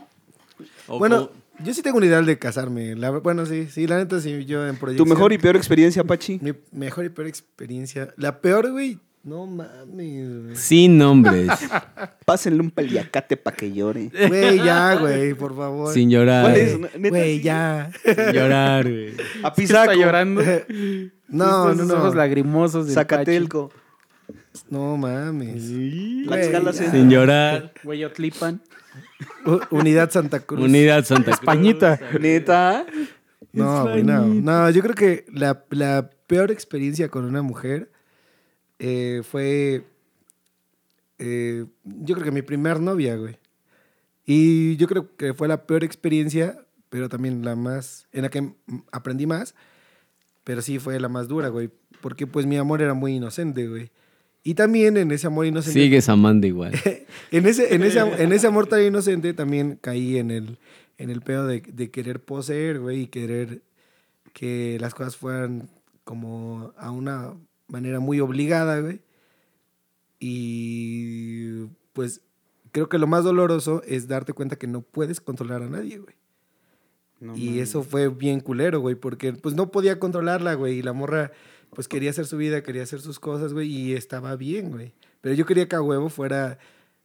Bueno, 0.88 1.30
yo 1.64 1.72
sí 1.76 1.84
tengo 1.84 2.00
un 2.00 2.04
ideal 2.06 2.26
de 2.26 2.40
casarme. 2.40 2.96
La- 2.96 3.12
bueno, 3.12 3.46
sí, 3.46 3.68
sí, 3.70 3.86
la 3.86 3.98
neta 3.98 4.20
sí, 4.20 4.44
yo 4.46 4.68
en 4.68 4.76
proyección. 4.76 5.08
Tu 5.08 5.14
mejor 5.14 5.32
y 5.34 5.38
peor 5.38 5.56
experiencia, 5.56 6.04
Pachi. 6.04 6.40
Mi 6.42 6.54
mejor 6.72 7.06
y 7.06 7.10
peor 7.10 7.28
experiencia. 7.28 8.12
La 8.18 8.42
peor, 8.42 8.72
güey. 8.72 8.98
No 9.24 9.46
mames, 9.46 10.44
güey. 10.46 10.56
sin 10.56 10.98
nombres, 10.98 11.48
Pásenle 12.26 12.60
un 12.62 12.72
paliacate 12.72 13.38
para 13.38 13.56
que 13.56 13.72
llore. 13.72 14.10
Güey, 14.30 14.64
ya, 14.64 14.96
güey, 14.96 15.36
por 15.36 15.56
favor. 15.56 15.94
sin 15.94 16.10
llorar, 16.10 16.46
¿Cuál 16.46 16.56
es? 16.56 16.80
¿Neta? 16.98 17.10
Güey, 17.10 17.40
ya. 17.42 17.92
sin 18.04 18.34
llorar, 18.34 18.90
güey. 18.90 19.10
A 19.44 19.50
Está 19.50 19.54
Pisaco. 19.54 19.94
llorando. 19.94 20.42
No, 21.30 21.66
no, 21.66 21.72
Estos 21.72 21.92
ojos 21.92 22.14
no. 22.14 22.20
lagrimosos 22.20 22.86
del 22.88 22.96
Zacatelco. 22.96 23.72
No 24.70 24.98
mames. 24.98 25.70
Güey, 25.72 26.26
se- 26.74 26.92
Sin 26.92 27.10
llorar. 27.10 27.74
Pachi. 27.74 27.88
Hueyotlipan. 27.88 28.62
U- 29.46 29.60
Unidad 29.72 30.10
Santa 30.12 30.40
Cruz. 30.40 30.62
Unidad 30.64 31.04
Santa 31.06 31.32
Cruz. 31.32 31.40
Españita. 31.40 32.00
Neta. 32.20 32.86
No, 33.54 33.84
güey, 33.84 34.04
no. 34.04 34.26
No, 34.26 34.70
yo 34.70 34.82
creo 34.82 34.96
que 34.96 35.26
la, 35.34 35.64
la 35.70 36.10
peor 36.28 36.52
experiencia 36.52 37.10
con 37.10 37.26
una 37.26 37.42
mujer 37.42 37.92
eh, 38.80 39.22
fue. 39.30 39.86
eh, 41.20 41.66
yo 41.84 42.16
creo 42.16 42.26
que 42.26 42.32
mi 42.32 42.42
primer 42.42 42.80
novia, 42.80 43.16
güey. 43.16 43.38
Y 44.26 44.78
yo 44.78 44.88
creo 44.88 45.16
que 45.18 45.34
fue 45.34 45.48
la 45.48 45.66
peor 45.66 45.84
experiencia, 45.84 46.58
pero 46.90 47.10
también 47.10 47.44
la 47.44 47.56
más. 47.56 48.08
en 48.12 48.24
la 48.24 48.30
que 48.30 48.54
aprendí 48.92 49.26
más. 49.26 49.56
Pero 50.50 50.64
sí 50.64 50.80
fue 50.80 51.00
la 51.00 51.10
más 51.10 51.28
dura, 51.28 51.50
güey. 51.50 51.70
Porque 52.02 52.26
pues 52.26 52.48
mi 52.48 52.58
amor 52.58 52.82
era 52.82 52.96
muy 52.96 53.14
inocente, 53.14 53.68
güey. 53.68 53.92
Y 54.44 54.56
también 54.56 54.98
en 54.98 55.12
ese 55.12 55.28
amor 55.28 55.46
inocente. 55.46 55.80
Sigues 55.80 56.10
amando 56.10 56.48
igual. 56.48 56.74
en, 57.32 57.46
ese, 57.46 57.76
en, 57.76 57.84
ese, 57.84 58.00
en 58.00 58.34
ese 58.34 58.48
amor 58.48 58.66
tan 58.66 58.82
inocente 58.82 59.36
también 59.36 59.78
caí 59.80 60.18
en 60.18 60.32
el, 60.32 60.58
en 60.98 61.12
el 61.12 61.22
pedo 61.22 61.46
de, 61.46 61.62
de 61.62 61.92
querer 61.92 62.20
poseer, 62.20 62.80
güey, 62.80 63.02
y 63.02 63.08
querer 63.10 63.62
que 64.34 64.80
las 64.82 64.96
cosas 64.96 65.18
fueran 65.18 65.70
como 66.04 66.74
a 66.78 66.90
una 66.90 67.36
manera 67.68 68.00
muy 68.00 68.20
obligada, 68.20 68.80
güey. 68.80 69.02
Y 70.20 71.66
pues 71.94 72.22
creo 72.72 72.90
que 72.90 72.98
lo 72.98 73.06
más 73.06 73.24
doloroso 73.24 73.84
es 73.86 74.08
darte 74.08 74.34
cuenta 74.34 74.56
que 74.56 74.66
no 74.66 74.82
puedes 74.82 75.22
controlar 75.22 75.62
a 75.62 75.70
nadie, 75.70 76.00
güey. 76.00 76.16
No 77.20 77.36
y 77.36 77.46
mames. 77.46 77.70
eso 77.70 77.84
fue 77.84 78.10
bien 78.10 78.40
culero, 78.40 78.80
güey, 78.80 78.96
porque 78.96 79.34
pues 79.34 79.56
no 79.56 79.72
podía 79.72 80.00
controlarla, 80.00 80.54
güey, 80.54 80.80
y 80.80 80.82
la 80.82 80.94
morra 80.94 81.32
pues 81.72 81.88
quería 81.88 82.10
hacer 82.10 82.26
su 82.26 82.38
vida, 82.38 82.64
quería 82.64 82.84
hacer 82.84 83.02
sus 83.02 83.20
cosas, 83.20 83.54
güey, 83.54 83.70
y 83.70 83.94
estaba 83.94 84.36
bien, 84.36 84.72
güey. 84.72 84.94
Pero 85.22 85.36
yo 85.36 85.46
quería 85.46 85.68
que 85.68 85.76
a 85.76 85.82
huevo 85.82 86.10
fuera 86.10 86.58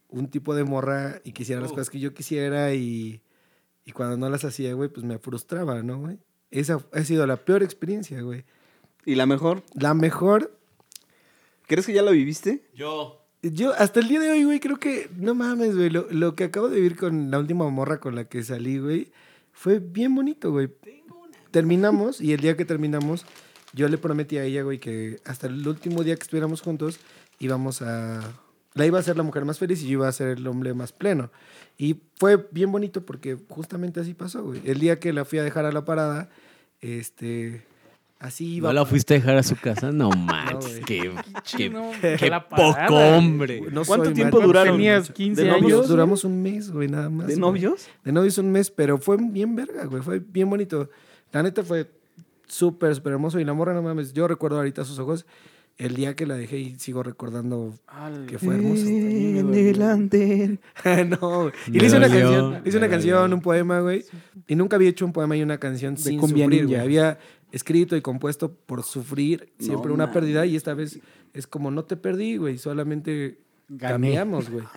un 0.09 0.29
tipo 0.29 0.55
de 0.55 0.63
morra 0.63 1.21
y 1.23 1.33
quisiera 1.33 1.61
las 1.61 1.71
cosas 1.71 1.89
que 1.89 1.99
yo 1.99 2.13
quisiera 2.13 2.73
y, 2.73 3.21
y 3.83 3.91
cuando 3.91 4.17
no 4.17 4.29
las 4.29 4.45
hacía, 4.45 4.73
güey, 4.73 4.89
pues 4.89 5.05
me 5.05 5.19
frustraba, 5.19 5.83
¿no, 5.83 5.99
güey? 5.99 6.17
Esa 6.49 6.79
ha 6.93 7.03
sido 7.03 7.27
la 7.27 7.37
peor 7.37 7.63
experiencia, 7.63 8.21
güey. 8.21 8.45
¿Y 9.05 9.15
la 9.15 9.25
mejor? 9.25 9.63
La 9.73 9.93
mejor, 9.93 10.55
¿Crees 11.67 11.85
que 11.85 11.93
ya 11.93 12.03
la 12.03 12.11
viviste? 12.11 12.63
Yo. 12.73 13.25
yo 13.41 13.73
hasta 13.73 13.99
el 13.99 14.07
día 14.07 14.19
de 14.19 14.31
hoy, 14.31 14.43
güey, 14.43 14.59
creo 14.59 14.77
que, 14.77 15.09
no 15.17 15.33
mames, 15.33 15.75
güey, 15.75 15.89
lo, 15.89 16.07
lo 16.11 16.35
que 16.35 16.45
acabo 16.45 16.69
de 16.69 16.75
vivir 16.75 16.95
con 16.95 17.31
la 17.31 17.39
última 17.39 17.67
morra 17.69 17.99
con 17.99 18.15
la 18.15 18.25
que 18.25 18.43
salí, 18.43 18.77
güey, 18.77 19.11
fue 19.55 19.79
bien 19.79 20.13
bonito, 20.13 20.51
güey. 20.51 20.69
Terminamos 21.49 22.19
y 22.21 22.33
el 22.33 22.41
día 22.41 22.57
que 22.57 22.65
terminamos, 22.65 23.25
yo 23.73 23.87
le 23.87 23.97
prometí 23.97 24.37
a 24.37 24.43
ella, 24.43 24.61
güey, 24.61 24.79
que 24.79 25.19
hasta 25.25 25.47
el 25.47 25.65
último 25.67 26.03
día 26.03 26.15
que 26.15 26.23
estuviéramos 26.23 26.61
juntos 26.61 26.99
íbamos 27.39 27.81
a... 27.81 28.21
La 28.73 28.85
iba 28.85 28.99
a 28.99 29.03
ser 29.03 29.15
la 29.15 29.23
mujer 29.23 29.45
más 29.45 29.57
feliz 29.57 29.81
y 29.81 29.85
yo 29.85 29.93
iba 29.93 30.07
a 30.09 30.11
ser 30.11 30.37
el 30.37 30.45
hombre 30.47 30.73
más 30.73 30.91
pleno. 30.91 31.31
Y 31.77 32.01
fue 32.17 32.45
bien 32.51 32.73
bonito 32.73 33.05
porque 33.05 33.37
justamente 33.47 34.01
así 34.01 34.13
pasó, 34.13 34.43
güey. 34.43 34.61
El 34.65 34.79
día 34.79 34.99
que 34.99 35.13
la 35.13 35.23
fui 35.23 35.39
a 35.39 35.43
dejar 35.43 35.65
a 35.65 35.71
la 35.71 35.85
parada, 35.85 36.29
este... 36.81 37.65
Así 38.19 38.55
iba... 38.55 38.69
¿No 38.69 38.73
la 38.73 38.85
fuiste 38.85 39.13
a 39.13 39.17
dejar 39.17 39.37
a 39.37 39.43
su 39.43 39.55
casa? 39.57 39.91
No 39.91 40.09
manches, 40.17 40.81
qué, 40.85 41.11
qué, 41.57 41.69
No, 41.69 41.91
qué 42.01 42.17
parada, 42.49 42.87
poco 42.87 42.95
hombre. 42.99 43.61
No 43.71 43.83
¿Cuánto 43.85 44.13
tiempo 44.13 44.39
duraron? 44.39 44.75
Tenías 44.77 45.11
15 45.11 45.41
¿De 45.43 45.49
años. 45.49 45.61
novios? 45.61 45.87
Duramos 45.87 46.23
un 46.23 46.41
mes, 46.41 46.71
güey, 46.71 46.87
nada 46.87 47.09
más. 47.09 47.27
¿De 47.27 47.33
güey. 47.33 47.41
novios? 47.41 47.87
De 48.03 48.11
novios 48.11 48.37
un 48.37 48.51
mes, 48.51 48.71
pero 48.71 48.97
fue 48.97 49.17
bien 49.19 49.55
verga, 49.55 49.85
güey. 49.85 50.01
Fue 50.01 50.19
bien 50.19 50.49
bonito. 50.49 50.89
La 51.33 51.43
neta 51.43 51.63
fue 51.63 51.89
súper, 52.47 52.95
súper 52.95 53.13
hermoso. 53.13 53.39
Y 53.39 53.43
la 53.45 53.53
morra, 53.53 53.73
no 53.73 53.81
mames, 53.81 54.13
yo 54.13 54.27
recuerdo 54.27 54.57
ahorita 54.57 54.85
sus 54.85 54.97
ojos 54.99 55.25
el 55.77 55.93
día 55.93 56.15
que 56.15 56.25
la 56.25 56.35
dejé 56.35 56.57
y 56.57 56.75
sigo 56.79 57.03
recordando 57.03 57.73
Al- 57.87 58.27
que 58.27 58.39
fue 58.39 58.55
hermoso. 58.55 58.87
En 58.87 59.53
el 59.53 59.81
andén. 59.81 60.59
no, 61.09 61.41
güey. 61.43 61.53
Y 61.67 61.71
Me 61.71 61.79
le 61.79 61.85
hice 61.87 61.97
una 61.97 62.07
canción, 62.07 62.53
le 62.63 62.69
hice 62.69 62.77
una 62.77 62.87
canción, 62.89 63.33
un 63.33 63.41
poema, 63.41 63.81
güey. 63.81 64.05
Y 64.47 64.55
nunca 64.55 64.77
había 64.77 64.87
hecho 64.89 65.05
un 65.05 65.11
poema 65.11 65.35
y 65.35 65.43
una 65.43 65.57
canción 65.57 65.97
sin 65.97 66.21
sufrir, 66.21 66.47
Ninja. 66.47 66.65
güey. 66.65 66.79
Había 66.79 67.19
escrito 67.55 67.95
y 67.95 68.01
compuesto 68.01 68.51
por 68.53 68.83
sufrir 68.83 69.51
siempre 69.59 69.87
No 69.87 69.93
una 69.95 70.11
pérdida 70.11 70.45
y 70.45 70.55
esta 70.55 70.73
vez 70.73 70.99
es 71.33 71.47
como 71.47 71.71
no 71.71 71.83
te 71.85 71.95
perdí, 71.95 72.37
güey. 72.37 72.57
Solamente 72.57 73.39
Gané. 73.69 73.91
cambiamos, 73.93 74.49
güey. 74.49 74.65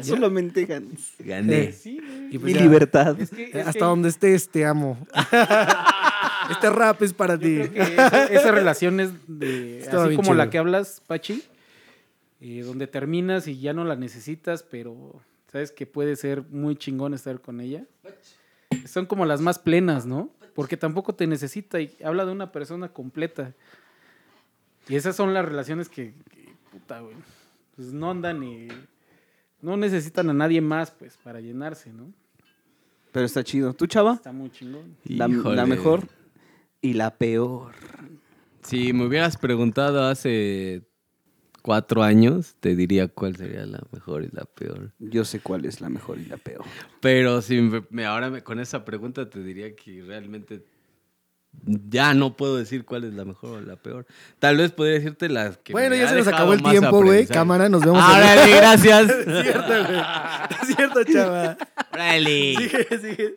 Y. 0.00 0.02
Solamente 0.04 0.64
ganas. 0.66 1.14
Gané. 1.18 1.72
Sí, 1.72 1.98
güey. 1.98 2.26
Y 2.34 2.38
pues 2.38 2.52
Mi 2.52 2.54
ya. 2.54 2.62
libertad. 2.62 3.18
Es 3.20 3.30
que, 3.30 3.44
es 3.46 3.54
Hasta 3.56 3.72
que 3.72 3.78
donde 3.84 4.08
estés, 4.10 4.48
te 4.48 4.64
amo. 4.66 4.98
este 6.50 6.70
rap 6.70 7.02
es 7.02 7.12
para 7.14 7.38
ti. 7.38 7.68
que 7.68 7.82
esa- 7.94 8.24
esas 8.26 8.54
relaciones 8.54 9.10
de 9.26 9.80
Estaba 9.80 10.04
así 10.04 10.16
como 10.16 10.34
la 10.34 10.50
que 10.50 10.58
hablas, 10.58 11.02
Pachi, 11.06 11.42
eh, 12.40 12.62
donde 12.62 12.86
terminas 12.86 13.48
y 13.48 13.58
ya 13.60 13.72
no 13.72 13.84
la 13.84 13.96
necesitas, 13.96 14.62
pero 14.62 15.20
sabes 15.50 15.72
que 15.72 15.86
puede 15.86 16.16
ser 16.16 16.42
muy 16.50 16.76
chingón 16.76 17.14
estar 17.14 17.40
con 17.40 17.60
ella. 17.60 17.84
Son 18.86 19.06
como 19.06 19.24
las 19.26 19.40
más 19.40 19.58
plenas, 19.58 20.06
¿no? 20.06 20.30
Porque 20.54 20.76
tampoco 20.76 21.14
te 21.14 21.26
necesita 21.26 21.80
y 21.80 21.96
habla 22.04 22.24
de 22.24 22.32
una 22.32 22.52
persona 22.52 22.88
completa. 22.88 23.54
Y 24.88 24.96
esas 24.96 25.16
son 25.16 25.32
las 25.32 25.44
relaciones 25.44 25.88
que, 25.88 26.14
que, 26.30 26.54
puta, 26.70 27.00
güey. 27.00 27.14
Pues 27.76 27.92
no 27.92 28.10
andan 28.10 28.42
y 28.42 28.68
no 29.60 29.76
necesitan 29.76 30.28
a 30.28 30.34
nadie 30.34 30.60
más, 30.60 30.90
pues, 30.90 31.16
para 31.22 31.40
llenarse, 31.40 31.92
¿no? 31.92 32.12
Pero 33.12 33.26
está 33.26 33.44
chido. 33.44 33.74
¿Tú, 33.74 33.86
chava? 33.86 34.14
Está 34.14 34.32
muy 34.32 34.50
chingón. 34.50 34.96
La, 35.04 35.28
la 35.28 35.66
mejor 35.66 36.08
y 36.80 36.94
la 36.94 37.14
peor. 37.14 37.72
Si 38.62 38.92
me 38.92 39.06
hubieras 39.06 39.36
preguntado 39.36 40.04
hace 40.04 40.82
cuatro 41.62 42.02
años, 42.02 42.56
te 42.60 42.74
diría 42.76 43.08
cuál 43.08 43.36
sería 43.36 43.64
la 43.64 43.80
mejor 43.92 44.24
y 44.24 44.28
la 44.32 44.44
peor. 44.44 44.90
Yo 44.98 45.24
sé 45.24 45.40
cuál 45.40 45.64
es 45.64 45.80
la 45.80 45.88
mejor 45.88 46.18
y 46.18 46.26
la 46.26 46.36
peor. 46.36 46.64
Pero 47.00 47.40
si 47.40 47.60
me- 47.90 48.04
ahora 48.04 48.28
me- 48.30 48.42
con 48.42 48.58
esa 48.60 48.84
pregunta 48.84 49.30
te 49.30 49.42
diría 49.42 49.74
que 49.74 50.02
realmente 50.06 50.64
ya 51.90 52.14
no 52.14 52.34
puedo 52.36 52.56
decir 52.56 52.84
cuál 52.84 53.04
es 53.04 53.12
la 53.14 53.24
mejor 53.26 53.58
o 53.58 53.60
la 53.60 53.76
peor. 53.76 54.06
Tal 54.38 54.56
vez 54.56 54.72
podría 54.72 54.94
decirte 54.94 55.28
las 55.28 55.58
que 55.58 55.72
Bueno, 55.74 55.90
me 55.90 55.98
ya 55.98 56.06
ha 56.06 56.08
se 56.08 56.16
nos 56.16 56.26
acabó 56.28 56.54
el 56.54 56.62
tiempo, 56.62 57.02
güey. 57.02 57.26
Cámara, 57.26 57.68
nos 57.68 57.82
vemos. 57.84 58.02
Órale, 58.02 58.56
gracias. 58.56 59.06
Cierto, 59.42 59.68
güey. 59.68 60.74
Cierto, 60.74 61.04
chava. 61.12 61.56
Órale. 61.92 62.54
Sigue, 62.56 62.86
sigue. 63.00 63.34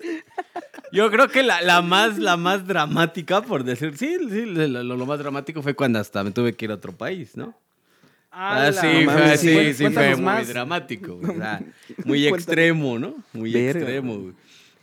Yo 0.94 1.12
creo 1.12 1.28
que 1.28 1.44
la, 1.44 1.62
la 1.62 1.82
más, 1.82 2.18
la 2.18 2.38
más 2.38 2.66
dramática, 2.66 3.42
por 3.42 3.66
decir, 3.66 3.98
sí, 3.98 4.16
sí, 4.30 4.46
lo 4.46 5.06
más 5.06 5.20
dramático 5.20 5.62
fue 5.62 5.74
cuando 5.76 6.00
hasta 6.00 6.24
me 6.24 6.32
tuve 6.32 6.54
que 6.56 6.66
ir 6.66 6.72
a 6.72 6.76
otro 6.76 6.94
país, 6.94 7.36
¿no? 7.36 7.54
Ah, 8.38 8.72
sí, 8.74 8.86
no 8.86 8.92
fue, 8.92 9.06
mames, 9.06 9.40
sí, 9.40 9.48
sí. 9.48 9.74
sí, 9.76 9.90
fue 9.90 10.16
muy 10.16 10.26
más. 10.26 10.48
dramático. 10.48 11.20
o 11.24 11.26
sea, 11.36 11.62
muy 12.06 12.28
extremo, 12.28 13.00
¿no? 13.00 13.16
Muy 13.34 13.52
Verga, 13.54 13.80
extremo. 13.80 14.18
güey. 14.20 14.34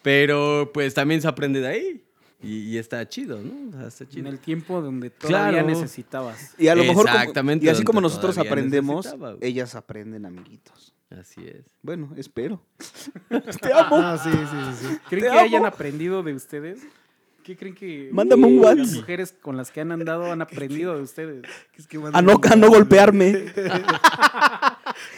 Pero 0.03 0.71
pues 0.73 0.95
también 0.95 1.21
se 1.21 1.29
aprende 1.29 1.61
de 1.61 1.69
ahí. 1.69 2.05
Y, 2.43 2.71
y 2.71 2.79
está 2.79 3.09
chido, 3.09 3.39
¿no? 3.41 3.69
O 3.69 3.73
sea, 3.79 3.87
está 3.89 4.05
En 4.05 4.11
chido. 4.11 4.29
el 4.31 4.39
tiempo 4.41 4.81
donde 4.81 5.11
todavía 5.11 5.61
Claro. 5.63 5.69
necesitas. 5.69 6.55
Y 6.59 6.67
a 6.69 6.75
lo 6.75 6.83
mejor, 6.83 7.07
como- 7.07 7.17
Exactamente, 7.19 7.67
y 7.67 7.69
así 7.69 7.85
como 7.85 8.01
nosotros 8.01 8.37
aprendemos, 8.39 9.15
ellas 9.41 9.75
aprenden, 9.77 10.27
amiguitos. 10.27 10.93
Así 11.11 11.43
es. 11.47 11.67
Bueno, 11.83 12.11
espero. 12.17 12.65
Te 13.61 13.73
amo. 13.73 13.97
Ah, 13.99 14.19
sí, 14.23 14.31
sí, 14.31 14.39
sí, 14.41 14.87
sí. 14.89 14.99
¿Creen 15.11 15.25
Te 15.27 15.31
que 15.31 15.39
hayan 15.39 15.67
aprendido 15.67 16.23
de 16.23 16.35
ustedes? 16.35 16.81
¿Qué 17.43 17.57
creen 17.57 17.75
que 17.75 18.09
Mándame 18.13 18.47
un 18.47 18.63
las 18.79 18.93
mujeres 18.93 19.35
con 19.41 19.57
las 19.57 19.73
que 19.73 19.81
han 19.81 19.91
andado 19.91 20.31
han 20.31 20.43
aprendido 20.43 20.95
de 20.97 21.03
ustedes? 21.03 21.43
Es 21.77 21.89
que 21.89 21.99
A 22.13 22.23
no, 22.23 22.41
a 22.41 22.57
no 22.57 22.69
golpearme. 22.69 23.47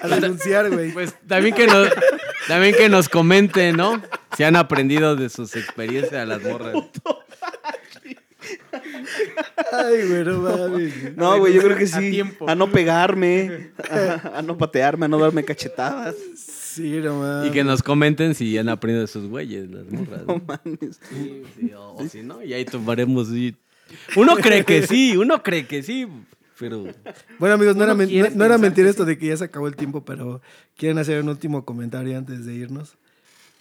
A 0.00 0.08
denunciar, 0.08 0.70
güey. 0.70 0.92
Pues 0.92 1.14
también 1.26 1.54
que 1.54 1.66
nos, 1.66 1.88
también 2.48 2.74
que 2.74 2.88
nos 2.88 3.08
comenten, 3.08 3.76
¿no? 3.76 4.00
Si 4.36 4.42
han 4.42 4.56
aprendido 4.56 5.16
de 5.16 5.28
sus 5.28 5.54
experiencias 5.56 6.14
a 6.14 6.24
las 6.24 6.42
morras. 6.42 6.74
Ay, 9.72 10.08
güey, 10.08 10.24
no 10.24 10.38
mames. 10.38 11.16
No, 11.16 11.38
güey, 11.38 11.54
yo 11.54 11.62
creo 11.62 11.76
que 11.76 11.86
sí. 11.86 12.22
A 12.46 12.54
no 12.54 12.70
pegarme, 12.70 13.72
a, 13.90 14.38
a 14.38 14.42
no 14.42 14.56
patearme, 14.56 15.06
a 15.06 15.08
no 15.08 15.18
darme 15.18 15.44
cachetadas. 15.44 16.14
Sí, 16.74 17.00
no 17.02 17.18
mames. 17.20 17.48
Y 17.48 17.52
que 17.52 17.64
nos 17.64 17.82
comenten 17.82 18.34
si 18.34 18.56
han 18.58 18.68
aprendido 18.68 19.02
de 19.02 19.06
sus 19.08 19.28
güeyes, 19.28 19.70
las 19.70 19.86
morras. 19.90 20.26
No 20.26 20.34
¿no? 20.36 20.42
mames. 20.46 21.00
Sí, 21.08 21.42
o, 21.76 21.94
o 21.96 22.08
si 22.08 22.22
no, 22.22 22.42
y 22.42 22.52
ahí 22.52 22.64
tomaremos. 22.64 23.28
y- 23.30 23.56
Uno 24.16 24.36
cree 24.36 24.64
que 24.64 24.86
sí, 24.86 25.16
uno 25.16 25.42
cree 25.42 25.66
que 25.66 25.82
sí, 25.82 26.06
pero. 26.58 26.84
Bueno, 27.38 27.54
amigos, 27.54 27.76
no 27.76 27.84
era, 27.84 27.94
men- 27.94 28.10
no- 28.18 28.30
no 28.30 28.44
era 28.44 28.58
mentira 28.58 28.88
esto 28.88 29.04
de 29.04 29.18
que 29.18 29.26
ya 29.28 29.36
se 29.36 29.44
acabó 29.44 29.68
el 29.68 29.76
tiempo, 29.76 30.04
pero 30.04 30.40
¿quieren 30.76 30.98
hacer 30.98 31.20
un 31.22 31.28
último 31.28 31.64
comentario 31.64 32.16
antes 32.18 32.44
de 32.46 32.54
irnos? 32.54 32.96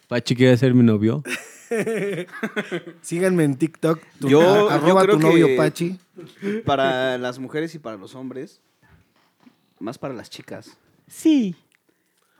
Pachi 0.07 0.35
quiere 0.35 0.55
ser 0.57 0.73
mi 0.73 0.83
novio. 0.83 1.23
Síganme 3.01 3.43
en 3.43 3.55
TikTok, 3.57 3.99
tu, 4.19 4.29
Yo- 4.29 4.41
a- 4.41 4.43
yo 4.43 4.69
arroba 4.69 5.01
creo 5.03 5.15
tu 5.17 5.21
novio 5.21 5.47
que- 5.47 5.57
Pachi. 5.57 5.99
Para 6.65 7.17
las 7.17 7.39
mujeres 7.39 7.73
y 7.75 7.79
para 7.79 7.97
los 7.97 8.15
hombres, 8.15 8.61
más 9.79 9.97
para 9.97 10.13
las 10.13 10.29
chicas, 10.29 10.77
Sí. 11.07 11.55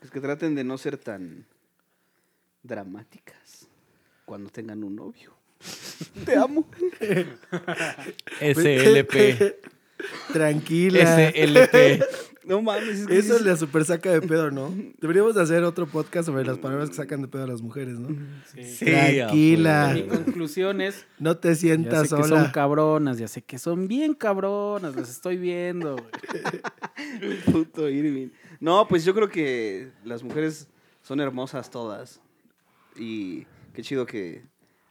Es 0.03 0.11
que 0.11 0.19
traten 0.19 0.55
de 0.55 0.63
no 0.63 0.77
ser 0.77 0.97
tan 0.97 1.45
dramáticas 2.61 3.67
cuando 4.25 4.49
tengan 4.49 4.83
un 4.83 4.95
novio. 4.95 5.33
Te 6.25 6.35
amo. 6.35 6.67
SLP. 8.39 9.55
Tranquila. 10.31 11.31
SLP. 11.31 12.03
No 12.45 12.61
mames, 12.61 12.99
es 12.99 13.07
que 13.07 13.17
Eso 13.19 13.37
sí- 13.37 13.45
le 13.45 13.55
super 13.55 13.85
saca 13.85 14.11
de 14.11 14.19
pedo, 14.21 14.51
¿no? 14.51 14.69
Deberíamos 14.99 15.33
de 15.33 15.41
hacer 15.41 15.63
otro 15.63 15.87
podcast 15.87 16.25
sobre 16.25 16.43
las 16.43 16.57
palabras 16.57 16.89
que 16.89 16.95
sacan 16.97 17.21
de 17.21 17.29
pedo 17.29 17.45
a 17.45 17.47
las 17.47 17.61
mujeres, 17.61 17.97
¿no? 17.97 18.09
Sí, 18.65 18.83
Tranquila. 18.83 19.91
Mi 19.93 20.03
conclusión 20.03 20.81
es, 20.81 21.05
No 21.19 21.37
te 21.37 21.47
ya 21.47 21.55
sientas 21.55 22.09
sé 22.09 22.15
que 22.17 22.21
son 22.23 22.27
sola. 22.39 22.51
cabronas, 22.51 23.17
ya 23.17 23.29
sé 23.29 23.43
que 23.43 23.57
son 23.57 23.87
bien 23.87 24.13
cabronas, 24.13 24.93
las 24.93 25.09
estoy 25.09 25.37
viendo. 25.37 25.95
Puto 27.49 27.87
Irving. 27.89 28.27
No, 28.63 28.87
pues 28.87 29.03
yo 29.03 29.13
creo 29.13 29.27
que 29.27 29.91
las 30.05 30.23
mujeres 30.23 30.69
son 31.01 31.19
hermosas 31.19 31.69
todas. 31.69 32.21
Y 32.95 33.45
qué 33.73 33.81
chido 33.81 34.05
que 34.05 34.45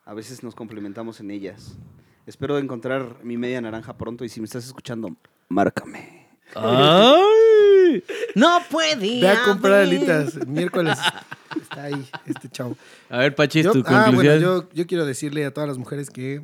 a 0.04 0.12
veces 0.12 0.42
nos 0.42 0.54
complementamos 0.54 1.20
en 1.20 1.30
ellas. 1.30 1.78
Espero 2.26 2.58
encontrar 2.58 3.24
mi 3.24 3.38
media 3.38 3.62
naranja 3.62 3.96
pronto 3.96 4.26
y 4.26 4.28
si 4.28 4.40
me 4.40 4.44
estás 4.44 4.66
escuchando, 4.66 5.16
márcame. 5.48 6.28
¡Ay! 6.54 8.04
No 8.34 8.58
puede. 8.70 9.22
Ve 9.22 9.28
a 9.30 9.42
comprar 9.42 9.80
alitas. 9.80 10.46
Miércoles 10.46 10.98
está 11.58 11.84
ahí 11.84 12.06
este 12.26 12.50
chavo. 12.50 12.76
A 13.08 13.20
ver, 13.20 13.34
Pachi, 13.34 13.62
Yo- 13.62 13.72
tu 13.72 13.78
ah, 13.86 14.04
conclusión. 14.04 14.16
bueno, 14.16 14.36
yo, 14.36 14.68
yo 14.74 14.86
quiero 14.86 15.06
decirle 15.06 15.46
a 15.46 15.54
todas 15.54 15.66
las 15.66 15.78
mujeres 15.78 16.10
que, 16.10 16.42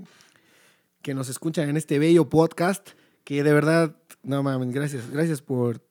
que 1.03 1.13
nos 1.13 1.29
escuchan 1.29 1.69
en 1.69 1.77
este 1.77 1.99
bello 1.99 2.31
podcast 2.31 2.93
que 3.25 3.43
de 3.43 3.53
verdad, 3.53 3.95
no 4.23 4.43
mames, 4.43 4.71
gracias, 4.71 5.11
gracias 5.11 5.43
por 5.43 5.87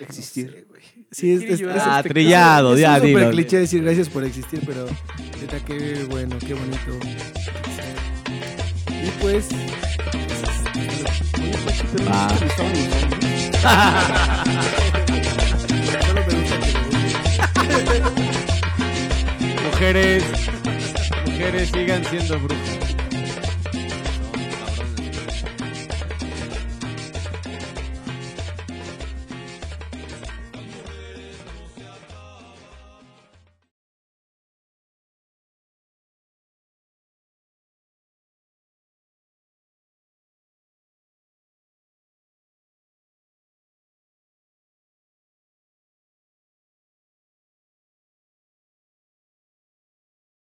Existir. 0.00 0.66
Sí, 1.10 1.32
es, 1.32 1.42
es, 1.42 1.62
Ah, 1.80 1.96
este 1.98 2.10
trillado, 2.10 2.74
es 2.74 2.80
ya 2.80 2.94
un 2.94 3.00
súper 3.08 3.30
cliché 3.30 3.58
decir 3.58 3.82
gracias 3.82 4.08
por 4.08 4.24
existir, 4.24 4.60
pero 4.64 4.86
neta, 5.40 5.58
qué 5.64 6.06
bueno, 6.08 6.38
qué 6.38 6.54
bonito. 6.54 6.98
Y 8.88 9.10
pues, 9.20 9.48
Ah. 13.62 14.44
Mujeres, 19.64 20.24
mujeres 21.26 21.68
sigan 21.70 22.04
siendo 22.04 22.38
brujas. 22.40 22.96